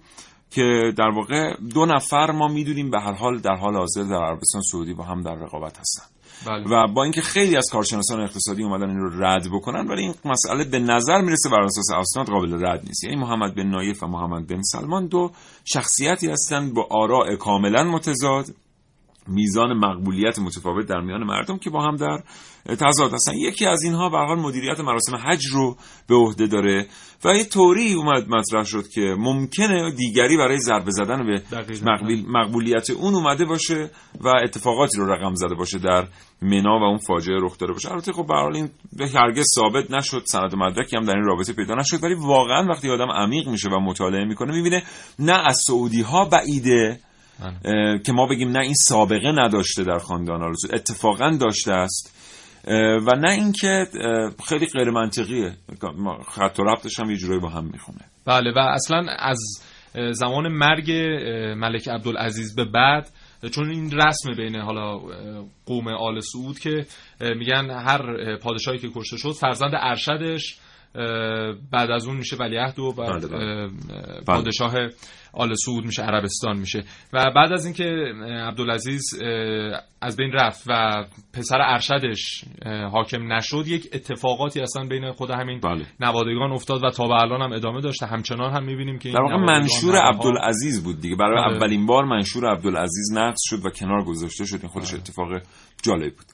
که 0.50 0.92
در 0.98 1.08
واقع 1.08 1.54
دو 1.74 1.86
نفر 1.86 2.30
ما 2.30 2.48
می‌دونیم 2.48 2.90
به 2.90 3.00
هر 3.00 3.12
حال 3.12 3.38
در 3.38 3.56
حال 3.56 3.74
حاضر 3.76 4.02
در 4.02 4.24
عربستان 4.24 4.62
سعودی 4.62 4.94
با 4.94 5.04
هم 5.04 5.22
در 5.22 5.34
رقابت 5.34 5.78
هستن. 5.78 6.19
بله. 6.46 6.64
و 6.70 6.92
با 6.94 7.02
اینکه 7.02 7.20
خیلی 7.20 7.56
از 7.56 7.66
کارشناسان 7.72 8.20
اقتصادی 8.20 8.62
اومدن 8.62 8.90
این 8.90 8.98
رو 8.98 9.24
رد 9.24 9.46
بکنن 9.52 9.88
ولی 9.88 10.02
این 10.02 10.14
مسئله 10.24 10.64
به 10.64 10.78
نظر 10.78 11.20
می‌رسه 11.20 11.48
بر 11.48 11.60
اساس 11.60 11.90
اسناد 11.90 12.26
قابل 12.26 12.66
رد 12.66 12.82
نیست 12.86 13.04
یعنی 13.04 13.16
محمد 13.16 13.54
بن 13.54 13.66
نایف 13.66 14.02
و 14.02 14.06
محمد 14.06 14.46
بن 14.46 14.62
سلمان 14.62 15.06
دو 15.06 15.30
شخصیتی 15.64 16.30
هستند 16.30 16.74
با 16.74 16.86
آراء 16.90 17.36
کاملا 17.36 17.84
متضاد 17.84 18.46
میزان 19.30 19.72
مقبولیت 19.72 20.38
متفاوت 20.38 20.86
در 20.86 21.00
میان 21.00 21.24
مردم 21.24 21.58
که 21.58 21.70
با 21.70 21.82
هم 21.82 21.96
در 21.96 22.22
تضاد 22.66 23.14
هستن 23.14 23.34
یکی 23.34 23.66
از 23.66 23.82
اینها 23.82 24.08
به 24.08 24.18
حال 24.18 24.38
مدیریت 24.38 24.80
مراسم 24.80 25.16
حج 25.16 25.46
رو 25.46 25.76
به 26.08 26.14
عهده 26.14 26.46
داره 26.46 26.86
و 27.24 27.28
یه 27.28 27.44
طوری 27.44 27.92
اومد 27.92 28.28
مطرح 28.28 28.64
شد 28.64 28.88
که 28.88 29.14
ممکنه 29.18 29.92
دیگری 29.96 30.36
برای 30.36 30.58
ضربه 30.58 30.90
زدن 30.90 31.26
به 31.26 31.42
مقبولیت 32.28 32.90
اون 32.90 33.14
اومده 33.14 33.44
باشه 33.44 33.90
و 34.20 34.28
اتفاقاتی 34.44 34.98
رو 34.98 35.12
رقم 35.12 35.34
زده 35.34 35.54
باشه 35.54 35.78
در 35.78 36.08
منا 36.42 36.78
و 36.78 36.82
اون 36.82 36.98
فاجعه 36.98 37.36
رخ 37.40 37.58
داده 37.58 37.72
باشه 37.72 37.92
البته 37.92 38.12
خب 38.12 38.26
به 38.26 38.34
حال 38.34 38.56
این 38.56 38.70
هرگز 39.14 39.44
ثابت 39.54 39.90
نشد 39.90 40.22
سند 40.24 40.54
و 40.54 40.56
مدرکی 40.56 40.96
هم 40.96 41.04
در 41.04 41.14
این 41.14 41.24
رابطه 41.24 41.52
پیدا 41.52 41.74
نشد 41.74 42.04
ولی 42.04 42.14
واقعا 42.14 42.66
وقتی 42.66 42.90
آدم 42.90 43.10
عمیق 43.10 43.48
میشه 43.48 43.68
و 43.68 43.80
مطالعه 43.80 44.24
می‌کنه 44.24 44.52
می‌بینه 44.52 44.82
نه 45.18 45.42
از 45.46 45.58
سعودی 45.66 46.02
ها 46.02 46.24
بعیده. 46.24 47.00
که 48.06 48.12
ما 48.12 48.26
بگیم 48.26 48.50
نه 48.50 48.58
این 48.58 48.74
سابقه 48.74 49.32
نداشته 49.32 49.84
در 49.84 49.98
خاندان 49.98 50.42
آرزو 50.42 50.68
اتفاقا 50.72 51.36
داشته 51.40 51.72
است. 51.72 52.16
و 53.06 53.16
نه 53.16 53.30
اینکه 53.30 53.86
خیلی 54.48 54.66
غیر 54.66 54.90
منطقیه 54.90 55.52
خط 56.28 56.58
و 56.58 56.62
ربطش 56.62 57.00
هم 57.00 57.10
یه 57.10 57.16
جورایی 57.16 57.40
با 57.40 57.48
هم 57.48 57.64
می‌خونه. 57.64 58.00
بله 58.26 58.52
و 58.56 58.58
اصلا 58.58 59.06
از 59.18 59.38
زمان 60.12 60.48
مرگ 60.48 60.90
ملک 61.56 61.88
عبدالعزیز 61.88 62.56
به 62.56 62.64
بعد 62.64 63.08
چون 63.54 63.70
این 63.70 63.90
رسم 63.92 64.34
بین 64.36 64.56
حالا 64.56 64.98
قوم 65.66 65.88
آل 65.88 66.20
سعود 66.20 66.58
که 66.58 66.86
میگن 67.20 67.70
هر 67.70 68.36
پادشاهی 68.36 68.78
که 68.78 68.88
کشته 68.94 69.16
شد 69.16 69.32
فرزند 69.32 69.72
ارشدش 69.74 70.58
بعد 71.72 71.90
از 71.90 72.06
اون 72.06 72.16
میشه 72.16 72.36
ولیعهد 72.36 72.78
و 72.78 72.92
بعد 72.92 73.30
بله، 73.30 73.68
بله. 73.68 74.20
پادشاه 74.26 74.74
آل 75.32 75.54
سعود 75.54 75.84
میشه 75.84 76.02
عربستان 76.02 76.58
میشه 76.58 76.84
و 77.12 77.32
بعد 77.34 77.52
از 77.52 77.64
اینکه 77.64 77.84
عبدالعزیز 78.48 79.22
از 80.00 80.16
بین 80.16 80.32
رفت 80.32 80.64
و 80.68 81.04
پسر 81.32 81.58
ارشدش 81.60 82.44
حاکم 82.92 83.32
نشد 83.32 83.64
یک 83.66 83.88
اتفاقاتی 83.92 84.60
اصلا 84.60 84.84
بین 84.88 85.12
خود 85.12 85.30
همین 85.30 85.60
بله. 85.60 85.86
نوادگان 86.00 86.52
افتاد 86.52 86.84
و 86.84 86.90
تا 86.90 87.06
به 87.06 87.14
الان 87.14 87.42
هم 87.42 87.52
ادامه 87.52 87.80
داشته 87.80 88.06
همچنان 88.06 88.52
هم 88.52 88.64
می‌بینیم 88.64 88.98
که 88.98 89.12
در 89.12 89.20
واقع 89.20 89.36
منشور 89.36 89.96
عبدالعزیز 89.96 90.84
بود 90.84 91.00
دیگه 91.00 91.16
برای 91.16 91.44
بله. 91.44 91.56
اولین 91.56 91.86
بار 91.86 92.04
منشور 92.04 92.50
عبدالعزیز 92.52 93.12
نقض 93.14 93.40
شد 93.42 93.66
و 93.66 93.70
کنار 93.70 94.04
گذاشته 94.04 94.44
شد 94.44 94.58
این 94.62 94.68
خودش 94.68 94.90
بله. 94.90 95.00
اتفاق 95.00 95.28
جالب 95.82 96.12
بود 96.12 96.26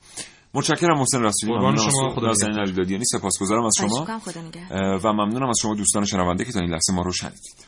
متشکرم 0.56 1.00
حسین 1.00 1.22
رسولی. 1.22 1.52
ممنونم 1.52 1.76
شما 1.76 2.14
خدا 2.14 2.32
علی 2.60 2.72
دادیانی 2.72 3.04
سپاسگزارم 3.04 3.64
از 3.64 3.72
شما. 3.78 4.06
و 5.04 5.12
ممنونم 5.12 5.48
از 5.48 5.56
شما 5.62 5.74
دوستان 5.74 6.04
شنونده 6.04 6.44
که 6.44 6.52
تا 6.52 6.60
این 6.60 6.70
لحظه 6.70 6.92
ما 6.92 7.02
رو 7.02 7.12
شنیدید. 7.12 7.66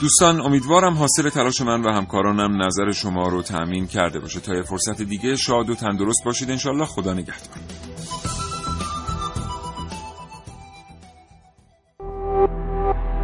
دوستان 0.00 0.40
امیدوارم 0.40 0.94
حاصل 0.94 1.28
تلاش 1.28 1.60
من 1.60 1.82
و 1.82 1.92
همکارانم 1.92 2.62
نظر 2.62 2.92
شما 2.92 3.28
رو 3.28 3.42
تأمین 3.42 3.86
کرده 3.86 4.20
باشه. 4.20 4.40
تا 4.40 4.54
یه 4.54 4.62
فرصت 4.62 5.02
دیگه 5.02 5.36
شاد 5.36 5.70
و 5.70 5.74
تندرست 5.74 6.24
باشید. 6.24 6.50
انشالله 6.50 6.84
خدا 6.84 7.12
نگهدار. 7.12 7.81